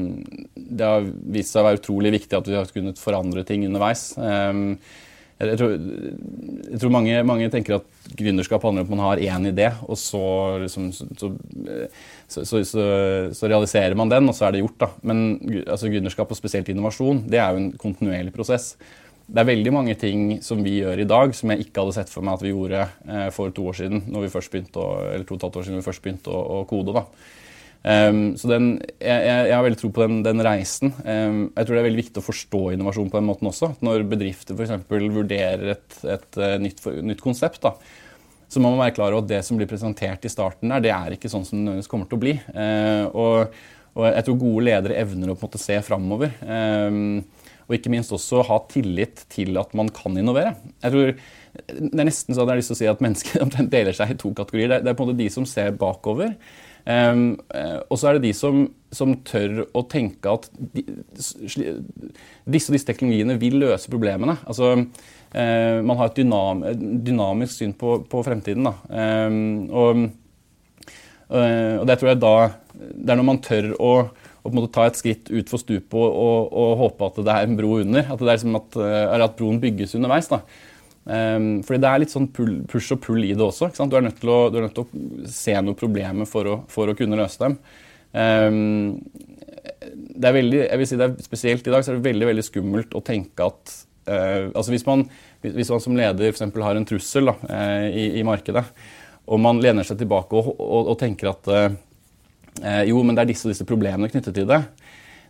det 0.55 0.87
har 0.87 1.05
vist 1.05 1.53
seg 1.53 1.61
å 1.61 1.67
være 1.67 1.81
utrolig 1.83 2.15
viktig 2.17 2.39
at 2.39 2.49
vi 2.49 2.57
har 2.57 2.73
kunnet 2.73 3.01
forandre 3.01 3.45
ting 3.45 3.67
underveis. 3.69 4.09
Um, 4.17 4.79
jeg, 5.37 5.59
tror, 5.61 5.77
jeg 5.77 6.81
tror, 6.81 6.95
mange, 6.97 7.21
mange 7.29 7.53
tenker 7.53 7.77
at 7.77 8.11
gründerskap 8.17 8.65
handler 8.65 8.81
om 8.81 8.89
at 8.89 8.95
man 8.95 9.05
har 9.05 9.21
én 9.21 9.51
idé, 9.51 9.69
og 9.85 9.99
så, 10.01 10.25
liksom, 10.65 10.89
så, 10.97 11.29
så, 12.33 12.63
så, 12.65 13.45
realiserer 13.45 13.93
man 13.99 14.09
den, 14.09 14.25
og 14.25 14.33
så 14.33 14.47
er 14.47 14.57
det 14.57 14.65
gjort. 14.65 14.79
Da. 14.81 14.89
Men 15.05 15.27
altså, 15.67 15.93
gründerskap 15.93 16.33
og 16.33 16.39
spesielt 16.39 16.73
innovasjon 16.73 17.27
det 17.29 17.43
er 17.43 17.53
jo 17.53 17.61
en 17.61 17.75
kontinuerlig 17.77 18.33
prosess 18.33 18.73
det 19.27 19.41
er 19.41 19.49
veldig 19.49 19.71
mange 19.75 19.95
ting 19.99 20.37
som 20.43 20.61
vi 20.63 20.77
gjør 20.79 21.01
i 21.03 21.07
dag 21.07 21.33
som 21.35 21.51
jeg 21.51 21.65
ikke 21.65 21.83
hadde 21.83 21.97
sett 21.97 22.11
for 22.11 22.23
meg 22.23 22.37
at 22.37 22.45
vi 22.45 22.53
gjorde 22.53 22.85
eh, 22.85 23.27
for 23.35 23.51
to 23.55 23.65
år 23.67 23.75
siden, 23.81 24.05
når 24.07 24.27
vi 24.27 24.31
først 24.31 24.53
begynte 24.53 24.79
å, 24.79 24.87
eller 25.09 25.27
to 25.27 25.35
og 25.35 25.41
et 25.41 25.47
halvt 25.47 25.59
år 25.59 25.67
siden 25.67 25.81
vi 25.81 25.87
først 25.89 26.05
begynte 26.05 26.31
å, 26.31 26.39
å 26.59 26.63
kode. 26.69 26.95
da. 26.95 27.03
Um, 27.87 28.33
så 28.35 28.49
den, 28.49 28.65
jeg, 28.99 29.19
jeg, 29.29 29.53
har 29.53 29.63
veldig 29.63 29.79
tro 29.79 29.91
på 29.95 30.03
den, 30.03 30.17
den 30.25 30.43
reisen. 30.43 30.91
Um, 31.05 31.43
jeg 31.53 31.67
tror 31.67 31.75
det 31.75 31.79
er 31.79 31.87
veldig 31.87 32.01
viktig 32.01 32.19
å 32.19 32.25
forstå 32.25 32.61
innovasjon 32.75 33.11
på 33.13 33.19
den 33.19 33.29
måten 33.29 33.51
også. 33.51 33.69
Når 33.85 34.03
bedrifter 34.11 34.57
f.eks. 34.57 34.89
vurderer 34.89 35.75
et, 35.75 35.99
et 36.17 36.41
eh, 36.41 36.57
nytt, 36.63 36.83
nytt, 37.05 37.23
konsept, 37.23 37.61
da, 37.63 37.75
så 38.51 38.63
må 38.63 38.73
man 38.73 38.81
være 38.81 38.95
klar 38.97 39.15
over 39.15 39.23
at 39.23 39.31
det 39.31 39.41
som 39.45 39.59
blir 39.59 39.69
presentert 39.69 40.25
i 40.25 40.31
starten 40.31 40.73
der, 40.73 40.83
det 40.83 40.93
er 40.95 41.15
ikke 41.15 41.31
sånn 41.31 41.45
som 41.47 41.59
det 41.59 41.63
nødvendigvis 41.63 41.91
kommer 41.91 42.09
til 42.09 42.19
å 42.19 42.23
bli. 42.25 42.35
Uh, 42.51 43.05
og, 43.11 43.57
og, 43.93 44.03
jeg 44.09 44.27
tror 44.27 44.41
gode 44.43 44.67
ledere 44.67 44.99
evner 45.05 45.31
å 45.31 45.37
på 45.37 45.45
en 45.45 45.51
måte 45.51 45.63
se 45.63 45.79
framover. 45.85 46.35
Um, 46.43 47.21
og 47.67 47.75
ikke 47.75 47.91
minst 47.91 48.13
også 48.15 48.45
ha 48.47 48.61
tillit 48.71 49.25
til 49.33 49.59
at 49.59 49.73
man 49.75 49.91
kan 49.91 50.15
innovere. 50.17 50.55
Jeg 50.83 50.93
tror 50.93 51.11
Det 51.57 51.99
er 51.99 52.05
nesten 52.05 52.35
så 52.35 52.43
jeg 52.43 52.51
har 52.51 52.59
lyst 52.59 52.69
til 52.71 52.77
å 52.77 52.79
si 52.79 52.87
at 52.91 53.03
mennesker 53.03 53.51
deler 53.75 53.95
seg 53.97 54.13
i 54.13 54.17
to 54.21 54.31
kategorier. 54.37 54.77
Det 54.77 54.91
er, 54.91 54.97
på 54.97 55.03
en 55.03 55.11
måte 55.11 55.19
de 55.23 55.29
som 55.33 55.45
ser 55.49 55.75
bakover. 55.79 56.35
Um, 56.87 57.35
og 57.91 57.97
så 57.99 58.07
er 58.07 58.15
det 58.15 58.29
de 58.29 58.33
som, 58.37 58.61
som 58.95 59.11
tør 59.27 59.65
å 59.75 59.81
tenke 59.91 60.31
at 60.31 60.45
de, 60.55 60.85
disse 61.17 61.65
og 61.67 62.53
disse 62.55 62.87
teknologiene 62.87 63.35
vil 63.41 63.57
løse 63.59 63.91
problemene. 63.91 64.37
Altså, 64.47 64.69
uh, 64.77 65.79
man 65.83 65.99
har 65.99 66.11
et 66.11 66.21
dynam, 66.21 66.63
dynamisk 67.03 67.57
syn 67.57 67.75
på, 67.75 67.97
på 68.07 68.23
fremtiden. 68.23 68.69
Um, 68.87 69.41
og, 69.67 70.05
uh, 71.33 71.75
og, 71.81 71.83
det 71.89 71.99
tror 71.99 72.13
jeg 72.13 72.21
da 72.23 72.35
Det 72.77 73.11
er 73.11 73.19
når 73.19 73.29
man 73.33 73.43
tør 73.43 73.73
å 73.81 73.91
og 74.43 74.47
på 74.47 74.53
en 74.53 74.59
måte 74.61 74.73
ta 74.75 74.87
et 74.87 74.99
skritt 74.99 75.29
utfor 75.33 75.59
stupet 75.61 75.97
og, 75.97 76.07
og, 76.07 76.49
og, 76.53 76.73
håpe 76.83 77.09
at 77.09 77.21
det 77.25 77.35
er 77.35 77.47
en 77.47 77.57
bro 77.59 77.77
under. 77.81 78.05
At, 78.13 78.21
det 78.23 78.33
er 78.33 78.41
som 78.43 78.59
at, 78.59 78.77
eh, 78.79 79.15
at 79.17 79.37
broen 79.39 79.61
bygges 79.63 79.97
underveis. 79.99 80.29
da. 80.31 80.43
Um, 81.07 81.61
fordi 81.63 81.79
det 81.79 81.87
er 81.89 82.01
litt 82.03 82.11
sånn 82.11 82.27
pull, 82.35 82.53
push 82.67 82.91
og 82.91 82.99
pull 83.05 83.23
i 83.23 83.31
det 83.31 83.43
også. 83.43 83.69
Du 83.71 83.95
er, 83.95 84.09
å, 84.11 84.39
du 84.51 84.57
er 84.59 84.65
nødt 84.65 84.75
til 84.75 84.83
å 84.83 85.27
se 85.31 85.55
noen 85.55 85.77
problemer 85.79 86.27
for 86.27 86.49
å, 86.51 86.55
for 86.71 86.91
å 86.91 86.95
kunne 86.99 87.19
løse 87.19 87.39
dem. 87.43 87.55
Um, 88.11 89.05
det 89.87 90.27
er 90.27 90.35
veldig, 90.35 90.61
jeg 90.65 90.79
vil 90.81 90.89
si 90.89 90.97
det 90.99 91.05
er 91.05 91.25
Spesielt 91.25 91.67
i 91.67 91.73
dag 91.73 91.83
så 91.85 91.91
er 91.91 91.99
det 91.99 92.07
veldig 92.07 92.27
veldig 92.29 92.45
skummelt 92.45 92.95
å 92.97 93.03
tenke 93.05 93.45
at 93.45 93.73
uh, 94.09 94.47
altså 94.51 94.73
hvis 94.73 94.87
man, 94.87 95.05
hvis 95.43 95.71
man 95.71 95.83
som 95.83 95.97
leder 95.97 96.35
for 96.35 96.65
har 96.65 96.79
en 96.79 96.87
trussel 96.87 97.31
da, 97.31 97.35
uh, 97.45 97.87
i, 97.87 98.09
i, 98.19 98.25
markedet, 98.27 98.63
og 99.27 99.41
man 99.43 99.61
lener 99.63 99.87
seg 99.87 99.99
tilbake 100.01 100.39
og, 100.39 100.53
og, 100.55 100.93
og 100.93 100.99
tenker 100.99 101.31
at 101.31 101.51
uh, 101.51 101.67
jo, 102.87 103.01
men 103.05 103.17
det 103.17 103.23
er 103.23 103.29
disse 103.31 103.47
og 103.47 103.53
disse 103.53 103.67
problemene 103.67 104.09
knyttet 104.11 104.35
til 104.37 104.47
det. 104.49 104.61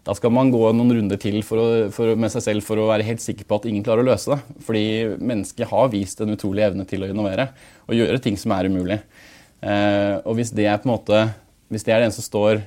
Da 0.08 0.13
skal 0.16 0.32
man 0.32 0.52
gå 0.54 0.62
noen 0.72 0.94
runder 0.96 1.20
til 1.20 1.42
for 1.44 1.60
å, 1.60 1.66
for, 1.92 2.13
med 2.16 2.32
seg 2.32 2.46
selv 2.46 2.63
for 2.63 2.80
å 2.80 2.88
være 2.88 3.06
helt 3.10 3.20
sikker 3.24 3.48
på 3.48 3.58
at 3.60 3.66
ingen 3.68 3.84
klarer 3.84 4.06
å 4.06 4.08
løse 4.08 4.32
det. 4.32 4.56
Fordi 4.63 4.84
mennesket 5.20 5.68
har 5.68 5.90
vist 5.92 6.24
en 6.24 6.32
utrolig 6.32 6.63
evne 6.63 6.86
til 6.88 7.04
å 7.04 7.10
innovere 7.12 7.50
og 7.90 7.98
gjøre 7.98 8.22
ting 8.24 8.40
som 8.40 8.54
er 8.56 8.70
umulig. 8.72 9.02
Eh, 9.60 10.16
og 10.24 10.38
hvis 10.40 10.54
det 10.56 10.70
er 10.70 10.80
på 10.80 10.88
en 10.88 10.94
måte, 10.94 11.24
hvis 11.74 11.84
det 11.84 11.96
er 11.96 12.06
den 12.06 12.16
som 12.16 12.24
står 12.24 12.62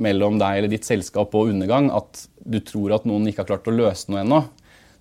mellom 0.00 0.38
deg 0.40 0.60
eller 0.60 0.72
ditt 0.72 0.88
selskap 0.88 1.36
og 1.36 1.52
undergang, 1.52 1.90
at 1.92 2.24
du 2.40 2.62
tror 2.64 2.96
at 2.96 3.04
noen 3.08 3.28
ikke 3.28 3.44
har 3.44 3.52
klart 3.52 3.68
å 3.68 3.76
løse 3.76 4.08
noe 4.12 4.22
ennå, 4.24 4.40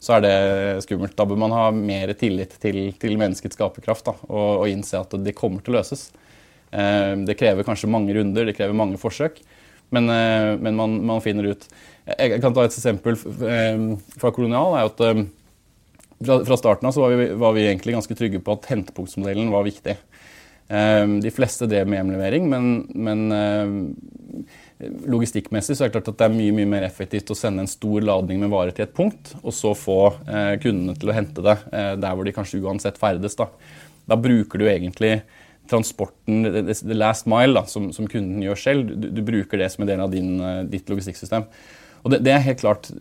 så 0.04 0.18
er 0.18 0.26
det 0.26 0.36
skummelt. 0.84 1.16
Da 1.16 1.24
bør 1.28 1.40
man 1.46 1.56
ha 1.56 1.70
mer 1.72 2.12
tillit 2.20 2.58
til, 2.60 2.90
til 3.00 3.16
menneskets 3.20 3.56
skaperkraft 3.56 4.12
og, 4.12 4.28
og 4.34 4.68
innse 4.68 5.00
at 5.00 5.16
det 5.24 5.38
kommer 5.38 5.64
til 5.64 5.78
å 5.78 5.80
løses. 5.80 6.10
Eh, 6.76 7.14
det 7.28 7.38
krever 7.40 7.64
kanskje 7.64 7.90
mange 7.92 8.16
runder, 8.16 8.48
det 8.48 8.56
krever 8.58 8.76
mange 8.76 9.00
forsøk, 9.00 9.40
men, 9.96 10.10
eh, 10.12 10.56
men 10.60 10.76
man, 10.76 10.98
man, 11.06 11.22
finner 11.24 11.54
ut 11.54 11.68
Jeg 12.06 12.42
kan 12.42 12.54
ta 12.54 12.66
et 12.66 12.76
eksempel 12.76 13.16
eh, 13.16 13.86
fra 14.20 14.32
Kolonial. 14.36 14.76
er 14.76 14.90
at 14.92 15.06
fra, 16.26 16.58
starten 16.58 16.90
av 16.90 16.98
var 17.00 17.16
vi, 17.16 17.30
var 17.34 17.56
vi, 17.56 17.66
egentlig 17.70 17.96
ganske 17.96 18.18
trygge 18.18 18.42
på 18.44 18.58
at 18.58 18.68
hentepunktsmodellen 18.72 19.50
var 19.52 19.66
viktig. 19.68 19.98
De 20.66 21.30
fleste 21.30 21.68
drev 21.70 21.86
med 21.86 22.00
hjemlevering, 22.00 22.48
men, 22.50 22.70
men 22.98 24.46
logistikkmessig 25.12 25.76
så 25.76 25.84
er 25.86 25.92
det 25.92 26.00
klart 26.00 26.08
at 26.10 26.18
det 26.18 26.26
er 26.26 26.34
mye 26.34 26.56
mye 26.58 26.70
mer 26.72 26.86
effektivt 26.88 27.30
å 27.30 27.38
sende 27.38 27.62
en 27.62 27.70
stor 27.70 28.02
ladning 28.02 28.40
med 28.42 28.50
varer 28.50 28.74
til 28.74 28.88
et 28.88 28.96
punkt, 28.96 29.36
og 29.44 29.54
så 29.54 29.76
få 29.78 30.00
kundene 30.64 30.96
til 30.98 31.12
å 31.12 31.18
hente 31.20 31.46
det 31.46 31.58
der 32.02 32.16
hvor 32.16 32.26
de 32.26 32.34
kanskje 32.34 32.64
uansett 32.64 32.98
ferdes. 32.98 33.38
Da, 33.38 33.52
da 34.10 34.18
bruker 34.18 34.64
du 34.64 34.66
egentlig 34.72 35.20
transporten, 35.70 36.44
the 36.46 36.98
last 36.98 37.30
mile, 37.30 37.54
da, 37.58 37.66
som, 37.70 37.90
som, 37.96 38.08
kunden 38.12 38.44
gjør 38.44 38.62
selv, 38.62 38.94
du, 38.94 39.10
du, 39.10 39.24
bruker 39.26 39.62
det 39.62 39.72
som 39.74 39.86
en 39.86 39.92
del 39.92 40.04
av 40.04 40.14
din, 40.14 40.36
eh, 40.40 40.62
ditt 40.70 40.92
logistikksystem. 40.92 41.48
Og 42.06 42.12
det, 42.14 42.20
det, 42.28 42.36
er 42.36 42.44
helt 42.46 42.62
klart 42.62 42.92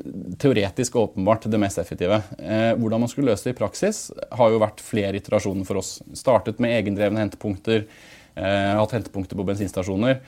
teoretisk 0.41 0.95
og 0.97 1.11
åpenbart 1.11 1.45
det 1.53 1.61
mest 1.61 1.81
effektive. 1.83 2.23
Eh, 2.39 2.71
hvordan 2.81 3.05
man 3.05 3.11
skulle 3.13 3.33
løse 3.33 3.51
det 3.51 3.53
i 3.53 3.59
praksis, 3.59 4.07
har 4.33 4.55
jo 4.55 4.63
vært 4.63 4.81
flere 4.81 5.21
iterasjoner 5.21 5.69
for 5.69 5.83
oss. 5.83 5.99
Startet 6.17 6.63
med 6.63 6.73
egendrevne 6.79 7.21
hentepunkter, 7.21 7.85
eh, 8.35 8.73
hatt 8.81 8.97
hentepunkter 8.97 9.37
på 9.37 9.47
bensinstasjoner. 9.51 10.23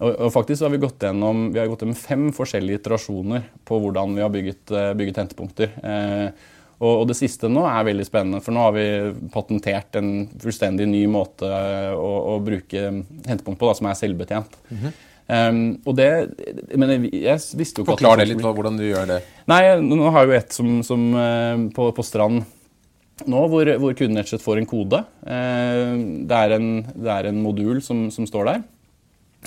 Og, 0.00 0.14
og 0.14 0.30
faktisk 0.32 0.64
har 0.64 0.72
vi 0.72 0.80
gått 0.80 1.02
gjennom, 1.04 1.50
vi 1.52 1.60
har 1.60 1.68
gått 1.68 1.82
gjennom 1.84 1.98
fem 1.98 2.30
forskjellige 2.32 2.80
iterasjoner 2.80 3.44
på 3.68 3.82
hvordan 3.82 4.14
vi 4.16 4.24
har 4.24 4.32
bygget, 4.32 4.62
eh, 4.72 4.92
bygget 4.96 5.20
hentepunkter. 5.24 5.74
Eh, 5.82 6.56
og, 6.80 7.02
det 7.10 7.16
siste 7.18 7.48
nå 7.52 7.66
er 7.68 7.84
veldig 7.90 8.06
spennende, 8.08 8.40
for 8.44 8.56
nå 8.56 8.64
har 8.64 8.72
vi 8.72 8.84
patentert 9.34 9.98
en 10.00 10.24
fullstendig 10.40 10.86
ny 10.88 11.02
måte 11.12 11.48
å, 11.92 12.10
å 12.32 12.38
bruke 12.44 12.86
hentepunkt 13.28 13.60
på, 13.60 13.68
da, 13.68 13.74
som 13.76 13.88
er 13.90 13.98
selvbetjent. 13.98 14.56
Mm 14.70 14.78
-hmm. 14.78 14.94
um, 15.28 15.80
og 15.84 15.96
det 15.96 16.28
Men 16.74 16.90
jeg, 16.90 17.10
jeg 17.12 17.40
visste 17.56 17.80
jo 17.80 17.84
ikke 17.84 17.92
Forklar 17.92 18.16
det 18.16 18.28
litt, 18.28 18.40
hvordan 18.40 18.76
du 18.76 18.84
gjør 18.84 19.06
det. 19.06 19.20
Nei, 19.46 19.80
Nå 19.80 20.10
har 20.10 20.24
jeg 20.24 20.28
jo 20.28 20.38
et 20.38 20.52
som, 20.52 20.82
som 20.82 21.14
uh, 21.14 21.68
på, 21.74 21.92
på, 21.92 22.02
Strand 22.02 22.44
nå, 23.26 23.48
hvor, 23.48 23.76
hvor 23.78 23.92
kunden 23.92 24.16
rett 24.16 24.24
og 24.24 24.28
slett 24.28 24.42
får 24.42 24.58
en 24.58 24.66
kode. 24.66 25.04
Uh, 25.20 26.24
det, 26.24 26.36
er 26.36 26.50
en, 26.56 26.86
det, 26.96 27.10
er 27.10 27.26
en, 27.28 27.42
modul 27.42 27.82
som, 27.82 28.10
som 28.10 28.26
står 28.26 28.44
der. 28.44 28.62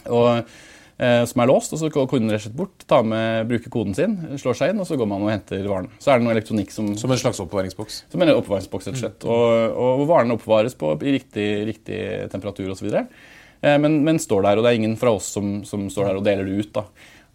Og 0.06 0.28
Eh, 0.38 0.73
som 0.98 1.42
er 1.42 1.50
låst. 1.50 1.74
og 1.74 1.80
Så 1.82 1.90
går 1.92 2.06
kunden 2.08 2.32
rett 2.32 2.54
bort, 2.56 2.84
tar 2.88 3.02
med, 3.04 3.48
bruker 3.50 3.72
koden 3.74 3.96
sin, 3.98 4.14
slår 4.40 4.56
seg 4.60 4.74
inn, 4.74 4.82
og 4.84 4.88
så 4.88 4.96
går 5.00 5.10
man 5.10 5.26
og 5.26 5.32
henter 5.34 5.66
varen. 5.68 5.90
Så 6.00 6.14
er 6.14 6.20
det 6.20 6.28
noe 6.28 6.36
elektronikk 6.36 6.72
som 6.72 6.92
Som 7.00 7.12
en 7.12 7.20
slags 7.20 7.42
oppbevaringsboks? 7.44 8.04
Som 8.14 8.24
en 8.24 8.34
oppbevaringsboks, 8.36 8.92
rett 8.92 9.00
og 9.00 9.02
slett. 9.02 9.26
Og, 9.26 9.80
og 9.86 10.06
varene 10.12 10.38
oppbevares 10.38 10.78
på, 10.78 10.94
i 11.02 11.16
riktig, 11.18 11.48
riktig 11.72 12.00
temperatur 12.32 12.70
osv. 12.76 12.92
Eh, 12.94 13.80
men, 13.80 14.04
men 14.06 14.22
står 14.22 14.46
der, 14.46 14.60
og 14.60 14.66
det 14.66 14.74
er 14.74 14.80
ingen 14.82 14.96
fra 15.00 15.16
oss 15.18 15.34
som, 15.34 15.60
som 15.68 15.90
står 15.92 16.12
der 16.12 16.22
og 16.22 16.30
deler 16.30 16.48
det 16.48 16.62
ut. 16.62 16.74
da. 16.78 16.86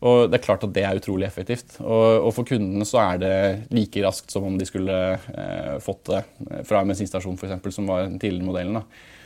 Og 0.09 0.29
det 0.31 0.39
er 0.39 0.45
klart 0.45 0.63
at 0.63 0.75
det 0.77 0.85
er 0.87 0.99
utrolig 1.01 1.27
effektivt. 1.27 1.81
Og, 1.83 2.29
og 2.29 2.33
for 2.37 2.47
kundene 2.47 2.87
så 2.87 3.01
er 3.03 3.23
det 3.23 3.37
like 3.75 4.03
raskt 4.05 4.31
som 4.31 4.47
om 4.47 4.59
de 4.59 4.67
skulle 4.69 4.99
eh, 5.19 5.77
fått 5.83 6.13
det 6.13 6.23
fra 6.69 6.83
en 6.83 6.93
bensinstasjon, 6.93 7.39
f.eks., 7.39 7.75
som 7.75 7.89
var 7.91 8.07
den 8.07 8.21
tidligere 8.23 8.47
modellen. 8.47 8.79
da. 8.79 9.17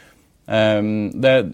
Um, 0.46 1.10
det, 1.22 1.52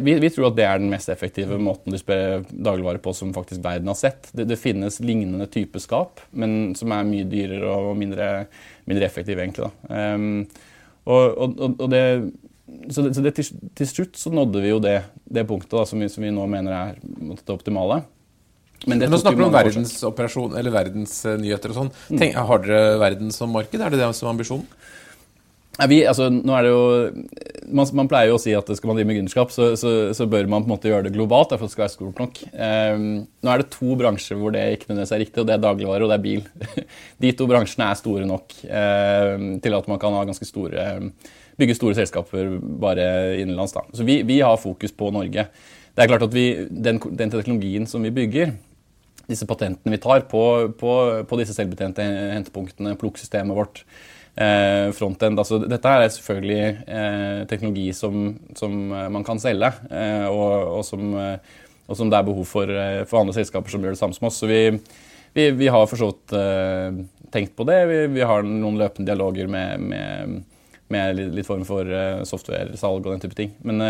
vi, 0.00 0.14
vi, 0.14 0.28
tror 0.30 0.52
at 0.52 0.58
det 0.58 0.66
er 0.66 0.78
den 0.78 0.92
mest 0.92 1.10
effektive 1.10 1.56
måten 1.58 1.90
å 1.90 1.96
distribuere 1.96 2.44
dagligvarer 2.46 3.02
på 3.02 3.14
som 3.18 3.32
faktisk 3.34 3.64
verden 3.64 3.90
har 3.90 3.98
sett. 3.98 4.30
Det, 4.30 4.46
det, 4.50 4.60
finnes 4.62 5.00
lignende 5.02 5.48
type 5.50 5.82
skap, 5.82 6.22
men 6.30 6.76
som 6.78 6.94
er 6.94 7.08
mye 7.08 7.26
dyrere 7.28 7.74
og 7.74 7.98
mindre, 7.98 8.46
mindre 8.90 9.08
effektive, 9.08 9.42
egentlig. 9.42 9.72
Um, 9.90 10.46
og, 11.02 11.34
og, 11.34 11.60
og, 11.72 11.84
det, 11.90 12.04
så, 12.88 13.02
det, 13.02 13.14
så 13.16 13.26
det, 13.26 13.34
til, 13.40 13.68
til, 13.74 13.90
slutt 13.90 14.18
så 14.20 14.30
nådde 14.30 14.62
vi 14.62 14.70
jo 14.70 14.80
det, 14.82 15.00
punktet 15.48 15.74
da, 15.74 15.86
som, 15.88 16.02
vi, 16.02 16.10
som, 16.12 16.22
vi, 16.22 16.30
nå 16.34 16.46
mener 16.50 16.78
er 16.78 17.00
det 17.02 17.54
optimale. 17.54 18.04
Men, 18.86 18.98
Men 18.98 19.12
nå 19.14 19.18
snakker 19.18 19.38
du 19.38 19.46
om 19.46 19.54
verdensoperasjon 19.54 20.56
eller 20.58 20.74
verdensnyheter 20.74 21.70
og 21.70 21.76
sånn. 21.76 21.92
Mm. 22.10 22.22
Har 22.34 22.62
dere 22.64 22.96
verden 23.02 23.30
som 23.34 23.52
marked? 23.54 23.78
Er 23.78 23.94
det 23.94 24.00
det 24.00 24.08
som 24.18 24.26
er 24.26 24.34
ambisjonen? 24.34 24.66
Vi, 25.72 26.02
altså, 26.04 26.26
nå 26.28 26.52
er 26.52 26.66
det 26.66 26.70
jo, 26.70 26.80
man, 27.72 27.88
man, 27.96 28.08
pleier 28.10 28.28
jo 28.28 28.36
å 28.36 28.40
si 28.42 28.52
at 28.52 28.68
skal 28.76 28.90
man 28.90 28.98
drive 28.98 29.08
med 29.08 29.16
gründerskap, 29.16 29.52
så, 29.54 29.70
så, 29.80 29.92
så, 30.12 30.26
bør 30.28 30.44
man 30.44 30.66
på 30.66 30.68
en 30.68 30.72
måte 30.74 30.90
gjøre 30.90 31.06
det 31.06 31.14
globalt. 31.14 31.54
derfor 31.54 31.70
skal 31.72 31.86
det 31.86 31.86
være 31.86 31.94
stort 31.94 32.20
nok. 32.20 32.40
Um, 32.52 33.06
nå 33.40 33.52
er 33.52 33.62
det 33.62 33.70
to 33.72 33.96
bransjer 33.96 34.36
hvor 34.40 34.52
det 34.52 34.66
ikke 34.74 34.90
nødvendigvis 34.90 35.14
er 35.16 35.22
riktig, 35.24 35.40
og 35.40 35.48
det 35.48 35.54
er 35.56 35.62
dagligvare 35.64 36.04
og 36.04 36.12
det 36.12 36.18
er 36.18 36.26
bil. 36.26 36.44
De 37.24 37.32
to 37.38 37.48
bransjene 37.48 37.88
er 37.88 38.00
store 38.02 38.28
nok 38.28 38.58
um, 38.66 39.46
til 39.64 39.78
at 39.78 39.88
man 39.94 40.02
kan 40.02 40.18
ha 40.18 40.26
ganske 40.28 40.50
store, 40.50 40.84
bygge 41.62 41.78
store 41.80 41.96
selskaper 42.02 42.52
bare 42.84 43.08
innenlands. 43.40 43.72
Da. 43.72 43.86
Så 43.96 44.04
vi, 44.04 44.20
vi, 44.28 44.42
har 44.44 44.60
fokus 44.60 44.92
på 44.92 45.08
Norge. 45.16 45.48
Det 45.96 46.04
er 46.04 46.12
klart 46.12 46.28
at 46.28 46.36
vi, 46.36 46.46
den, 46.68 47.00
den 47.00 47.32
teknologien 47.32 47.88
som 47.88 48.04
vi 48.04 48.12
bygger, 48.12 48.52
disse 49.24 49.48
patentene 49.48 49.96
vi 49.96 50.02
tar 50.02 50.26
på, 50.28 50.44
på, 50.76 50.94
på 51.24 51.40
disse 51.40 51.56
selvbetjente 51.56 52.04
hentepunktene, 52.04 52.98
plukksystemet 53.00 53.56
vårt, 53.56 53.86
frontend. 54.96 55.38
Altså, 55.38 55.58
dette 55.68 55.90
er 55.92 56.08
selvfølgelig 56.08 56.62
eh, 56.88 57.42
teknologi 57.50 57.90
som, 57.92 58.30
som, 58.56 58.76
eh, 58.92 59.08
man 59.12 59.24
kan 59.26 59.40
selge, 59.42 59.68
eh, 59.90 60.24
og, 60.24 60.78
og, 60.78 60.84
som, 60.88 61.02
eh, 61.20 61.58
og, 61.86 61.96
som, 61.98 62.08
det 62.08 62.18
er 62.18 62.28
behov 62.28 62.46
for, 62.48 62.70
eh, 62.70 63.02
for 63.08 63.20
andre 63.20 63.36
selskaper 63.36 63.72
som 63.72 63.84
gjør 63.84 63.92
det 63.92 64.00
samme 64.00 64.16
som 64.16 64.28
oss. 64.30 64.40
Så 64.40 64.48
vi, 64.48 64.62
vi, 65.36 65.50
vi 65.58 65.68
har 65.68 65.84
for 65.90 66.00
så 66.00 66.08
vidt 66.12 66.36
tenkt 67.32 67.54
på 67.56 67.66
det. 67.68 67.78
Vi, 67.88 67.98
vi, 68.16 68.24
har 68.28 68.44
noen 68.44 68.80
løpende 68.80 69.08
dialoger 69.08 69.48
med, 69.52 69.84
med, 69.92 70.40
med 70.92 71.20
litt 71.36 71.48
form 71.48 71.64
for 71.68 71.88
software-salg 72.28 73.04
og 73.04 73.12
den 73.14 73.22
type 73.22 73.36
ting. 73.36 73.52
Men, 73.64 73.84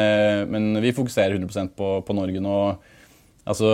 men 0.51 0.83
vi 0.83 0.95
fokuserer 0.95 1.39
100% 1.39 1.75
på, 1.79 1.97
på 2.07 2.19
Norge 2.19 2.43
nå. 2.43 2.59
Altså, 3.43 3.69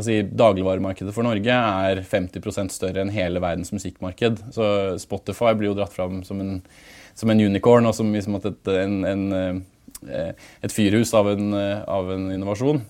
si, 0.00 0.22
Dagligvaremarkedet 0.32 1.12
for 1.12 1.26
Norge 1.26 1.52
er 1.52 2.00
50% 2.08 2.72
større 2.72 3.02
enn 3.02 3.12
hele 3.12 3.42
verdens 3.44 3.74
musikkmarked. 3.74 4.40
Så 4.56 4.66
Spotify 5.02 5.52
blir 5.58 5.72
jo 5.72 5.76
dratt 5.76 5.92
fram 5.92 6.22
som 6.24 6.40
en, 6.40 6.56
som 7.12 7.32
en 7.32 7.42
unicorn 7.44 7.90
og 7.90 7.96
som 7.98 8.14
liksom 8.14 8.38
et, 8.40 8.72
en, 8.72 8.96
en, 9.10 9.26
eh, 10.08 10.32
et, 10.64 10.72
fyrhus 10.72 11.12
av 11.20 11.28
en, 11.34 11.52
av 11.84 12.14
en 12.16 12.30
innovasjon. 12.32 12.80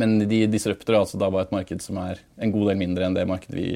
Men 0.00 0.18
de 0.28 0.42
disrupter 0.52 0.94
er 0.94 1.00
altså 1.00 1.18
da 1.20 1.32
bare 1.32 1.48
et 1.48 1.56
marked 1.56 1.80
som 1.82 1.96
er 2.04 2.20
en 2.40 2.52
god 2.52 2.70
del 2.70 2.78
mindre 2.84 3.08
enn 3.08 3.16
det 3.16 3.24
markedet 3.28 3.56
vi, 3.56 3.72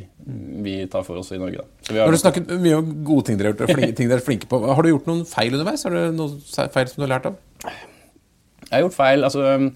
vi 0.64 0.76
tar 0.92 1.02
for 1.08 1.18
oss 1.20 1.32
i 1.34 1.40
Norge. 1.40 1.64
Har 1.90 2.12
du 2.12 2.20
snakket 2.20 2.52
mye 2.60 2.76
om 2.82 2.94
gode 3.08 3.30
ting 3.30 3.40
dere 3.40 3.56
har 3.56 3.56
gjort, 3.56 3.96
ting 3.98 4.12
dere 4.12 4.20
er 4.20 4.28
flinke 4.28 4.52
på. 4.52 4.60
Har 4.68 4.84
du 4.84 4.92
gjort 4.92 5.08
noen 5.10 5.24
feil 5.28 5.56
underveis? 5.56 5.88
Har 5.88 5.96
du 5.96 6.14
noen 6.20 6.38
feil 6.44 6.92
som 6.92 7.00
du 7.00 7.08
har 7.08 7.16
lært 7.16 7.32
av? 7.32 7.40
Jeg 7.64 8.74
har 8.76 8.88
gjort 8.90 9.00
feil. 9.00 9.24
altså... 9.24 9.68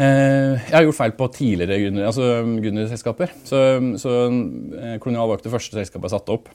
Eh, 0.00 0.56
jeg 0.56 0.72
har 0.72 0.86
gjort 0.86 0.96
feil 0.96 1.12
på 1.18 1.28
tidligere 1.34 2.06
altså 2.06 2.28
gründerselskaper. 2.64 3.34
Så, 3.44 3.58
så 4.00 4.12
eh, 4.24 4.94
Kolonial 5.02 5.28
var 5.28 5.38
ikke 5.38 5.50
det 5.50 5.56
første 5.56 5.76
selskapet 5.76 6.08
jeg 6.08 6.14
satte 6.14 6.36
opp. 6.36 6.48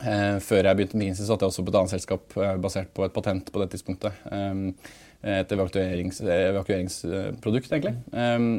Eh, 0.00 0.38
før 0.44 0.70
jeg 0.70 0.78
begynte 0.78 0.96
med 0.96 1.04
McKinsey, 1.04 1.28
satte 1.28 1.44
jeg 1.44 1.52
også 1.52 1.66
på 1.66 1.74
et 1.74 1.78
annet 1.82 1.94
selskap 1.94 2.38
basert 2.62 2.94
på 2.96 3.04
et 3.04 3.14
patent 3.16 3.52
på 3.52 3.62
det 3.62 3.68
tidspunktet. 3.74 4.24
Et 5.26 5.52
evakuerings, 5.52 6.20
evakueringsprodukt, 6.22 7.70
egentlig. 7.72 7.96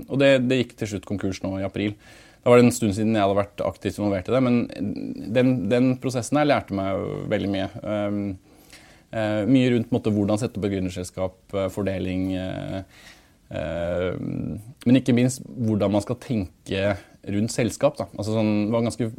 Og 0.09 0.17
det, 0.19 0.31
det, 0.49 0.61
gikk 0.61 0.73
til 0.79 0.93
slutt 0.93 1.05
konkurs 1.07 1.39
nå 1.43 1.53
i 1.61 1.65
april. 1.65 1.93
Da 2.41 2.51
var 2.51 2.59
det 2.59 2.67
en 2.67 2.75
stund 2.75 2.95
siden 2.95 3.15
jeg 3.15 3.23
hadde 3.23 3.37
vært 3.37 3.63
aktivt 3.63 3.99
involvert 3.99 4.29
i 4.29 4.33
det, 4.33 4.41
men 4.43 4.57
den, 5.35 5.53
den 5.71 5.93
prosessen 6.01 6.39
her 6.41 6.49
lærte 6.49 6.75
meg 6.75 6.99
veldig 7.31 7.51
mye. 7.53 7.67
Mye 9.47 9.69
rundt 9.71 9.93
måte, 9.95 10.11
hvordan 10.11 10.41
sette 10.41 10.59
opp 10.59 10.67
et 10.67 10.73
gründerselskap, 10.75 11.37
fordeling 11.75 12.25
Eh, 12.37 12.83
men 13.47 14.97
ikke 14.99 15.15
minst 15.15 15.39
hvordan 15.47 15.93
man 15.93 16.03
skal 16.03 16.17
tenke 16.19 16.81
rundt 17.31 17.53
selskap. 17.53 18.01
Altså 18.17 18.35
sånn, 18.35 18.67
ganske 18.73 19.09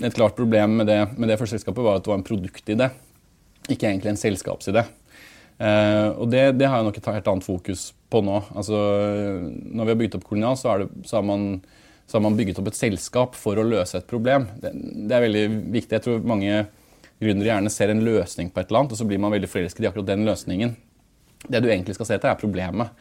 Et 0.00 0.16
klart 0.16 0.36
problem 0.38 0.78
med 0.80 0.88
det, 0.88 0.98
med 1.18 1.28
det 1.28 1.36
første 1.36 1.58
selskapet 1.58 1.84
var 1.84 1.98
at 1.98 2.06
det 2.06 2.12
var 2.12 2.20
en 2.20 2.24
produktidé, 2.24 2.86
ikke 3.68 3.90
egentlig 3.90 4.14
en 4.14 4.20
selskapsidé. 4.20 4.86
Uh, 5.60 6.16
og 6.16 6.30
det, 6.32 6.54
det, 6.56 6.64
har 6.70 6.80
jeg 6.80 6.86
nok 6.86 6.96
et 6.96 7.08
helt 7.10 7.26
annet 7.28 7.44
fokus 7.44 7.90
på 8.08 8.22
nå. 8.24 8.38
Altså, 8.56 8.78
når 9.44 9.84
vi 9.84 9.92
har 9.92 9.98
bygget 10.00 10.16
opp 10.16 10.24
Kolonial, 10.30 10.56
så, 10.56 10.78
det, 10.80 10.88
så, 11.04 11.18
har 11.18 11.26
man, 11.28 11.48
så, 12.06 12.16
har 12.16 12.24
man, 12.24 12.38
bygget 12.38 12.62
opp 12.62 12.70
et 12.70 12.78
selskap 12.78 13.36
for 13.36 13.60
å 13.60 13.66
løse 13.66 14.00
et 14.00 14.08
problem. 14.08 14.48
Det, 14.62 14.72
det, 14.72 15.12
er 15.12 15.26
veldig 15.26 15.44
viktig. 15.74 15.98
Jeg 15.98 16.06
tror 16.06 16.24
mange 16.32 16.62
gründere 17.20 17.50
gjerne 17.50 17.74
ser 17.74 17.92
en 17.92 18.04
løsning 18.06 18.48
på 18.48 18.62
et 18.62 18.70
eller 18.70 18.86
annet, 18.86 18.94
og 18.96 19.02
så 19.02 19.08
blir 19.10 19.20
man 19.20 19.34
veldig 19.34 19.52
forelsket 19.52 19.84
i 19.84 19.90
akkurat 19.90 20.08
den 20.08 20.24
løsningen. 20.28 20.72
Det 21.48 21.62
du 21.62 21.70
egentlig 21.70 21.96
skal 21.96 22.08
se 22.08 22.18
etter, 22.18 22.32
er 22.32 22.40
problemet. 22.40 22.92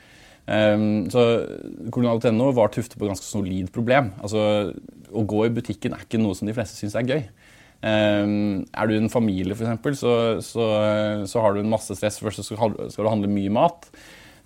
Um, 0.49 1.05
så 1.13 1.23
Kolonial.no 1.93 2.49
var 2.57 2.71
tuftet 2.73 2.97
på 2.97 3.05
et 3.05 3.11
ganske 3.11 3.27
solid 3.27 3.69
problem. 3.73 4.13
Altså, 4.23 4.71
Å 5.09 5.25
gå 5.25 5.43
i 5.45 5.53
butikken 5.53 5.93
er 5.93 6.05
ikke 6.05 6.21
noe 6.21 6.37
som 6.37 6.49
de 6.49 6.55
fleste 6.57 6.77
syns 6.79 6.97
er 6.97 7.09
gøy. 7.09 7.23
Um, 7.79 8.65
er 8.75 8.89
du 8.89 8.95
en 8.97 9.11
familie, 9.11 9.55
f.eks., 9.55 10.01
så, 10.01 10.13
så, 10.43 10.69
så 11.29 11.43
har 11.43 11.55
du 11.55 11.61
en 11.63 11.71
masse 11.71 11.95
stress. 11.95 12.19
Først 12.21 12.43
skal, 12.47 12.75
du 12.75 13.09
handle 13.09 13.31
mye 13.31 13.53
mat. 13.53 13.89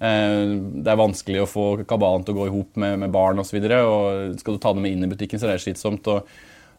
Uh, 0.04 0.60
det 0.84 0.92
er 0.92 1.00
vanskelig 1.00 1.44
å 1.44 1.50
få 1.50 1.68
kabalen 1.88 2.26
til 2.28 2.36
å 2.36 2.42
gå 2.42 2.50
i 2.50 2.56
hop 2.56 2.82
med, 2.82 2.98
med 3.06 3.14
barn 3.14 3.40
osv. 3.44 3.60
Skal 3.62 4.58
du 4.58 4.64
ta 4.64 4.74
dem 4.76 4.84
med 4.84 4.98
inn 4.98 5.08
i 5.08 5.12
butikken, 5.12 5.40
så 5.40 5.48
er 5.48 5.56
det 5.56 5.66
slitsomt. 5.66 6.10
Og, 6.12 6.34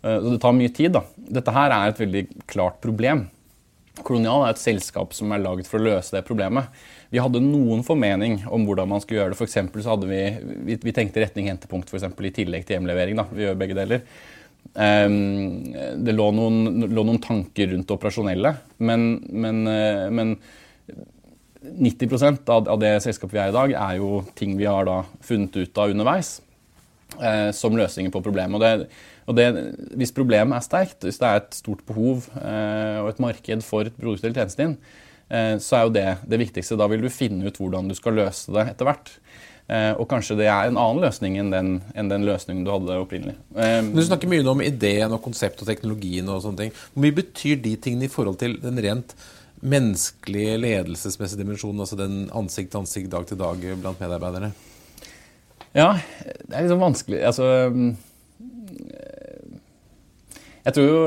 uh, 0.05 0.19
så 0.19 0.35
det 0.35 0.43
tar 0.45 0.57
mye 0.57 0.75
tid. 0.75 0.97
da. 0.99 1.05
Dette 1.41 1.57
her 1.57 1.73
er 1.73 1.95
et 1.95 2.05
veldig 2.05 2.27
klart 2.51 2.83
problem. 2.85 3.29
Kolonial 4.03 4.43
er 4.43 4.55
et 4.55 4.63
selskap 4.63 5.13
som 5.15 5.31
er 5.31 5.43
laget 5.43 5.69
for 5.71 5.79
å 5.79 5.87
løse 5.87 6.17
det 6.17 6.25
problemet. 6.27 6.67
Vi 7.15 7.23
hadde 7.23 7.39
noen 7.39 7.85
formening 7.87 8.41
om 8.51 8.65
hvordan 8.67 8.89
man 8.91 9.03
skulle 9.03 9.21
gjøre 9.21 9.35
det. 9.35 9.39
For 9.39 9.47
så 9.85 9.93
hadde 9.93 10.09
vi, 10.11 10.23
vi, 10.67 10.77
vi 10.83 10.95
tenkte 10.95 11.23
retning 11.23 11.47
hentepunkt 11.47 11.93
for 11.93 12.01
eksempel, 12.01 12.27
i 12.27 12.35
tillegg 12.35 12.65
til 12.67 12.75
hjemlevering. 12.75 13.21
Da. 13.21 13.29
Vi 13.31 13.45
gjør 13.45 13.61
begge 13.61 13.77
deler. 13.79 14.03
Um, 14.75 15.75
det 16.03 16.15
lå 16.17 16.27
noen, 16.35 16.89
lå 16.91 17.05
noen, 17.05 17.21
tanker 17.23 17.71
rundt 17.71 17.87
det 17.87 17.95
operasjonelle, 17.95 18.55
men, 18.83 19.05
men, 19.31 19.61
uh, 19.69 20.09
men 20.11 20.33
90% 21.85 22.51
av, 22.51 22.67
av, 22.73 22.81
det 22.83 22.97
selskapet 23.05 23.37
vi 23.37 23.43
er 23.45 23.53
i 23.53 23.57
dag, 23.61 23.77
er 23.79 24.01
jo 24.01 24.25
ting 24.35 24.57
vi 24.59 24.67
har 24.67 24.89
da 24.89 25.03
funnet 25.23 25.55
ut 25.61 25.83
av 25.85 25.95
underveis 25.95 26.39
uh, 27.21 27.53
som 27.55 27.79
løsninger 27.79 28.11
på 28.11 28.25
problemet. 28.25 28.59
Og 28.59 28.65
det, 28.65 28.91
og 29.31 29.39
det, 29.39 29.49
hvis 30.01 30.17
problemet 30.17 30.59
er 30.59 30.67
sterkt, 30.67 31.07
hvis 31.07 31.23
det 31.23 31.31
er 31.31 31.45
et 31.45 31.63
stort 31.63 31.87
behov 31.87 32.27
uh, 32.41 33.05
og 33.05 33.13
et 33.13 33.23
marked 33.29 33.69
for 33.69 33.87
et 33.87 34.01
produkt 34.01 34.25
eller 34.25 34.41
tjenesten 34.41 34.65
din, 34.65 34.79
Eh, 34.79 35.14
så 35.25 35.77
er 35.79 35.87
jo 35.87 35.93
det 35.95 36.09
det 36.31 36.39
viktigste. 36.39 36.77
Da 36.79 36.87
vil 36.91 37.01
du 37.03 37.09
finne 37.11 37.49
ut 37.49 37.57
hvordan 37.59 37.89
du 37.89 37.95
skal 37.97 38.15
løse 38.19 38.53
det 38.55 38.67
etter 38.75 38.87
hvert. 38.87 39.09
Eh, 39.65 39.95
og 39.97 40.05
kanskje 40.11 40.37
det 40.37 40.49
er 40.53 40.69
en 40.69 40.77
annen 40.77 41.01
løsning 41.07 41.39
enn 41.41 41.49
den, 41.53 41.71
enn 41.97 42.11
den 42.11 42.27
løsningen 42.29 42.67
du 42.67 42.73
hadde 42.73 42.99
opprinnelig. 43.01 43.37
Eh, 43.57 43.81
du 43.95 44.03
snakker 44.05 44.29
mye 44.29 44.45
om 44.51 44.61
ideen 44.61 45.15
og 45.17 45.23
konsept 45.25 45.63
og 45.65 45.71
teknologien 45.71 46.29
og 46.29 46.43
sånne 46.45 46.67
ting. 46.67 46.75
Hvor 46.93 47.05
mye 47.07 47.17
betyr 47.17 47.63
de 47.65 47.73
tingene 47.81 48.09
i 48.09 48.13
forhold 48.13 48.37
til 48.43 48.59
den 48.61 48.81
rent 48.85 49.17
menneskelige 49.65 50.59
ledelsesmessige 50.61 51.41
dimensjonen, 51.41 51.81
altså 51.81 51.97
den 51.97 52.27
ansikt 52.37 52.75
til 52.75 52.83
ansikt, 52.83 53.13
dag 53.15 53.25
til 53.31 53.41
dag 53.41 53.65
blant 53.81 54.03
medarbeiderne? 54.03 54.53
Ja, 55.75 55.95
det 56.21 56.53
er 56.53 56.67
liksom 56.67 56.85
vanskelig. 56.85 57.23
Altså 57.25 57.47
Jeg 60.65 60.77
tror 60.77 60.85
jo 60.85 61.01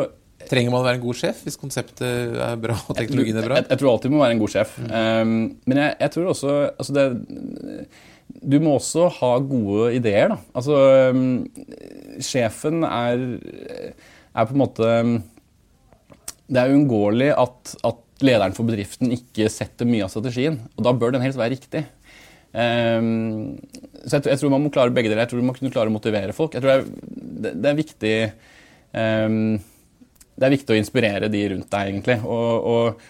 Trenger 0.48 0.72
man 0.72 0.82
å 0.82 0.86
være 0.86 1.00
en 1.00 1.04
god 1.04 1.18
sjef 1.20 1.40
hvis 1.44 1.60
konseptet 1.60 2.38
er 2.40 2.60
bra 2.62 2.78
og 2.80 2.96
teknologien 2.96 3.40
er 3.40 3.48
bra? 3.48 3.60
Jeg, 3.60 3.68
jeg, 3.74 3.82
tror 3.82 3.92
alltid 3.94 4.14
man 4.14 4.20
må 4.20 4.24
være 4.24 4.36
en 4.38 4.42
god 4.44 4.54
sjef. 4.54 4.76
Um, 4.88 5.34
men 5.68 5.82
jeg, 5.82 5.96
jeg, 6.00 6.14
tror 6.14 6.30
også 6.32 6.56
altså 6.70 6.96
det, 6.96 7.06
Du 8.54 8.58
må 8.64 8.78
også 8.78 9.10
ha 9.20 9.32
gode 9.44 9.92
ideer, 9.98 10.32
da. 10.34 10.40
Altså 10.58 10.80
um, 11.12 11.26
Sjefen 12.24 12.88
er, 12.88 13.26
er, 14.32 14.48
på 14.48 14.56
en 14.56 14.62
måte 14.64 14.92
Det 16.48 16.64
er 16.64 16.76
uunngåelig 16.76 17.32
at, 17.36 17.78
at, 17.92 18.04
lederen 18.18 18.56
for 18.58 18.66
bedriften 18.66 19.12
ikke 19.14 19.46
setter 19.54 19.86
mye 19.86 20.02
av 20.02 20.10
strategien. 20.10 20.56
Og 20.74 20.88
da 20.88 20.90
bør 20.98 21.12
den 21.14 21.22
helst 21.22 21.38
være 21.38 21.54
riktig. 21.54 21.84
Um, 22.50 23.60
så 24.08 24.18
jeg, 24.18 24.32
jeg, 24.32 24.40
tror 24.42 24.54
man 24.56 24.64
må 24.64 24.72
klare 24.74 24.90
begge 24.96 25.12
deler. 25.12 25.28
Jeg 25.28 25.36
tror 25.36 25.44
man 25.44 25.52
må 25.52 25.58
kunne 25.60 25.70
klare 25.76 25.92
å 25.92 25.94
motivere 25.94 26.34
folk. 26.34 26.56
Jeg 26.58 26.64
tror 26.64 26.72
det 26.72 26.80
er, 26.80 26.88
det, 27.44 27.52
det 27.62 27.70
er 27.70 27.78
viktig 27.78 28.14
um, 28.98 29.60
det 30.38 30.46
er 30.46 30.54
viktig 30.54 30.76
å 30.76 30.78
inspirere 30.78 31.30
de 31.34 31.44
rundt 31.54 31.72
deg, 31.74 31.92
egentlig. 31.92 32.18
Og, 32.24 32.68
og, 32.72 33.06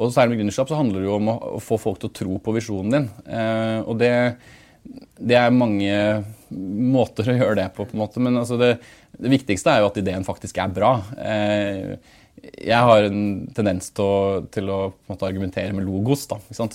og 0.00 0.14
særlig 0.14 0.34
med 0.34 0.42
gründerskap 0.42 0.70
så 0.70 0.78
handler 0.78 1.02
det 1.02 1.10
jo 1.10 1.18
om 1.18 1.32
å, 1.32 1.36
å, 1.58 1.60
få 1.62 1.76
folk 1.80 2.00
til 2.00 2.08
å 2.10 2.16
tro 2.16 2.38
på 2.40 2.54
visjonen 2.56 2.94
din. 2.94 3.08
Eh, 3.28 3.80
og 3.84 3.98
det, 4.00 4.12
det, 5.18 5.36
er 5.36 5.52
mange 5.52 5.98
måter 6.50 7.28
å 7.28 7.36
gjøre 7.36 7.58
det 7.60 7.66
på, 7.76 7.84
på 7.84 7.96
en 7.96 8.04
måte. 8.04 8.22
Men 8.24 8.40
altså 8.40 8.56
det, 8.60 8.72
det, 9.18 9.32
viktigste 9.32 9.74
er 9.74 9.84
jo 9.84 9.90
at 9.90 10.00
ideen 10.00 10.24
faktisk 10.24 10.62
er 10.62 10.72
bra. 10.72 10.94
Eh, 11.20 12.16
jeg 12.40 12.88
har 12.88 13.04
en 13.04 13.20
tendens 13.52 13.90
til 13.92 14.06
å, 14.06 14.40
til 14.48 14.72
å 14.72 14.78
måte, 15.10 15.28
argumentere 15.28 15.74
med 15.76 15.84
logos. 15.84 16.24
Da, 16.30 16.40
så, 16.48 16.70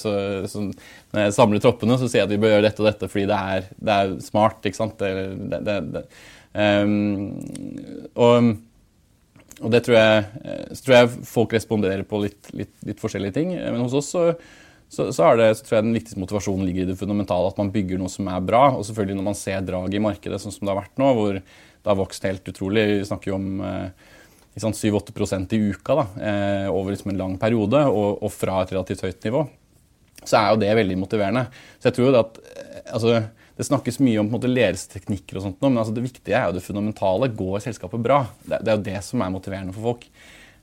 så, 0.00 0.14
så, 0.48 0.64
når 1.12 1.26
jeg 1.26 1.36
samler 1.36 1.60
troppene, 1.60 2.00
så 2.00 2.08
sier 2.08 2.22
jeg 2.22 2.30
at 2.30 2.32
vi 2.32 2.40
bør 2.40 2.54
gjøre 2.54 2.68
dette 2.70 2.80
og 2.80 2.88
dette 2.88 3.12
fordi 3.12 3.28
det 3.28 3.44
er, 3.52 3.68
det 3.76 3.98
er 3.98 4.16
smart. 4.24 4.64
ikke 4.64 4.80
sant? 4.80 5.04
Det, 5.04 5.60
det, 5.68 6.06
um, 6.56 7.36
og, 8.16 8.52
og, 9.60 9.68
det 9.74 9.82
tror 9.86 9.96
jeg, 9.98 10.24
så 10.72 10.84
tror 10.84 10.96
jeg 10.96 11.28
folk 11.28 11.54
responderer 11.56 12.02
på 12.08 12.22
litt, 12.24 12.50
litt, 12.56 12.74
litt 12.88 13.02
forskjellige 13.02 13.36
ting. 13.36 13.54
Men 13.60 13.82
hos 13.84 13.96
oss 14.00 14.10
så, 14.14 14.22
så, 14.88 15.10
så, 15.14 15.28
det, 15.38 15.50
så, 15.58 15.66
tror 15.66 15.78
jeg 15.78 15.86
den 15.86 15.98
viktigste 15.98 16.22
motivasjonen 16.22 16.66
ligger 16.66 16.86
i 16.86 16.90
det 16.90 16.98
fundamentale. 16.98 17.50
At 17.52 17.60
man 17.60 17.72
bygger 17.74 18.00
noe 18.00 18.10
som 18.12 18.30
er 18.32 18.40
bra. 18.42 18.62
Og 18.74 18.86
selvfølgelig 18.88 19.18
når 19.20 19.28
man 19.28 19.38
ser 19.38 19.66
draget 19.66 19.98
i 19.98 20.02
markedet, 20.02 20.40
sånn 20.42 20.54
som 20.54 20.64
det 20.64 20.72
har 20.72 20.80
vært 20.80 21.02
nå, 21.02 21.10
hvor 21.18 21.38
det 21.40 21.92
har 21.92 21.98
vokst 22.00 22.26
helt 22.26 22.48
utrolig. 22.50 22.86
Vi 22.90 23.06
snakker 23.08 23.32
jo 23.32 23.38
om 23.38 23.62
eh, 23.64 24.08
7-8% 24.58 25.54
i 25.56 25.60
uka 25.70 25.94
da, 25.94 26.06
eh, 26.20 26.66
over 26.72 26.92
liksom 26.92 27.12
en 27.12 27.20
lang 27.20 27.36
periode, 27.40 27.84
og, 27.86 28.22
og, 28.22 28.32
fra 28.34 28.62
et 28.62 28.74
relativt 28.74 29.04
høyt 29.06 29.24
nivå, 29.24 29.44
så 30.24 30.40
er 30.40 30.48
jo 30.50 30.60
det 30.60 30.74
veldig 30.76 30.98
motiverende. 31.00 31.46
Så 31.78 31.88
jeg 31.88 31.96
tror 31.96 32.10
jo 32.10 32.18
at 32.20 32.40
eh, 32.50 32.80
altså, 32.92 33.14
Det 33.60 33.66
snakkes 33.68 33.98
mye 34.00 34.22
om 34.22 34.30
måte, 34.32 34.48
ledelsesteknikker, 34.48 35.36
og 35.36 35.44
sånt, 35.44 35.58
men 35.60 35.76
altså, 35.76 35.92
det 35.92 36.06
viktige 36.06 36.36
er 36.38 36.48
jo 36.48 36.56
det 36.56 36.64
fundamentale. 36.64 37.28
Går 37.36 37.60
selskapet 37.66 38.00
bra? 38.00 38.22
Det, 38.40 38.62
det 38.64 38.72
er 38.72 38.78
jo 38.78 38.86
det 38.86 39.00
som 39.04 39.20
er 39.20 39.34
motiverende 39.34 39.74
for 39.76 39.90
folk. 39.90 40.06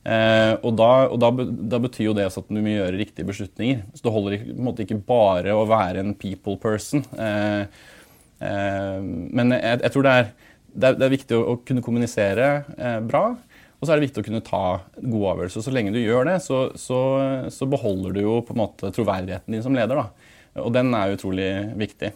Eh, 0.08 0.54
og, 0.62 0.72
da, 0.78 0.90
og 1.12 1.18
da, 1.20 1.30
da, 1.74 1.80
betyr 1.84 2.08
jo 2.08 2.16
det 2.16 2.26
også 2.28 2.42
at 2.42 2.50
du 2.50 2.58
må 2.58 2.72
gjøre 2.72 2.98
riktige 2.98 3.28
beslutninger. 3.28 3.84
Så 3.94 4.06
det 4.06 4.14
holder 4.14 4.36
på 4.42 4.56
en 4.56 4.66
måte 4.66 4.82
ikke 4.82 5.00
bare 5.06 5.54
å 5.54 5.66
være 5.68 6.02
en 6.02 6.14
people 6.18 6.58
person. 6.62 7.04
Eh, 7.14 7.64
eh, 8.42 8.98
men 8.98 9.54
jeg, 9.54 9.82
jeg, 9.84 9.94
tror 9.94 10.06
det 10.06 10.14
er, 10.18 10.30
det 10.72 10.90
er, 10.90 10.98
det 10.98 11.06
er 11.06 11.14
viktig 11.14 11.38
å 11.38 11.58
kunne 11.68 11.84
kommunisere 11.84 12.50
eh, 12.74 12.98
bra. 13.06 13.26
Og 13.78 13.86
så 13.86 13.92
er 13.94 14.00
det 14.00 14.08
viktig 14.08 14.24
å 14.24 14.26
kunne 14.26 14.42
ta 14.46 14.62
gode 14.98 15.34
avgjørelser. 15.34 15.66
Så 15.68 15.74
lenge 15.74 15.94
du 15.94 16.00
gjør 16.00 16.26
det, 16.32 16.40
så, 16.42 16.64
så, 16.74 17.02
så, 17.54 17.68
beholder 17.70 18.16
du 18.16 18.24
jo 18.24 18.40
på 18.46 18.56
en 18.56 18.64
måte 18.64 18.90
troverdigheten 18.94 19.54
din 19.54 19.62
som 19.62 19.76
leder. 19.76 20.02
Da. 20.02 20.64
Og 20.64 20.72
den 20.74 20.90
er 20.98 21.14
utrolig 21.14 21.52
viktig. 21.78 22.10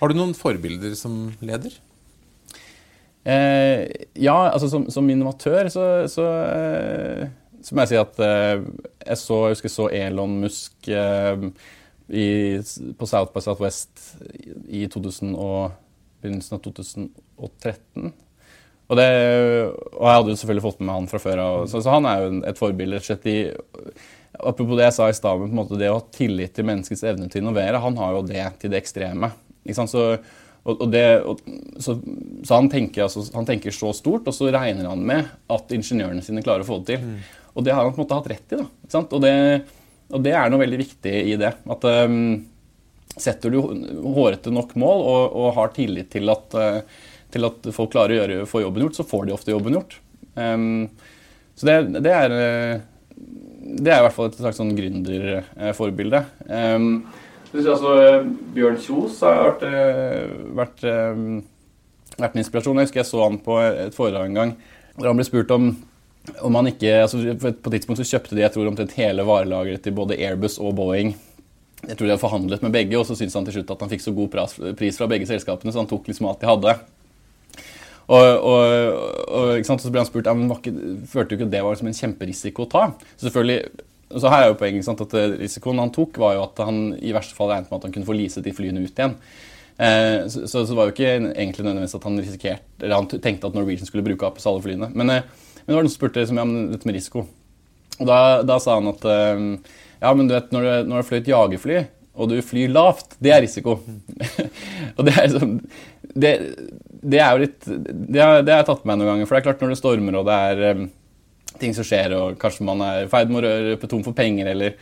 Har 0.00 0.12
du 0.12 0.18
noen 0.18 0.34
forbilder 0.36 0.94
som 0.98 1.30
leder? 1.44 1.78
Eh, 3.26 3.86
ja, 4.22 4.36
altså 4.52 4.68
som, 4.70 4.84
som 4.92 5.08
innovatør 5.10 5.66
så, 5.72 5.86
så, 6.10 6.26
eh, 6.46 7.24
så, 7.58 7.74
må 7.74 7.82
jeg 7.82 7.90
si 7.90 7.98
at 7.98 8.20
eh, 8.22 8.60
jeg 9.02 9.18
så 9.18 9.40
jeg 9.48 9.56
husker 9.56 9.72
så 9.72 9.88
Elon 9.90 10.36
Musk 10.44 10.86
eh, 10.94 11.48
i, 12.06 12.26
på 12.94 13.08
South 13.10 13.34
by 13.34 13.42
Southwest 13.42 14.04
i 14.70 14.84
2000 14.86 15.34
og, 15.34 15.74
begynnelsen 16.22 16.54
av 16.54 16.62
2013. 16.68 18.12
Og, 18.86 18.94
det, 18.94 19.08
og, 19.74 20.04
jeg 20.06 20.14
hadde 20.14 20.30
jo 20.30 20.38
selvfølgelig 20.38 20.66
fått 20.68 20.78
med 20.78 20.88
meg 20.88 21.00
han 21.00 21.10
fra 21.10 21.22
før 21.22 21.42
av, 21.42 21.64
så, 21.70 21.80
så, 21.82 21.96
han 21.96 22.06
er 22.06 22.22
jo 22.22 22.28
et 22.46 22.60
forbilde. 22.60 23.02
Apropos 24.36 24.78
det 24.78 24.86
jeg 24.86 24.96
sa 25.00 25.10
i 25.10 25.18
stad, 25.18 25.42
det 25.74 25.90
å 25.90 25.98
ha 25.98 26.06
tillit 26.14 26.54
til 26.54 26.68
menneskets 26.68 27.02
evne 27.10 27.26
til 27.26 27.42
å 27.42 27.46
innovere, 27.48 27.82
han 27.82 27.98
har 27.98 28.14
jo 28.14 28.22
det 28.30 28.46
til 28.62 28.70
det 28.70 28.84
ekstreme. 28.84 29.32
Så, 29.74 30.04
og, 30.66 30.74
og 30.74 30.90
det, 30.92 31.04
så, 31.78 31.96
så, 32.42 32.52
han, 32.54 32.70
tenker, 32.72 33.06
altså, 33.06 33.24
han 33.34 33.48
tenker 33.48 33.74
så 33.74 33.92
stort, 33.96 34.28
og 34.28 34.36
så 34.36 34.52
regner 34.54 34.90
han 34.90 35.02
med 35.06 35.32
at 35.52 35.74
ingeniørene 35.74 36.22
sine 36.24 36.44
klarer 36.46 36.66
å 36.66 36.68
få 36.68 36.80
det 36.82 36.96
til. 36.96 37.08
Mm. 37.08 37.42
Og 37.56 37.66
det 37.66 37.72
har 37.72 37.82
han 37.86 37.94
på 37.94 38.02
en 38.02 38.04
måte 38.04 38.20
hatt 38.20 38.30
rett 38.34 38.54
i. 38.54 38.60
da, 38.60 39.02
og 39.02 39.18
det, 39.24 39.34
og, 40.12 40.20
det, 40.22 40.36
er 40.36 40.52
noe 40.52 40.62
veldig 40.62 40.80
viktig 40.82 41.16
i 41.32 41.36
det. 41.40 41.52
At 41.72 41.90
um, 42.06 42.16
setter 43.16 43.54
du 43.54 43.62
hårete 43.62 44.52
nok 44.52 44.74
mål 44.78 45.04
og, 45.08 45.36
og 45.40 45.54
har 45.56 45.72
tillit 45.74 46.10
til 46.12 46.28
at 46.34 46.58
uh, 46.58 47.04
til 47.36 47.48
at 47.48 47.70
folk 47.74 47.92
klarer 47.94 48.14
å 48.14 48.18
gjøre, 48.20 48.48
få 48.48 48.62
jobben 48.64 48.86
gjort, 48.86 48.98
så 48.98 49.06
får 49.06 49.26
de 49.26 49.34
ofte 49.36 49.52
jobben 49.52 49.76
gjort. 49.76 49.98
Um, 50.34 50.86
så 51.56 51.68
det, 51.68 51.76
det, 52.04 52.12
er, 52.12 52.34
eh, 52.36 53.14
det 53.80 53.92
er 53.92 54.00
i 54.00 54.04
hvert 54.04 54.16
fall 54.16 54.30
et 54.30 54.38
slags 54.38 54.58
sånn 54.60 54.74
gründerforbilde. 54.76 56.22
Um, 56.48 56.90
altså, 57.54 57.92
Bjørn 58.56 58.80
Kjos 58.82 59.20
har 59.24 59.42
vært, 59.42 59.66
eh, 59.68 60.32
vært, 60.56 60.86
vært, 62.16 62.32
en 62.32 62.42
inspirasjon. 62.42 62.80
Jeg 62.80 62.88
husker 62.88 63.02
jeg 63.02 63.10
så 63.10 63.22
han 63.24 63.38
på 63.44 63.60
et 63.62 63.94
foredrag 63.96 64.30
en 64.30 64.40
gang. 64.40 64.56
hvor 64.96 65.10
Han 65.10 65.20
ble 65.20 65.28
spurt 65.28 65.50
om 65.54 65.76
om 66.42 66.54
han 66.58 66.66
ikke, 66.66 66.90
altså 67.02 67.20
På 67.38 67.48
et 67.50 67.76
tidspunkt 67.76 68.00
så 68.00 68.08
kjøpte 68.08 68.34
de 68.34 68.42
jeg 68.42 68.54
tror 68.54 68.66
omtrent 68.66 68.96
hele 68.98 69.22
varelageret 69.26 69.84
til 69.84 69.94
både 69.94 70.18
Airbus 70.18 70.58
og 70.58 70.74
Boeing. 70.78 71.14
Jeg 71.86 71.96
tror 71.96 72.06
de 72.06 72.12
hadde 72.14 72.22
forhandlet 72.22 72.62
med 72.64 72.74
begge, 72.74 72.98
og 72.98 73.06
så 73.06 73.14
syntes 73.14 73.36
han 73.36 73.46
til 73.46 73.58
slutt 73.58 73.70
at 73.70 73.82
han 73.84 73.90
fikk 73.92 74.02
så 74.02 74.14
god 74.16 74.32
pris 74.78 74.98
fra 74.98 75.08
begge 75.10 75.28
selskapene, 75.28 75.72
så 75.72 75.82
han 75.82 75.90
tok 75.90 76.08
liksom 76.08 76.26
alt 76.26 76.40
de 76.42 76.48
hadde. 76.50 76.76
Og, 78.06 78.22
og, 78.22 79.28
og 79.34 79.66
så 79.66 79.90
ble 79.90 80.02
han 80.02 80.08
spurt 80.08 80.28
ja, 80.30 80.34
men 80.38 80.50
ikke, 80.54 80.72
følte 81.10 81.34
du 81.34 81.36
ikke 81.40 81.50
det 81.52 81.62
var 81.66 81.74
liksom 81.74 81.90
en 81.90 82.00
kjemperisiko 82.00 82.66
å 82.66 82.70
ta. 82.70 82.84
Så 83.16 83.28
selvfølgelig, 83.28 83.86
så 84.10 84.30
her 84.30 84.44
er 84.44 84.52
jo 84.52 84.58
poenget 84.60 85.02
at 85.06 85.14
eh, 85.18 85.34
Risikoen 85.40 85.82
han 85.82 85.92
tok, 85.94 86.18
var 86.22 86.36
jo 86.36 86.44
at 86.46 86.62
han 86.66 86.80
i 86.98 87.14
verste 87.16 87.34
fall 87.36 87.50
regnet 87.50 87.70
med 87.70 87.80
at 87.80 87.88
han 87.88 87.94
kunne 87.96 88.08
få 88.08 88.16
leaset 88.16 88.46
de 88.46 88.54
flyene 88.54 88.84
ut 88.84 88.92
igjen. 88.92 89.16
Eh, 89.76 90.28
så, 90.30 90.44
så, 90.46 90.62
det 90.62 90.76
var 90.78 90.88
jo 90.88 90.94
ikke 90.94 91.10
egentlig 91.10 91.66
nødvendigvis 91.66 91.98
at 91.98 92.06
han 92.08 92.20
risikerte, 92.22 92.68
eller 92.80 93.00
han 93.00 93.10
tenkte 93.10 93.50
at 93.50 93.58
Norwegian 93.58 93.88
skulle 93.88 94.06
bruke 94.06 94.28
opp 94.28 94.38
alle 94.40 94.62
flyene. 94.64 94.92
Men, 94.94 95.10
eh, 95.12 95.26
men 95.64 95.72
det 95.72 95.76
var 95.76 95.82
noen 95.82 95.92
som 95.92 95.98
spurte 95.98 96.22
liksom, 96.22 96.40
ja, 96.40 96.46
men 96.48 96.70
dette 96.72 96.88
med 96.88 96.96
risiko. 96.96 97.26
Og 97.96 98.08
da, 98.08 98.20
da 98.46 98.60
sa 98.62 98.78
han 98.78 98.92
at 98.92 99.04
eh, 99.10 99.44
ja, 100.00 100.12
men 100.14 100.28
du 100.28 100.36
vet, 100.36 100.50
når 100.54 100.64
du, 100.64 100.70
når 100.70 100.92
du 100.92 101.00
har 101.00 101.08
fløyet 101.10 101.32
jagerfly, 101.32 101.84
og 102.16 102.30
du 102.30 102.38
flyr 102.44 102.72
lavt, 102.72 103.18
det 103.20 103.32
er 103.34 103.42
risiko. 103.44 103.76
og 104.96 105.02
det 105.04 105.12
er 105.12 105.26
liksom 105.26 105.58
det, 106.16 106.30
det, 107.02 107.18
er 107.20 107.34
jo 107.34 107.42
litt 107.42 107.66
det 107.66 108.22
har, 108.22 108.40
det 108.40 108.54
har, 108.54 108.62
jeg 108.62 108.68
tatt 108.70 108.86
med 108.86 108.94
meg 108.94 109.02
noen 109.02 109.10
ganger. 109.10 109.28
For 109.28 109.36
det 109.36 109.42
er 109.42 109.48
klart 109.50 109.64
når 109.64 109.74
det 109.74 109.80
stormer 109.82 110.16
og 110.20 110.28
det 110.28 110.36
er 110.46 110.78
um, 110.78 110.86
ting 111.60 111.74
som 111.76 111.86
skjer, 111.86 112.14
og 112.16 112.36
kanskje 112.40 112.66
man 112.66 112.84
er 112.84 113.06
i 113.06 113.10
ferd 113.10 113.32
med 113.32 113.46
å 113.46 113.56
røpe 113.70 113.90
tom 113.90 114.04
for 114.06 114.16
penger, 114.16 114.52
eller 114.52 114.76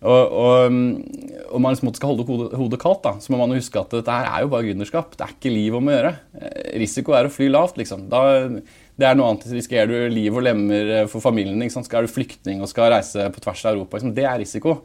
og, 0.00 0.32
og, 0.32 0.76
Om 1.52 1.60
man 1.60 1.74
liksom 1.74 1.90
skal 1.92 2.14
holde 2.14 2.24
hodet, 2.56 2.78
kaldt, 2.80 3.02
da, 3.04 3.10
så 3.20 3.34
må 3.34 3.40
man 3.42 3.52
huske 3.52 3.76
at 3.76 3.92
dette 3.92 4.14
her 4.14 4.30
er 4.30 4.46
jo 4.46 4.52
bare 4.54 4.64
gründerskap. 4.64 5.12
Det 5.12 5.26
er 5.26 5.34
ikke 5.34 5.52
liv 5.52 5.76
om 5.76 5.90
å 5.90 5.92
gjøre. 5.92 6.12
Eh, 6.40 6.54
risiko 6.80 7.12
er 7.12 7.28
å 7.28 7.32
fly 7.34 7.50
lavt, 7.50 7.76
liksom. 7.76 8.06
Da, 8.08 8.22
det 8.96 9.08
er 9.08 9.18
noe 9.18 9.28
annet. 9.28 9.44
Risikerer 9.52 9.90
du 9.92 10.14
liv 10.14 10.38
og 10.38 10.46
lemmer 10.46 10.94
eh, 11.02 11.04
for 11.10 11.20
familien, 11.20 11.60
ikke 11.60 11.74
sant? 11.74 11.90
skal 11.90 12.08
du 12.08 12.14
flyktning 12.14 12.64
og 12.64 12.70
skal 12.72 12.94
reise 12.94 13.28
på 13.34 13.44
tvers 13.44 13.66
av 13.66 13.74
Europa, 13.74 13.98
liksom. 13.98 14.14
det 14.16 14.24
er 14.24 14.40
risiko. 14.40 14.78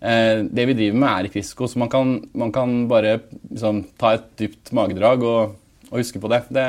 Eh, 0.00 0.42
det 0.50 0.66
vi 0.72 0.78
driver 0.80 0.98
med, 1.04 1.12
er 1.12 1.30
ikke 1.30 1.38
risiko, 1.44 1.70
så 1.70 1.84
man 1.84 1.94
kan, 1.94 2.16
man 2.42 2.56
kan 2.58 2.74
bare 2.90 3.14
liksom, 3.52 3.84
ta 4.00 4.16
et 4.18 4.26
dypt 4.42 4.74
magedrag 4.74 5.22
og 5.22 5.54
og 5.90 6.02
huske 6.02 6.20
på 6.20 6.30
det. 6.32 6.42
det. 6.52 6.66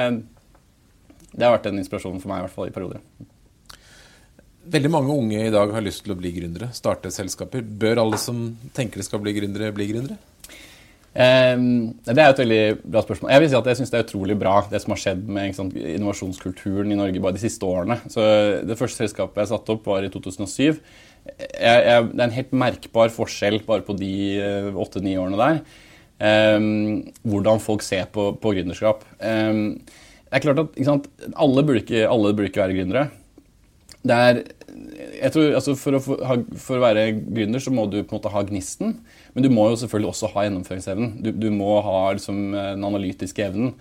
det. 1.34 1.44
har 1.44 1.58
vært 1.58 1.70
en 1.72 1.82
inspirasjon 1.82 2.20
for 2.22 2.32
meg 2.32 2.42
i 2.42 2.48
hvert 2.48 2.56
fall 2.56 2.70
i 2.70 2.76
perioder. 2.76 3.04
Veldig 4.68 4.90
mange 4.92 5.14
unge 5.16 5.46
i 5.48 5.54
dag 5.54 5.72
har 5.72 5.84
lyst 5.86 6.04
til 6.04 6.14
å 6.14 6.20
bli 6.20 6.34
gründere, 6.36 6.68
starte 6.76 7.12
selskaper. 7.14 7.64
Bør 7.64 8.04
alle 8.04 8.20
som 8.22 8.50
tenker 8.76 9.00
de 9.00 9.06
skal 9.08 9.22
bli 9.24 9.34
gründere, 9.38 9.72
bli 9.76 9.88
gründere? 9.94 10.20
Um, 11.10 11.96
det 12.06 12.22
er 12.22 12.28
et 12.30 12.42
veldig 12.44 12.64
bra 12.84 13.02
spørsmål. 13.02 13.32
Jeg 13.34 13.42
vil 13.42 13.50
si 13.50 13.58
at 13.58 13.68
jeg 13.72 13.78
synes 13.80 13.90
Det 13.90 13.98
er 13.98 14.04
utrolig 14.06 14.36
bra 14.38 14.60
det 14.70 14.80
som 14.84 14.94
har 14.94 15.00
skjedd 15.02 15.24
med 15.26 15.56
sant, 15.58 15.74
innovasjonskulturen 15.74 16.94
i 16.94 16.98
Norge 17.00 17.24
bare 17.24 17.36
de 17.36 17.42
siste 17.42 17.66
årene. 17.66 17.98
Så 18.14 18.22
Det 18.68 18.78
første 18.78 19.06
selskapet 19.06 19.42
jeg 19.42 19.52
satte 19.54 19.74
opp, 19.74 19.88
var 19.90 20.06
i 20.06 20.12
2007. 20.14 20.62
Jeg, 20.70 20.78
jeg, 21.60 22.06
det 22.14 22.20
er 22.20 22.28
en 22.28 22.38
helt 22.38 22.54
merkbar 22.54 23.14
forskjell 23.14 23.62
bare 23.66 23.84
på 23.88 23.96
de 23.98 24.14
eh, 24.40 24.70
åtte-ni 24.70 25.18
årene 25.20 25.40
der. 25.40 25.64
Um, 26.20 27.10
hvordan 27.24 27.62
folk 27.64 27.84
ser 27.86 28.06
på, 28.14 28.34
på 28.40 28.54
gründerskap. 28.54 29.04
Um, 29.24 29.80
det 30.30 30.38
er 30.38 30.44
klart 30.46 30.62
at 30.62 30.80
sant, 30.86 31.08
alle, 31.34 31.64
burde 31.66 31.82
ikke, 31.82 32.04
alle, 32.06 32.36
burde 32.36 32.52
ikke, 32.52 32.62
være 32.62 32.78
gründere. 32.78 33.08
Det 34.00 34.16
er, 34.16 34.38
jeg 35.20 35.32
tror, 35.36 35.54
altså 35.60 35.76
for, 35.76 35.98
å, 35.98 36.00
for, 36.00 36.78
å, 36.78 36.84
være 36.84 37.10
gründer 37.20 37.64
så 37.64 37.74
må 37.76 37.84
du 37.92 38.00
på 38.00 38.14
en 38.14 38.20
måte 38.22 38.32
ha 38.32 38.44
gnisten, 38.48 38.94
men 39.36 39.46
du 39.46 39.50
må 39.52 39.68
jo 39.72 39.80
selvfølgelig 39.82 40.14
også 40.14 40.30
ha 40.36 40.46
gjennomføringsevnen. 40.46 41.18
Du, 41.26 41.34
du 41.36 41.50
må 41.52 41.74
ha 41.84 41.98
liksom, 42.16 42.46
den 42.56 42.86
analytiske 42.88 43.44
evnen. 43.50 43.74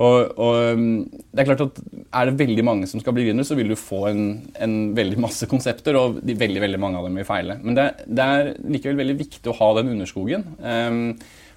Og, 0.00 0.32
og, 0.40 0.56
det 1.28 1.42
Er 1.42 1.48
klart 1.50 1.64
at 1.66 1.80
er 2.16 2.30
det 2.30 2.38
veldig 2.40 2.64
mange 2.64 2.88
som 2.88 3.00
skal 3.02 3.12
bli 3.16 3.26
gründere, 3.26 3.44
så 3.44 3.58
vil 3.58 3.68
du 3.68 3.76
få 3.76 4.06
en, 4.08 4.24
en, 4.56 4.76
veldig 4.96 5.20
masse 5.20 5.46
konsepter, 5.50 5.98
og 6.00 6.22
de, 6.24 6.36
veldig 6.38 6.64
veldig 6.64 6.80
mange 6.80 7.00
av 7.00 7.08
dem 7.08 7.20
vil 7.20 7.28
feile. 7.28 7.58
Men 7.60 7.76
det, 7.76 7.86
det, 8.08 8.24
er 8.24 8.52
likevel 8.64 9.02
veldig 9.02 9.18
viktig 9.20 9.52
å 9.52 9.58
ha 9.60 9.70
den 9.78 9.92
underskogen. 9.92 10.48
Um, 10.64 11.04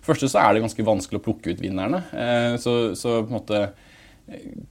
første 0.05 0.29
så 0.31 0.43
er 0.43 0.53
det 0.53 0.65
ganske 0.65 0.87
vanskelig 0.91 1.21
å 1.21 1.25
plukke 1.29 1.55
ut 1.55 1.63
vinnerne. 1.63 2.03
Uh, 2.11 2.59
så, 2.61 2.75
så 2.99 3.21
på 3.21 3.31
en 3.31 3.39
måte 3.39 3.65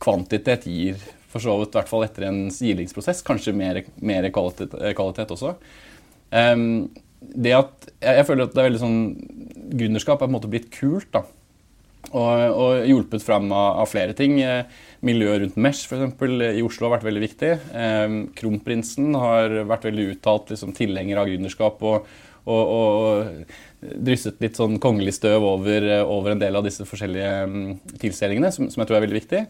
kvantitet 0.03 0.69
gir 0.69 1.01
for 1.35 1.43
så 1.43 1.59
vidt, 1.61 1.75
i 1.75 1.81
hvert 1.81 1.91
fall 1.91 2.07
etter 2.07 2.29
en 2.31 2.43
silingsprosess, 2.55 3.25
kanskje 3.27 3.57
mer, 3.59 3.83
mer 4.01 4.31
kvalitet, 4.35 4.77
kvalitet, 4.97 5.35
også. 5.35 5.57
Um, 6.31 6.93
det 7.25 7.55
at, 7.57 7.89
jeg, 8.05 8.27
føler 8.29 8.47
at 8.47 8.55
det 8.55 8.61
er 8.61 8.67
veldig 8.69 8.83
sånn 8.83 8.99
Gründerskap 9.75 10.19
er 10.19 10.27
på 10.27 10.29
en 10.29 10.35
måte 10.35 10.51
blitt 10.53 10.67
kult. 10.75 11.09
da, 11.15 11.25
og, 12.13 12.43
og 12.53 12.85
hjulpet 12.89 13.25
fram 13.25 13.49
av, 13.53 13.81
av, 13.83 13.89
flere 13.91 14.15
ting. 14.17 14.37
Miljøet 15.05 15.43
rundt 15.43 15.59
Mesh 15.61 15.89
for 15.89 15.99
eksempel, 15.99 16.43
i 16.47 16.63
Oslo 16.65 16.89
har 16.89 16.99
vært 16.99 17.09
veldig 17.09 17.23
viktig. 17.25 17.53
Um, 17.73 18.19
Kronprinsen 18.37 19.15
har 19.19 19.63
vært 19.71 19.89
veldig 19.89 20.11
uttalt 20.15 20.53
liksom, 20.53 20.75
tilhenger 20.77 21.21
av 21.21 21.31
gründerskap 21.31 21.83
og, 21.85 22.11
og, 22.45 22.75
og 22.75 23.95
drysset 24.05 24.43
litt 24.45 24.61
sånn 24.61 24.79
kongelig 24.83 25.17
støv 25.19 25.47
over, 25.49 25.89
over, 26.03 26.35
en 26.35 26.43
del 26.43 26.61
av 26.61 26.67
disse 26.67 26.87
forskjellige 26.89 27.33
um, 27.49 27.73
tilstelningene, 28.01 28.53
som, 28.55 28.69
som, 28.73 28.83
jeg 28.83 28.91
tror 28.91 29.01
er 29.01 29.07
veldig 29.07 29.21
viktig. 29.23 29.43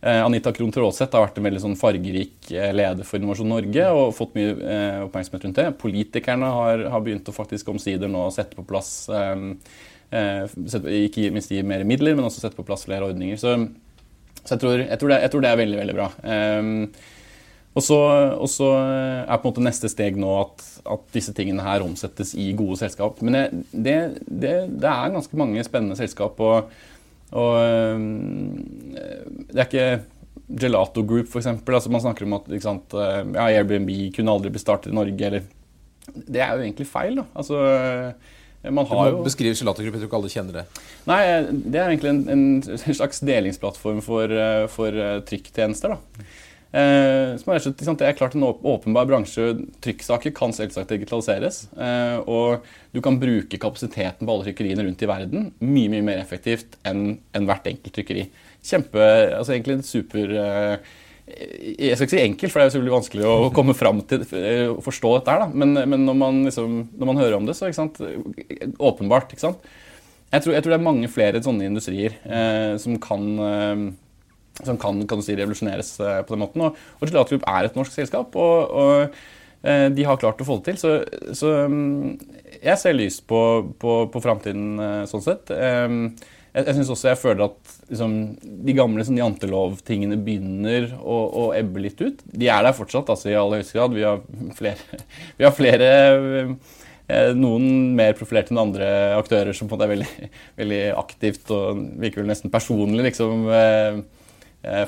Eh, 0.00 0.24
Anita 0.24 0.52
Krohn 0.54 0.70
Traaseth 0.70 1.16
har 1.16 1.24
vært 1.24 1.40
en 1.40 1.46
veldig 1.48 1.60
sånn 1.64 1.78
fargerik 1.78 2.52
eh, 2.54 2.70
leder 2.70 3.06
for 3.06 3.18
Innovasjon 3.18 3.50
Norge 3.50 3.86
og 3.90 4.14
fått 4.14 4.36
mye 4.38 4.52
eh, 4.54 4.98
oppmerksomhet 5.08 5.46
rundt 5.48 5.58
det. 5.58 5.66
Politikerne 5.80 6.50
har, 6.54 6.84
har 6.92 7.02
begynt 7.02 7.26
å 7.26 7.34
faktisk 7.34 7.72
omsider 7.72 8.10
nå 8.10 8.28
sette 8.34 8.54
på 8.54 8.66
plass 8.68 9.08
Ikke 10.08 11.28
minst 11.34 11.50
gi 11.50 11.64
mer 11.66 11.82
midler, 11.88 12.14
men 12.14 12.28
også 12.28 12.44
sette 12.44 12.58
på 12.58 12.66
plass 12.68 12.86
flere 12.86 13.10
ordninger. 13.10 13.40
Så, 13.42 13.56
så 14.44 14.54
jeg, 14.54 14.60
tror, 14.62 14.84
jeg, 14.84 14.98
tror 15.00 15.12
det, 15.12 15.22
jeg, 15.24 15.32
tror, 15.34 15.44
det, 15.44 15.50
er 15.50 15.62
veldig, 15.64 15.80
veldig 15.82 15.96
bra. 15.98 16.06
Og 17.76 17.84
så, 17.84 17.98
og 18.38 18.48
så, 18.50 18.68
er 18.78 19.34
på 19.34 19.42
en 19.42 19.50
måte 19.50 19.66
neste 19.66 19.90
steg 19.90 20.16
nå 20.18 20.30
at, 20.38 20.62
at, 20.94 21.02
disse 21.14 21.34
tingene 21.36 21.66
her 21.66 21.84
omsettes 21.84 22.32
i 22.38 22.52
gode 22.56 22.78
selskap. 22.80 23.18
Men 23.26 23.66
det, 23.74 23.98
det, 24.24 24.54
det 24.78 24.88
er 24.88 25.12
ganske 25.14 25.42
mange 25.42 25.66
spennende 25.66 25.98
selskap. 25.98 26.38
og 26.40 26.70
og 27.36 27.58
eh, 27.60 28.00
det 29.50 29.58
er 29.58 29.66
ikke 29.66 29.88
Gelato 30.48 31.04
Group, 31.04 31.28
f.eks. 31.28 31.50
Altså 31.50 31.92
man 31.92 32.04
snakker 32.04 32.24
om 32.24 32.38
at 32.38 32.48
sant, 32.64 32.96
eh, 32.96 33.20
ja, 33.36 33.46
Airbnb 33.50 33.92
kunne 34.16 34.34
aldri 34.34 34.52
bli 34.54 34.62
startet 34.62 34.92
i 34.92 34.96
Norge. 34.96 35.28
Eller, 35.28 35.46
det 36.14 36.40
er 36.40 36.54
jo 36.56 36.64
egentlig 36.64 36.88
feil. 36.88 37.20
da. 37.20 37.26
Altså, 37.36 37.60
eh, 37.68 38.70
man 38.72 38.88
har 38.88 38.96
du 38.96 39.18
må 39.18 39.20
jo... 39.20 39.28
beskrive 39.28 39.58
Gelato 39.58 39.84
Group, 39.84 39.94
jeg 39.96 40.02
tror 40.02 40.10
ikke 40.10 40.20
alle 40.22 40.32
kjenner 40.32 40.60
det. 40.60 40.66
Nei, 41.08 41.22
Det 41.52 41.80
er 41.80 41.92
egentlig 41.92 42.14
en, 42.14 42.24
en 42.32 42.96
slags 43.00 43.20
delingsplattform 43.24 44.02
for, 44.04 44.34
for 44.72 45.02
trykktjenester. 45.28 45.96
da. 45.96 46.28
Eh, 46.68 47.38
som 47.40 47.54
er, 47.54 47.64
det 47.64 48.04
er 48.04 48.16
klart 48.16 48.34
en 48.36 48.44
åpenbar 48.44 49.08
bransje. 49.08 49.54
Trykksaker 49.84 50.34
kan 50.36 50.52
selvsagt 50.52 50.92
digitaliseres. 50.92 51.62
Eh, 51.80 52.18
og 52.28 52.66
du 52.92 53.00
kan 53.04 53.16
bruke 53.20 53.60
kapasiteten 53.60 54.28
på 54.28 54.34
alle 54.34 54.48
trykkeriene 54.48 54.84
rundt 54.84 55.04
i 55.04 55.08
verden 55.08 55.50
mye 55.64 55.92
mye 55.92 56.04
mer 56.04 56.20
effektivt 56.20 56.76
enn 56.88 57.18
en 57.36 57.48
hvert 57.48 57.68
enkelt 57.70 57.96
trykkeri. 57.96 58.26
Kjempe, 58.68 59.04
altså 59.38 59.54
egentlig 59.54 59.78
en 59.78 59.86
super 59.86 60.32
eh, 60.34 60.96
Jeg 61.28 61.96
skal 61.96 62.06
ikke 62.06 62.16
si 62.16 62.24
enkelt, 62.24 62.52
for 62.52 62.60
det 62.60 62.66
er 62.66 62.72
selvfølgelig 62.72 62.96
vanskelig 62.96 63.26
å 63.28 63.50
komme 63.56 63.76
fram 63.76 64.00
til 64.08 64.24
å 64.24 64.78
forstå 64.84 65.10
dette 65.18 65.34
her. 65.34 65.50
Men, 65.52 65.76
men 65.76 66.04
når, 66.08 66.16
man 66.20 66.42
liksom, 66.48 66.78
når, 66.96 67.10
man 67.12 67.20
hører 67.20 67.36
om 67.36 67.48
det, 67.48 67.56
så 67.56 67.68
ikke 67.68 67.80
sant, 67.82 68.00
åpenbart. 68.80 69.32
ikke 69.32 69.44
sant? 69.44 69.68
Jeg 70.28 70.44
tror, 70.44 70.54
jeg 70.56 70.64
tror, 70.64 70.72
det 70.74 70.78
er 70.78 70.84
mange 70.84 71.08
flere 71.08 71.40
sånne 71.44 71.68
industrier 71.68 72.16
eh, 72.28 72.74
som 72.80 72.96
kan 73.00 73.28
eh, 73.44 73.84
som 74.64 74.78
kan, 74.80 75.02
kan 75.08 75.22
si, 75.24 75.36
revolusjoneres 75.38 75.92
eh, 76.00 76.22
på 76.26 76.34
den 76.34 76.44
måten. 76.44 76.64
Og, 76.66 76.78
og 76.98 77.10
Gelato 77.10 77.34
Group 77.34 77.46
er 77.50 77.68
et 77.68 77.76
norsk 77.78 77.94
selskap, 77.94 78.38
og, 78.38 78.72
og, 78.82 79.20
eh, 79.62 79.86
de 79.94 80.06
har 80.08 80.18
klart 80.20 80.40
å 80.42 80.48
få 80.48 80.58
det 80.58 80.72
til. 80.72 80.80
Så, 80.82 81.36
så 81.38 81.52
mm, 81.70 82.16
jeg 82.58 82.80
ser 82.80 82.98
lyst 82.98 83.26
på, 83.30 83.42
på, 83.80 84.00
på 84.12 84.24
framtiden 84.24 84.82
eh, 84.82 85.04
sånn 85.10 85.24
sett. 85.24 85.52
Jeg, 85.52 86.64
jeg 86.64 86.74
synes 86.74 86.90
også 86.94 87.12
jeg 87.12 87.20
føler 87.20 87.44
at 87.46 87.76
liksom, 87.92 88.18
de 88.66 88.74
gamle 88.74 89.04
sånn, 89.06 89.20
jantelovtingene 89.20 90.18
begynner 90.24 90.90
å, 90.98 91.20
å, 91.28 91.46
ebbe 91.56 91.86
litt 91.86 92.02
ut. 92.02 92.24
De 92.32 92.50
er 92.50 92.66
der 92.66 92.76
fortsatt 92.76 93.12
altså, 93.14 93.30
i 93.30 93.38
aller 93.38 93.62
høyeste 93.62 93.78
grad. 93.78 93.94
Vi 93.94 94.06
har 94.06 94.22
flere, 94.58 95.02
vi 95.38 95.46
har 95.46 95.56
flere 95.58 95.90
noen 97.38 97.94
mer 97.96 98.10
profilerte 98.12 98.52
enn 98.52 98.60
andre 98.60 98.88
aktører 99.16 99.56
som 99.56 99.64
på 99.64 99.72
en 99.72 99.78
måte 99.78 99.86
er 99.86 99.92
veldig, 99.94 100.26
veldig 100.58 100.80
aktivt 101.00 101.52
og 101.56 101.78
virker 102.02 102.20
vel 102.20 102.28
nesten 102.28 102.52
personlig 102.52 103.06
liksom, 103.06 103.46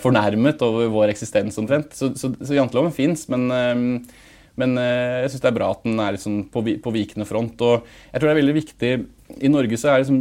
fornærmet 0.03 0.63
over 0.67 0.91
vår 0.91 1.13
eksistens 1.13 1.59
omtrent. 1.61 1.95
Så, 1.95 2.11
så, 2.19 2.33
så 2.43 2.57
janteloven 2.57 2.93
fins, 2.95 3.27
men, 3.31 3.47
eh, 3.55 4.27
men, 4.61 4.77
eh, 4.83 5.23
jeg 5.23 5.33
syns 5.33 5.45
det 5.45 5.51
er 5.53 5.57
bra 5.61 5.71
at 5.77 5.87
den 5.87 6.03
er 6.03 6.17
liksom 6.17 6.43
på, 6.53 6.65
på, 6.83 6.95
vikende 6.95 7.27
front. 7.29 7.63
Og 7.63 7.87
jeg 8.11 8.19
tror 8.19 8.29
det 8.29 8.35
er 8.35 8.41
veldig 8.43 8.57
viktig 8.59 8.93
I 9.47 9.53
Norge 9.53 9.79
så 9.79 9.93
er 9.93 10.03
liksom 10.03 10.21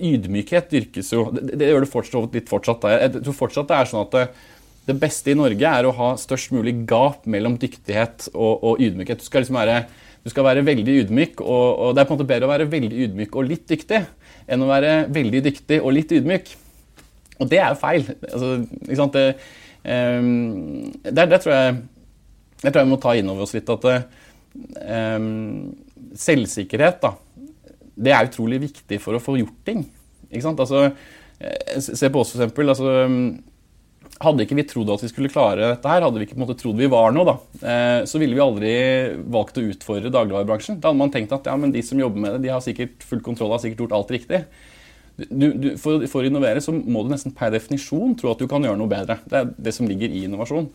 ydmykhet 0.00 0.72
dyrkes 0.72 1.12
jo. 1.12 1.28
Det, 1.34 1.60
det 1.60 1.70
gjør 1.70 1.84
det 1.84 1.92
fortsatt, 1.92 2.40
litt 2.40 2.50
fortsatt. 2.52 2.88
Jeg 2.94 3.14
tror 3.20 3.40
fortsatt 3.44 3.70
det 3.70 3.78
er 3.78 3.92
sånn 3.92 4.06
at 4.06 4.16
det, 4.16 4.26
det, 4.88 4.98
beste 5.02 5.32
i 5.34 5.38
Norge 5.38 5.76
er 5.78 5.86
å 5.86 5.94
ha 6.00 6.10
størst 6.20 6.56
mulig 6.56 6.78
gap 6.88 7.28
mellom 7.28 7.60
dyktighet 7.60 8.30
og, 8.32 8.52
og 8.64 8.82
ydmykhet. 8.82 9.20
Du 9.20 9.28
skal 9.28 9.44
liksom 9.44 9.60
være 9.60 9.84
du 10.26 10.32
skal 10.32 10.42
være 10.42 10.64
veldig 10.66 10.94
ydmyk, 11.04 11.38
og, 11.38 11.66
og, 11.70 11.90
det 11.94 12.00
er 12.02 12.06
på 12.08 12.16
en 12.16 12.16
måte 12.16 12.26
bedre 12.26 12.48
å 12.48 12.50
være 12.50 12.64
veldig 12.66 12.96
ydmyk 13.04 13.36
og 13.38 13.46
litt 13.46 13.68
dyktig 13.70 14.00
enn 14.50 14.64
å 14.64 14.66
være 14.66 15.04
veldig 15.14 15.42
dyktig 15.44 15.78
og 15.78 15.94
litt 15.94 16.10
ydmyk. 16.16 16.48
Og 17.40 17.50
det 17.50 17.60
er 17.60 17.72
jo 17.72 17.80
feil. 17.80 18.06
Altså? 18.30 18.52
Det, 19.12 19.26
um, 19.84 20.30
det, 21.04 21.26
det, 21.32 21.40
tror 21.42 21.54
jeg, 21.54 21.76
der 22.62 22.70
tror 22.72 22.86
vi 22.86 22.92
må 22.94 23.00
ta 23.02 23.16
inn 23.16 23.32
over 23.32 23.46
oss 23.46 23.54
litt 23.56 23.72
at 23.72 23.88
um, 23.90 25.28
selvsikkerhet 26.16 27.02
da, 27.04 27.12
det 27.96 28.12
er 28.12 28.30
utrolig 28.30 28.60
viktig 28.66 29.00
for 29.02 29.16
å 29.16 29.22
få 29.22 29.38
gjort 29.40 29.60
ting. 29.68 29.84
Altså, 30.32 30.88
eh, 31.40 31.76
se 31.80 32.10
på 32.12 32.20
oss, 32.20 32.32
for 32.34 32.42
eksempel. 32.42 32.68
Altså, 32.68 32.92
hadde 34.22 34.46
ikke 34.46 34.56
vi 34.56 34.64
trodd 34.68 34.90
at 34.94 35.02
vi 35.04 35.10
skulle 35.10 35.32
klare 35.32 35.72
dette 35.74 35.90
her, 35.90 36.04
hadde 36.04 36.20
vi 36.20 36.26
ikke 36.26 36.36
på 36.36 36.40
en 36.40 36.46
måte 36.46 36.58
trodd 36.60 36.78
vi 36.80 36.88
var 36.92 37.12
noe, 37.12 37.26
da, 37.28 37.34
eh, 37.68 37.98
så 38.08 38.20
ville 38.20 38.36
vi 38.36 38.44
aldri 38.44 38.72
valgt 39.32 39.60
å 39.60 39.66
utfordre 39.72 40.12
dagligvarebransjen. 40.12 40.78
Da 40.80 40.90
hadde 40.90 41.02
man 41.02 41.12
tenkt 41.12 41.34
at 41.36 41.48
ja, 41.48 41.56
men 41.60 41.74
de 41.74 41.82
som 41.84 42.00
jobber 42.00 42.22
med 42.22 42.36
det, 42.36 42.46
de 42.46 42.54
har 42.54 42.64
sikkert 42.64 43.04
full 43.04 43.20
kontroll, 43.24 43.52
har 43.52 43.62
sikkert 43.64 43.84
gjort 43.84 43.96
alt 43.98 44.14
riktig. 44.16 44.42
Du, 45.16 45.46
du, 45.56 45.68
for, 45.80 46.04
for, 46.10 46.20
å 46.20 46.28
innovere 46.28 46.60
så 46.60 46.74
må 46.76 47.02
du 47.04 47.12
nesten 47.12 47.32
per 47.36 47.54
definisjon 47.54 48.14
tro 48.20 48.34
at 48.34 48.42
du 48.42 48.48
kan 48.50 48.64
gjøre 48.64 48.76
noe 48.76 48.90
bedre. 48.90 49.18
Det 49.24 49.38
er 49.38 49.52
det 49.68 49.72
som 49.76 49.88
ligger 49.88 50.12
i 50.12 50.26
innovasjon. 50.28 50.68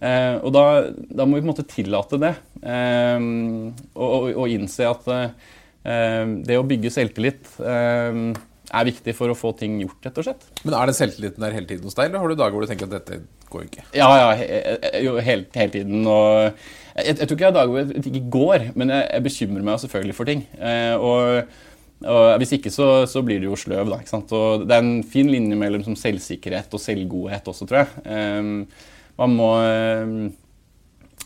Eh, 0.00 0.36
og 0.40 0.52
da, 0.54 0.66
da, 1.10 1.26
må 1.26 1.36
vi 1.36 1.42
på 1.42 1.48
en 1.48 1.52
måte 1.52 1.66
tillate 1.68 2.20
det, 2.22 2.30
eh, 2.62 3.18
og, 3.20 4.06
og, 4.06 4.28
og, 4.30 4.46
innse 4.48 4.86
at 4.88 5.10
eh, 5.12 6.30
det 6.46 6.56
å 6.56 6.64
bygge 6.64 6.92
selvtillit 6.94 7.50
eh, 7.60 8.22
er 8.70 8.86
viktig 8.86 9.14
for 9.18 9.32
å 9.32 9.36
få 9.36 9.52
ting 9.58 9.80
gjort, 9.82 9.98
rett 10.06 10.22
og 10.22 10.26
slett. 10.28 10.46
Men 10.62 10.76
er 10.78 10.90
den 10.90 10.96
selvtilliten 10.96 11.44
der 11.44 11.56
hele 11.56 11.68
tiden 11.68 11.88
hos 11.88 11.98
deg, 11.98 12.08
eller 12.08 12.22
har 12.22 12.32
du 12.32 12.38
dager 12.38 12.56
hvor 12.56 12.64
du 12.64 12.70
tenker 12.70 12.88
at 12.88 12.96
dette 13.00 13.20
går 13.50 13.66
ikke? 13.66 13.86
Ja, 13.98 14.10
ja, 14.20 14.28
he, 14.38 14.46
jo, 15.04 15.16
hele, 15.18 15.48
hele, 15.56 15.72
tiden. 15.74 16.04
Og 16.06 16.30
jeg, 16.46 17.16
jeg, 17.16 17.24
tror 17.24 17.34
ikke 17.34 17.44
jeg 17.44 17.50
har 17.50 17.58
dager 17.58 17.74
hvor 17.74 17.90
det 17.90 18.12
ikke 18.12 18.30
går, 18.36 18.68
men 18.78 18.94
jeg, 18.94 19.08
jeg 19.10 19.26
bekymrer 19.26 19.66
meg 19.66 19.82
selvfølgelig 19.84 20.16
for 20.16 20.30
ting. 20.30 20.46
Eh, 20.60 20.94
og 20.96 21.58
og 22.08 22.38
Hvis 22.40 22.54
ikke 22.56 22.72
så, 22.72 23.04
så, 23.10 23.20
blir 23.24 23.42
du 23.42 23.50
jo 23.50 23.58
sløv. 23.60 23.90
Da, 23.90 23.98
ikke 24.00 24.14
sant? 24.14 24.30
Og 24.32 24.64
det 24.64 24.76
er 24.76 24.84
en 24.84 25.02
fin 25.04 25.28
linje 25.28 25.56
mellom 25.58 25.82
som 25.84 25.98
selvsikkerhet 25.98 26.72
og 26.72 26.80
selvgodhet 26.80 27.50
også, 27.52 27.66
tror 27.68 27.82
jeg. 27.82 28.04
Um, 28.40 28.62
man, 29.20 29.34
må, 29.36 29.48
um, 29.60 30.30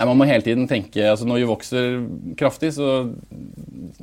man 0.01 0.19
må 0.19 0.27
hele 0.27 0.43
tiden 0.43 0.67
tenke 0.71 1.05
altså 1.07 1.29
Når 1.29 1.39
vi 1.39 1.51
vokser 1.53 2.01
kraftig, 2.41 2.73
så 2.75 3.05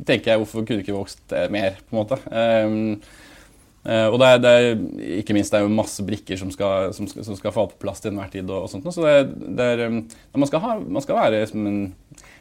tenker 0.08 0.32
jeg 0.32 0.44
hvorfor 0.44 0.64
kunne 0.64 0.86
ikke 0.86 0.96
vokst 0.96 1.36
mer, 1.52 1.76
på 1.90 1.98
en 1.98 2.00
måte. 2.00 2.22
Um, 2.32 2.96
og 3.82 4.16
det 4.22 4.28
er, 4.30 4.40
det 4.40 4.50
er, 4.54 4.82
ikke 5.18 5.34
minst 5.34 5.52
det 5.52 5.58
er 5.58 5.66
jo 5.66 5.74
masse 5.74 6.04
brikker 6.06 6.38
som 6.38 6.52
skal, 6.54 6.92
som 6.94 7.08
skal, 7.10 7.26
som 7.26 7.36
skal 7.40 7.54
falle 7.56 7.74
på 7.74 7.82
plass 7.82 8.00
til 8.00 8.14
enhver 8.14 8.30
tid. 8.32 8.46
og, 8.48 8.68
og 8.68 8.72
sånt. 8.72 8.88
Så 8.94 9.04
det, 9.04 9.52
det 9.58 9.68
er, 9.74 9.84
man, 9.92 10.48
skal 10.48 10.64
ha, 10.64 10.76
man 10.80 11.04
skal 11.04 11.18
være 11.18 11.44
en, 11.50 11.92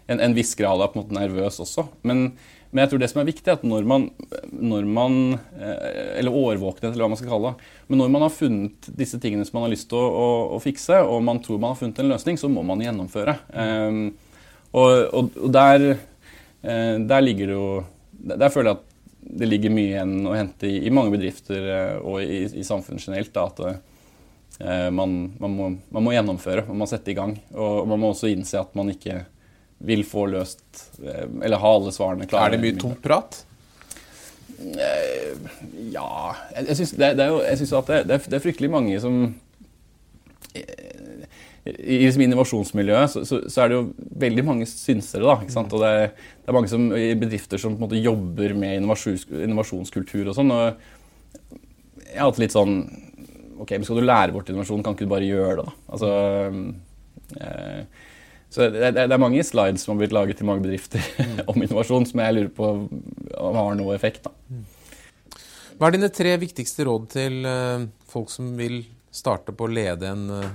en, 0.07 0.21
en 0.21 0.37
viss 0.37 0.53
grad 0.55 0.85
av 0.85 0.93
på 0.93 1.01
en 1.01 1.07
måte 1.07 1.19
nervøs 1.19 1.59
også. 1.65 1.89
Men 2.07 2.29
men 2.71 2.85
jeg 2.85 2.93
tror 2.93 3.01
det 3.03 3.09
som 3.11 3.19
er 3.19 3.27
viktig, 3.27 3.47
er 3.49 3.57
at 3.59 3.65
når 3.67 3.87
man, 3.89 4.05
når 4.55 4.85
man 4.87 5.15
eh, 5.59 6.19
Eller 6.21 6.35
årvåkenhet, 6.35 6.93
eller 6.93 7.03
hva 7.03 7.11
man 7.11 7.19
skal 7.19 7.33
kalle 7.33 7.51
det. 7.51 7.71
Men 7.91 8.03
når 8.05 8.13
man 8.15 8.25
har 8.25 8.35
funnet 8.35 8.91
disse 9.01 9.19
tingene 9.23 9.47
som 9.47 9.59
man 9.59 9.67
har 9.67 9.73
lyst 9.73 9.89
til 9.91 9.99
å, 9.99 10.05
å, 10.07 10.29
å 10.55 10.61
fikse, 10.63 11.01
og 11.03 11.25
man 11.27 11.43
tror 11.43 11.59
man 11.59 11.75
har 11.75 11.81
funnet 11.81 11.99
en 11.99 12.13
løsning, 12.13 12.39
så 12.39 12.51
må 12.53 12.63
man 12.67 12.85
gjennomføre. 12.85 13.35
Um, 13.51 14.05
og, 14.71 14.93
og, 15.19 15.33
og 15.35 15.51
der, 15.57 15.87
uh, 16.63 16.95
der, 17.11 17.25
ligger 17.27 17.51
det 17.51 17.57
jo 17.57 17.67
Der 18.31 18.53
føler 18.55 18.71
jeg 18.71 18.79
at 18.79 18.87
det 19.41 19.49
ligger 19.49 19.73
mye 19.75 19.91
igjen 19.91 20.15
å 20.31 20.37
hente 20.37 20.69
i, 20.71 20.85
i 20.87 20.93
mange 20.95 21.13
bedrifter 21.17 21.67
uh, 21.67 21.97
og 22.07 22.23
i, 22.23 22.45
i, 22.47 22.67
samfunnet 22.67 23.03
generelt. 23.03 23.35
Da, 23.35 23.51
at 23.51 23.87
man, 24.93 25.13
man, 25.41 25.53
må, 25.57 25.67
man, 25.89 26.05
må, 26.05 26.11
gjennomføre, 26.13 26.67
man 26.69 26.83
må 26.83 26.87
sette 26.87 27.11
i 27.11 27.19
gang. 27.19 27.35
Og 27.57 27.83
man 27.91 27.99
må 28.03 28.13
også 28.13 28.31
innse 28.31 28.61
at 28.61 28.75
man 28.79 28.93
ikke 28.93 29.23
vil 29.81 30.03
få 30.05 30.27
løst 30.29 30.83
eh, 31.01 31.27
Eller 31.43 31.61
ha 31.63 31.71
alle 31.77 31.93
svarene 31.95 32.29
klare. 32.29 32.51
Er 32.51 32.57
det 32.57 32.65
mye 32.65 32.81
tomt 32.81 33.01
prat? 33.05 33.43
Eh, 34.61 35.37
ja 35.95 36.35
Jeg, 36.57 36.77
syns 36.77 36.93
det, 36.93 37.15
det, 37.17 37.29
det, 38.09 38.19
det, 38.27 38.35
er 38.37 38.45
fryktelig 38.45 38.69
mange 38.73 38.99
som 39.01 39.23
i 41.71 41.99
liksom 42.01 42.23
innovasjonsmiljøet 42.25 43.13
så, 43.13 43.23
så, 43.29 43.39
så, 43.45 43.63
er 43.63 43.71
det 43.71 43.77
jo 43.77 44.09
veldig 44.23 44.45
mange 44.47 44.67
synsere. 44.69 45.27
da, 45.27 45.37
ikke 45.45 45.55
sant? 45.55 45.75
Og 45.77 45.83
det 45.85 45.91
er, 45.93 46.07
det 46.41 46.51
er 46.51 46.57
mange 46.57 46.71
som, 46.73 46.87
i 46.97 47.11
bedrifter 47.21 47.61
som 47.61 47.77
på 47.77 47.83
en 47.83 47.87
måte 47.87 48.01
jobber 48.01 48.55
med 48.59 48.79
innovasjons, 48.81 49.27
innovasjonskultur 49.29 50.31
og 50.33 50.37
sånn. 50.39 50.53
og 50.55 52.01
Jeg 52.07 52.17
har 52.17 52.31
hatt 52.31 52.43
litt 52.43 52.57
sånn 52.57 52.81
Ok, 53.61 53.75
men 53.75 53.85
skal 53.85 54.01
du 54.01 54.07
lære 54.07 54.33
bort 54.33 54.49
innovasjon, 54.49 54.81
kan 54.81 54.95
ikke 54.97 55.05
du 55.05 55.13
bare 55.13 55.27
gjøre 55.29 55.59
det? 55.59 55.67
da? 55.67 55.73
Altså, 55.93 56.13
eh, 57.45 58.07
så 58.51 58.67
det, 58.67 58.95
det, 58.97 59.07
er 59.07 59.23
mange 59.23 59.43
slides 59.47 59.85
som 59.85 59.95
har 59.95 60.01
blitt 60.03 60.15
laget 60.15 60.41
til 60.41 60.49
mange 60.49 60.65
bedrifter 60.65 61.05
mm. 61.21 61.37
om 61.53 61.63
innovasjon, 61.63 62.07
som 62.09 62.23
jeg 62.23 62.37
lurer 62.37 62.53
på 62.55 62.71
om 63.39 63.59
har 63.61 63.77
noe 63.79 63.95
effekt. 63.95 64.27
Da. 64.27 64.59
Hva 65.79 65.89
er 65.89 65.97
dine 65.97 66.11
tre 66.13 66.35
viktigste 66.43 66.85
råd 66.89 67.07
til 67.15 67.47
uh, 67.47 67.87
folk 68.11 68.33
som 68.33 68.51
vil 68.59 68.83
starte 69.15 69.55
på 69.55 69.69
å 69.69 69.71
lede 69.71 70.11
en 70.11 70.27
uh, 70.35 70.51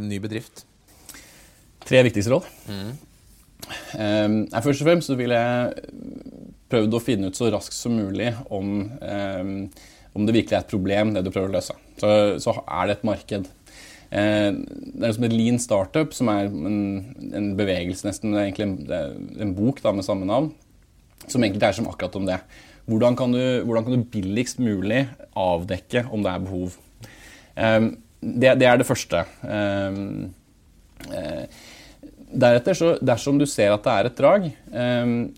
ny 0.00 0.16
bedrift? 0.22 0.64
Tre 1.84 2.00
viktigste 2.08 2.32
råd? 2.32 2.48
Mm. 2.72 2.90
Um, 4.00 4.40
først 4.56 4.80
og 4.80 4.88
fremst 4.88 5.12
så 5.12 5.18
vil 5.20 5.36
jeg 5.36 5.84
prøvd 6.72 6.96
å 6.96 7.04
finne 7.04 7.28
ut 7.28 7.36
så 7.36 7.52
raskt 7.52 7.76
som 7.76 7.98
mulig 7.98 8.30
om, 8.48 8.86
om 10.14 10.26
det 10.26 10.34
virkelig 10.36 10.54
er 10.54 10.62
et 10.62 10.70
problem, 10.70 11.10
det 11.16 11.24
du 11.26 11.32
prøver 11.34 11.50
å 11.50 11.54
løse. 11.56 11.74
Så, 11.98 12.10
så 12.40 12.54
er 12.62 12.86
det 12.86 12.94
et 12.94 13.08
marked. 13.08 13.48
Det 14.10 15.06
er 15.06 15.12
som 15.14 15.24
et 15.26 15.34
lean 15.34 15.60
startup, 15.62 16.14
som 16.16 16.28
er 16.32 16.48
en, 16.50 16.80
en 17.30 17.52
bevegelse, 17.58 18.02
nesten. 18.08 18.32
Det 18.34 18.40
er 18.40 18.48
egentlig 18.48 18.66
en, 18.66 19.36
en 19.46 19.54
bok 19.54 19.78
da, 19.84 19.92
med 19.94 20.06
samme 20.06 20.26
navn, 20.26 20.50
som 21.28 21.38
egentlig 21.38 21.62
dreier 21.62 21.76
seg 21.78 21.86
om 21.86 21.92
akkurat 21.92 22.18
om 22.18 22.26
det. 22.26 22.40
Hvordan 22.90 23.16
kan, 23.18 23.34
du, 23.34 23.42
hvordan 23.66 23.86
kan, 23.86 23.94
du, 23.94 24.08
billigst 24.10 24.58
mulig 24.62 25.04
avdekke 25.38 26.08
om 26.10 26.24
det 26.24 26.32
er 26.32 26.46
behov? 26.46 26.78
Um, 27.54 27.92
det, 28.20 28.56
det, 28.58 28.66
er 28.66 28.80
det 28.80 28.88
første. 28.88 29.22
Uh, 29.44 30.26
deretter, 32.30 32.74
så, 32.74 32.90
dersom 32.98 33.38
du 33.38 33.46
ser 33.46 33.76
at 33.76 33.86
det 33.86 33.94
er 33.94 34.08
et 34.10 34.18
drag, 34.18 34.50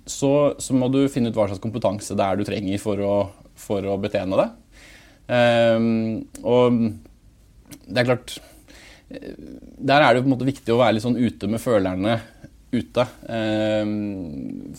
så, 0.08 0.32
så, 0.60 0.74
må 0.76 0.88
du 0.92 1.04
finne 1.12 1.30
ut 1.30 1.36
hva 1.38 1.46
slags 1.48 1.62
kompetanse 1.62 2.16
det 2.18 2.24
er 2.24 2.40
du 2.40 2.44
trenger 2.44 2.80
for 2.82 3.00
å, 3.00 3.14
for 3.56 3.86
å 3.88 3.94
betjene 4.02 4.36
det. 4.40 4.48
og 6.42 6.80
det 7.86 8.02
er 8.02 8.08
klart 8.10 8.34
Der 9.12 10.04
er 10.04 10.14
det 10.14 10.22
på 10.22 10.28
en 10.28 10.34
måte 10.34 10.48
viktig 10.48 10.72
å 10.74 10.80
være 10.80 10.96
litt 10.96 11.04
sånn 11.04 11.18
ute 11.20 11.50
med 11.50 11.62
følerne 11.62 12.20
ute 12.72 13.04
eh, 13.28 13.90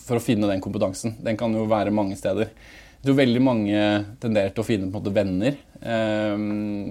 for 0.02 0.18
å 0.18 0.22
finne 0.22 0.50
den 0.50 0.62
kompetansen. 0.64 1.14
Den 1.22 1.38
kan 1.38 1.54
jo 1.54 1.68
være 1.70 1.94
mange 1.94 2.18
steder. 2.18 2.50
Jeg 2.50 3.06
tror 3.06 3.20
veldig 3.20 3.42
mange 3.44 3.80
tenderer 4.22 4.54
til 4.54 4.64
å 4.64 4.66
finne 4.66 4.90
måte 4.90 5.12
venner, 5.14 5.58
eh, 5.78 6.34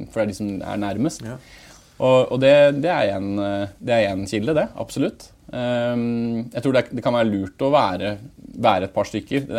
for 0.08 0.22
det 0.22 0.24
er 0.24 0.32
de 0.32 0.38
som 0.38 0.54
er 0.62 0.82
nærmest. 0.86 1.26
Ja. 1.28 1.38
Og, 2.04 2.34
og 2.34 2.40
det, 2.42 2.54
det, 2.84 2.92
er 2.92 3.18
en, 3.18 3.36
det, 3.38 3.94
er 3.94 4.10
en, 4.14 4.26
kilde, 4.30 4.56
det. 4.58 4.68
Absolutt. 4.80 5.28
Eh, 5.52 6.06
jeg 6.54 6.64
tror 6.64 6.78
det, 6.78 6.88
det, 6.94 7.04
kan 7.04 7.18
være 7.18 7.32
lurt 7.34 7.68
å 7.68 7.74
være, 7.74 8.16
være 8.64 8.88
et 8.88 8.96
par 8.96 9.10
stykker. 9.10 9.50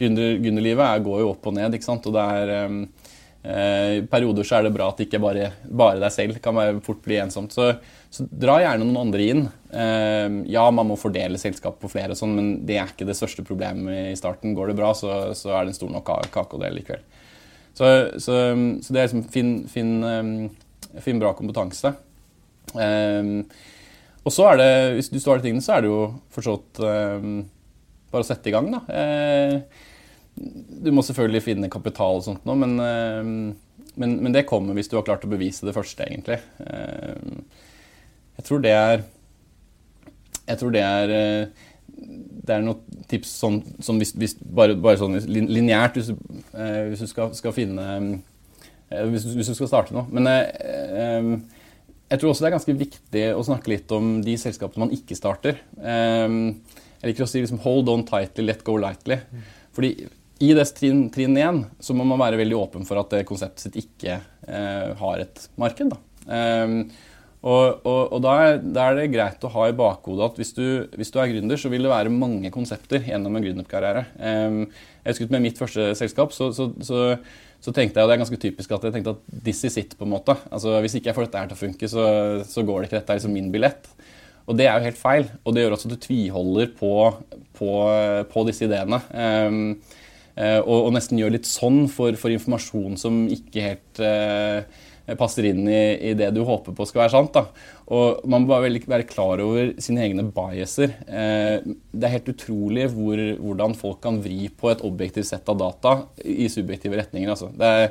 Gründerlivet 0.00 1.06
går 1.06 1.22
jo 1.22 1.30
opp 1.36 1.52
og 1.52 1.56
ned, 1.60 1.78
ikke 1.78 1.92
sant. 1.92 2.10
Og 2.10 2.18
det 2.18 2.26
er 2.40 2.56
Eh, 2.60 2.99
I 3.40 4.02
perioder 4.04 4.44
så 4.44 4.58
er 4.58 4.66
det 4.66 4.74
bra 4.74 4.90
at 4.90 4.98
det 5.00 5.06
ikke 5.06 5.22
bare 5.22 5.46
bare 5.64 6.00
deg 6.02 6.12
selv 6.12 6.40
kan 6.44 6.58
fort 6.84 7.00
bli 7.06 7.16
ensomt. 7.22 7.54
Så, 7.56 7.70
så, 8.12 8.26
dra 8.28 8.58
gjerne 8.60 8.84
noen 8.84 9.00
andre 9.06 9.28
inn. 9.32 9.46
Eh, 9.72 10.28
ja, 10.52 10.66
man 10.74 10.90
må 10.90 10.98
fordele 11.00 11.40
selskapet 11.40 11.80
på 11.80 11.88
flere, 11.88 12.12
og 12.12 12.20
sånn, 12.20 12.36
men 12.36 12.50
det 12.68 12.76
er 12.76 12.92
ikke 12.92 13.08
det 13.08 13.16
største 13.16 13.44
problemet 13.46 14.10
i 14.12 14.18
starten. 14.18 14.52
Går 14.56 14.72
det 14.72 14.76
bra, 14.82 14.92
så, 14.96 15.32
så 15.38 15.54
er 15.54 15.64
det 15.64 15.72
en 15.72 15.80
stor 15.80 15.94
nok 15.94 16.12
kake 16.34 16.58
å 16.58 16.60
dele 16.60 16.82
likevel. 16.82 17.06
Så, 17.72 17.88
så, 18.20 18.36
så, 18.84 18.92
det 18.92 19.00
er 19.00 19.08
liksom 19.08 19.26
finn, 19.32 19.54
finn, 19.72 19.94
eh, 20.04 21.00
finn 21.00 21.22
bra 21.22 21.32
kompetanse. 21.38 21.94
og 24.20 24.34
så 24.34 24.50
er 24.50 24.60
det, 24.60 24.72
hvis 24.98 25.08
du 25.14 25.16
står 25.22 25.40
i 25.40 25.48
tingene, 25.48 25.64
så 25.64 25.78
er 25.78 25.86
det 25.86 25.94
jo 25.94 26.02
fortsatt 26.34 26.84
bare 28.10 28.20
å 28.20 28.26
sette 28.26 28.50
i 28.50 28.52
gang, 28.52 28.68
da. 28.74 28.82
Du 30.36 30.90
må 30.94 31.02
selvfølgelig 31.04 31.44
finne 31.44 31.72
kapital 31.72 32.20
og 32.20 32.24
sånt 32.24 32.46
nå, 32.48 32.54
men, 32.62 32.76
eh, 32.80 33.30
men, 34.00 34.14
men, 34.22 34.32
det 34.32 34.46
kommer 34.48 34.76
hvis 34.76 34.88
du 34.88 34.96
har 34.96 35.06
klart 35.06 35.26
å 35.26 35.32
bevise 35.32 35.66
det 35.66 35.74
første, 35.76 36.06
egentlig. 36.06 36.38
Eh, 36.64 37.66
jeg 38.38 38.46
tror 38.46 38.62
det 38.64 38.76
er 38.76 39.02
Jeg 40.46 40.58
tror 40.58 40.72
det 40.74 40.82
er 40.82 41.12
eh, 41.14 41.66
det 42.00 42.54
er 42.54 42.62
noen 42.64 43.02
tips 43.10 43.32
sånn, 43.42 43.58
sånn 43.84 43.98
hvis, 44.00 44.14
hvis, 44.16 44.34
bare, 44.40 44.74
bare, 44.80 44.96
sånn 44.98 45.18
lineært 45.28 45.98
hvis, 45.98 46.08
hvis, 46.14 47.02
du 47.02 47.10
skal, 47.10 47.34
skal 47.36 47.52
finne 47.52 47.84
hvis, 48.88 49.26
hvis, 49.36 49.50
du 49.50 49.58
skal 49.58 49.68
starte 49.68 49.94
noe. 49.94 50.06
Men 50.08 50.24
jeg 52.08 52.16
tror 52.16 52.30
også 52.30 52.46
det 52.46 52.48
er 52.48 52.54
ganske 52.56 52.76
viktig 52.80 53.24
å 53.36 53.44
snakke 53.46 53.74
litt 53.74 53.92
om 53.94 54.16
de 54.24 54.38
selskapene 54.40 54.86
man 54.86 54.96
ikke 54.96 55.18
starter. 55.18 55.60
Jeg 55.76 57.12
liker 57.12 57.26
å 57.26 57.28
si 57.28 57.44
liksom, 57.44 57.60
'hold 57.60 57.92
on 57.92 58.06
tightly, 58.08 58.48
let 58.48 58.64
go 58.64 58.78
lightly'. 58.80 59.20
Fordi 59.76 59.92
i 60.40 60.54
det 60.56 60.64
trinn, 60.76 61.04
trinn 61.12 61.36
1 61.36 61.62
så 61.84 61.94
må 61.96 62.06
man 62.08 62.20
være 62.22 62.40
veldig 62.40 62.56
åpen 62.56 62.86
for 62.88 63.02
at 63.02 63.12
konseptet 63.28 63.66
sitt 63.66 63.80
ikke 63.82 64.16
eh, 64.48 64.90
har 64.96 65.22
et 65.22 65.42
marked. 65.60 65.92
Um, 66.26 66.84
og, 67.40 67.86
og, 67.88 68.00
og 68.12 68.18
da, 68.20 68.32
er, 68.44 68.58
da, 68.60 68.86
er, 68.86 68.98
det 68.98 69.12
greit 69.14 69.44
å 69.44 69.50
ha 69.54 69.68
i 69.70 69.76
bakhodet 69.76 70.26
at 70.26 70.40
hvis 70.40 70.50
du, 70.56 70.64
hvis 70.92 71.12
du, 71.12 71.16
er 71.22 71.30
gründer, 71.30 71.60
så 71.60 71.70
vil 71.72 71.86
det 71.86 71.92
være 71.92 72.12
mange 72.12 72.50
konsepter 72.52 73.04
gjennom 73.08 73.36
en 73.36 73.44
gründerkarriere. 73.46 74.02
Um, 74.20 74.66
jeg 75.00 75.14
husker 75.14 75.32
Med 75.32 75.46
mitt 75.46 75.60
første 75.60 75.94
selskap 75.96 76.34
så, 76.36 76.50
så, 76.56 76.68
så, 76.84 77.00
så, 77.56 77.72
tenkte 77.72 77.96
jeg, 77.96 78.04
og 78.04 78.10
det 78.10 78.16
er 78.18 78.22
ganske 78.24 78.40
typisk 78.40 78.74
at 78.76 78.84
jeg 78.84 78.96
tenkte 78.96 79.16
at 79.16 79.38
this 79.48 79.64
is 79.64 79.78
it. 79.80 79.96
på 79.96 80.04
en 80.04 80.12
måte. 80.12 80.36
Altså 80.52 80.76
Hvis 80.84 80.98
ikke 80.98 81.12
jeg 81.12 81.16
får 81.16 81.28
dette 81.28 81.44
her 81.44 81.52
til 81.52 81.56
å 81.56 81.62
funke, 81.62 81.92
så, 81.92 82.64
går 82.68 82.80
det 82.80 82.90
ikke. 82.90 82.98
Dette 83.00 83.16
er 83.16 83.22
liksom 83.22 83.36
min 83.36 83.48
billett. 83.52 83.88
Og 84.44 84.56
det 84.58 84.68
er 84.68 84.76
jo 84.76 84.90
helt 84.90 85.00
feil. 85.00 85.32
Og 85.44 85.56
det 85.56 85.64
gjør 85.64 85.78
også 85.78 85.88
at 85.88 85.96
du 85.96 86.04
tviholder 86.04 86.76
på, 86.76 86.92
på, 87.56 87.72
på 88.32 88.46
disse 88.48 88.68
ideene. 88.68 89.00
Um, 89.16 89.64
og, 90.36 90.76
og, 90.76 90.92
nesten 90.94 91.18
gjør 91.20 91.34
litt 91.34 91.48
sånn 91.48 91.82
for, 91.92 92.14
for 92.16 92.32
informasjon 92.32 92.94
som 93.00 93.24
ikke 93.34 93.64
helt 93.64 94.00
eh, 94.04 94.62
passer 95.18 95.48
inn 95.50 95.64
i, 95.68 96.10
i, 96.10 96.14
det 96.18 96.30
du 96.34 96.42
håper 96.46 96.74
på 96.76 96.86
skal 96.88 97.04
være 97.04 97.14
sant. 97.14 97.34
Da. 97.34 97.70
Og 97.94 98.22
man 98.30 98.44
må 98.44 98.52
bare 98.52 98.70
være 98.70 99.08
klar 99.08 99.42
over 99.42 99.74
sine 99.82 100.04
egne 100.06 100.26
biaser. 100.34 100.94
Eh, 101.06 101.56
det 101.64 102.06
er 102.06 102.16
helt 102.16 102.32
utrolig 102.32 102.88
hvor, 102.94 103.20
hvordan 103.40 103.76
folk 103.78 104.00
kan 104.04 104.20
vri 104.22 104.48
på 104.52 104.72
et 104.72 104.84
objektivt 104.86 105.30
sett 105.30 105.48
av 105.50 105.60
data 105.60 105.96
i 106.24 106.48
subjektive 106.52 107.00
retninger. 107.00 107.32
Altså. 107.32 107.50
Er, 107.56 107.90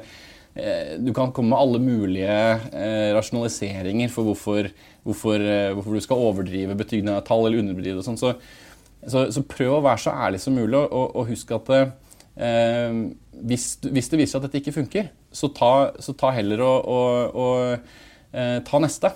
eh, 0.55 0.95
du 1.01 1.11
kan 1.15 1.33
komme 1.35 1.53
med 1.53 1.59
alle 1.59 1.83
mulige 1.83 2.39
eh, 2.71 3.11
rasjonaliseringer 3.17 4.11
for 4.13 4.31
hvorfor, 4.31 4.71
hvorfor, 5.07 5.39
eh, 5.39 5.71
hvorfor, 5.75 5.95
du 5.95 6.07
skal 6.07 6.27
overdrive 6.29 6.77
betydningen 6.79 7.17
av 7.17 7.25
tall 7.27 7.47
eller 7.47 7.63
underbedrive 7.63 7.99
det. 7.99 8.07
Sånn. 8.07 8.19
Så, 8.19 8.35
så, 9.07 9.29
så, 9.33 9.47
prøv 9.47 9.79
å 9.79 9.83
være 9.85 10.05
så 10.05 10.15
ærlig 10.27 10.43
som 10.43 10.55
mulig, 10.55 10.79
og, 10.79 11.15
og 11.15 11.27
husk 11.31 11.55
at 11.55 11.75
Eh, 11.75 11.89
hvis, 12.39 13.65
hvis, 13.83 14.09
det 14.11 14.19
viser 14.19 14.31
seg 14.31 14.39
at 14.39 14.45
dette 14.47 14.61
ikke 14.61 14.75
funker, 14.75 15.09
så 15.31 15.49
ta, 15.55 15.73
så 16.01 16.15
ta 16.17 16.31
heller 16.35 16.63
og, 16.65 16.87
og, 16.89 17.35
og 17.35 18.35
eh, 18.35 18.57
ta 18.65 18.81
neste. 18.81 19.11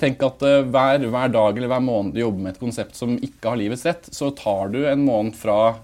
Tenk 0.00 0.24
at 0.24 0.44
eh, 0.48 0.64
hver, 0.64 1.06
hver, 1.06 1.32
dag 1.34 1.58
eller 1.58 1.72
hver 1.72 1.84
måned 1.84 2.16
du 2.16 2.22
jobber 2.22 2.46
med 2.46 2.54
et 2.54 2.62
konsept 2.62 2.98
som 2.98 3.14
ikke 3.18 3.52
har 3.52 3.60
livets 3.60 3.86
rett, 3.88 4.08
så 4.14 4.32
tar 4.36 4.72
du 4.74 4.82
en 4.88 5.06
måned 5.06 5.38
fra, 5.38 5.76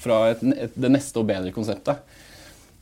fra 0.00 0.20
et, 0.34 0.44
et, 0.54 0.78
det 0.78 0.92
neste 0.92 1.22
og 1.22 1.28
bedre 1.30 1.54
konseptet. 1.54 2.02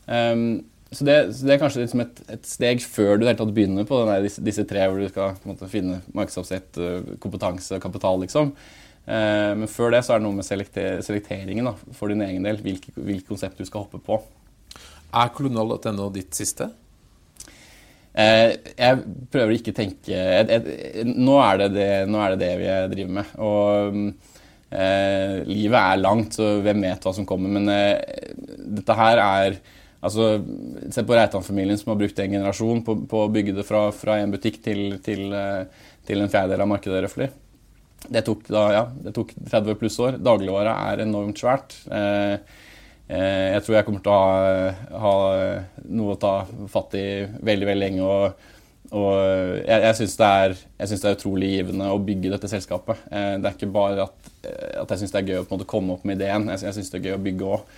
Um, 0.06 0.62
så, 0.90 1.06
det, 1.08 1.16
så 1.36 1.46
det, 1.46 1.54
er 1.54 1.60
kanskje 1.62 1.84
liksom 1.84 2.02
et, 2.04 2.18
et, 2.34 2.48
steg 2.48 2.82
før 2.84 3.20
du 3.20 3.24
tatt 3.28 3.52
begynner 3.54 3.86
på 3.88 4.02
denne, 4.02 4.18
disse, 4.26 4.42
disse, 4.44 4.64
tre, 4.68 4.84
hvor 4.88 5.00
du 5.00 5.08
skal 5.08 5.38
måte, 5.48 5.70
finne 5.72 6.02
markedsoppsett, 6.12 6.80
kompetanse 7.22 7.78
og 7.78 7.84
kapital. 7.84 8.20
liksom. 8.24 8.52
Eh, 9.02 9.52
men 9.58 9.70
før 9.70 9.94
det 9.94 10.04
så 10.06 10.14
er 10.14 10.22
det 10.22 10.26
noe 10.28 10.38
med 10.38 10.46
selekteringen 10.46 11.66
da, 11.66 11.74
for 11.96 12.12
din 12.12 12.22
egen 12.24 12.46
del. 12.46 12.60
Hvilket 12.62 12.98
hvilke 12.98 13.32
konsept 13.32 13.58
du 13.58 13.66
skal 13.68 13.86
hoppe 13.86 14.02
på. 14.02 14.20
Er 15.12 15.34
kolonial.no 15.34 16.08
ditt 16.14 16.32
siste? 16.36 16.70
Eh, 18.12 18.58
jeg 18.76 18.98
prøver 19.32 19.54
ikke 19.56 19.72
å 19.72 19.76
tenke 19.78 20.12
jeg, 20.12 20.44
jeg, 20.44 21.04
nå, 21.08 21.38
er 21.40 21.62
det, 21.72 21.86
nå, 22.12 22.18
er 22.20 22.34
det 22.34 22.40
det, 22.42 22.50
vi 22.60 22.72
driver 22.94 23.14
med. 23.18 23.36
Og 23.40 24.00
eh, 24.72 25.38
livet 25.48 25.78
er 25.80 26.02
langt, 26.02 26.36
så 26.38 26.56
hvem 26.64 26.84
vet 26.86 27.06
hva 27.06 27.14
som 27.16 27.28
kommer. 27.28 27.52
Men 27.58 27.70
eh, 27.72 28.26
dette 28.78 28.98
her 28.98 29.22
er 29.22 29.62
altså, 30.02 30.34
Se 30.92 31.04
på 31.06 31.16
Reitan-familien 31.16 31.78
som 31.80 31.94
har 31.94 32.00
brukt 32.02 32.18
en 32.20 32.36
generasjon 32.36 32.82
på, 32.86 32.98
på 33.08 33.24
å 33.24 33.30
bygge 33.32 33.56
det 33.58 33.66
fra, 33.68 33.86
fra 33.96 34.18
en 34.20 34.34
butikk 34.34 34.60
til, 34.64 34.98
til, 35.04 35.28
eh, 35.36 35.88
til 36.08 36.22
en 36.22 36.32
fjerdedel 36.32 36.64
av 36.64 36.72
markedet 36.74 37.04
røftlig. 37.06 37.32
Det 38.08 38.22
tok, 38.26 38.46
da, 38.50 38.62
ja, 38.74 38.82
det 39.04 39.12
tok 39.14 39.34
30 39.50 39.78
pluss 39.78 39.98
år. 40.02 40.18
Dagligvare 40.22 40.74
er 40.90 41.04
enormt 41.04 41.38
svært. 41.38 41.76
Eh, 41.92 42.34
eh, 43.06 43.52
jeg 43.54 43.62
tror 43.64 43.76
jeg 43.78 43.86
kommer 43.86 44.02
til 44.02 44.14
å 44.14 44.16
ha, 44.16 45.04
ha, 45.04 45.12
noe 45.92 46.16
å 46.16 46.20
ta 46.20 46.32
fatt 46.72 46.96
i 46.98 47.06
veldig 47.22 47.68
veldig 47.70 47.84
lenge. 47.84 48.02
og, 48.02 48.50
og 48.90 49.12
Jeg, 49.62 49.78
jeg 49.86 49.98
syns 50.00 50.18
det, 50.18 50.32
det, 50.82 50.98
er 50.98 51.16
utrolig 51.16 51.54
givende 51.54 51.92
å 51.92 52.02
bygge 52.02 52.34
dette 52.34 52.50
selskapet. 52.50 53.06
Eh, 53.12 53.36
det 53.38 53.48
er 53.48 53.56
ikke 53.56 53.72
bare 53.74 54.08
at, 54.08 54.34
at 54.82 54.94
jeg 54.94 55.04
syns 55.04 55.14
det 55.14 55.22
er 55.22 55.32
gøy 55.32 55.42
å 55.44 55.48
måte, 55.52 55.68
komme 55.70 55.96
opp 55.96 56.06
med 56.08 56.18
ideen, 56.18 56.50
jeg, 56.52 56.66
jeg 56.66 56.78
syns 56.78 56.92
det 56.92 57.00
er 57.00 57.10
gøy 57.10 57.18
å 57.20 57.24
bygge 57.28 57.56
òg. 57.56 57.72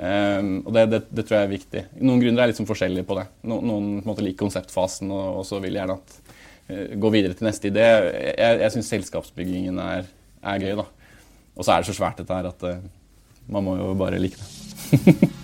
Og 0.00 0.70
det, 0.72 0.82
det, 0.88 0.98
det, 1.12 1.22
tror 1.28 1.36
jeg 1.36 1.44
er 1.44 1.50
viktig. 1.50 1.80
Noen 2.00 2.22
grunner 2.22 2.40
er 2.40 2.48
litt 2.48 2.56
sånn 2.56 2.68
forskjellige 2.68 3.04
på 3.04 3.18
det. 3.18 3.26
Noen, 3.50 3.66
noen 3.68 3.88
på 4.06 4.14
liker 4.24 4.46
konseptfasen 4.46 5.10
og, 5.12 5.42
og 5.42 5.44
så 5.44 5.58
vil 5.60 5.76
gjerne 5.76 5.98
at 5.98 6.14
Eh, 6.20 6.29
gå 7.00 7.10
videre 7.14 7.36
til 7.36 7.48
neste 7.48 7.70
idé. 7.72 7.86
Jeg, 8.36 8.60
jeg 8.62 8.74
syns 8.74 8.92
selskapsbyggingen 8.94 9.78
er, 9.82 10.08
er, 10.42 10.62
gøy, 10.62 10.76
da. 10.78 10.86
Og 11.56 11.66
så 11.66 11.74
er 11.74 11.82
det 11.82 11.90
så 11.90 11.96
svært 11.98 12.22
dette 12.22 12.36
her 12.36 12.48
at 12.50 12.64
uh, 12.66 12.80
man 13.50 13.66
må 13.66 13.76
jo 13.80 13.92
bare 13.98 14.20
like 14.22 14.38
det. 14.40 15.30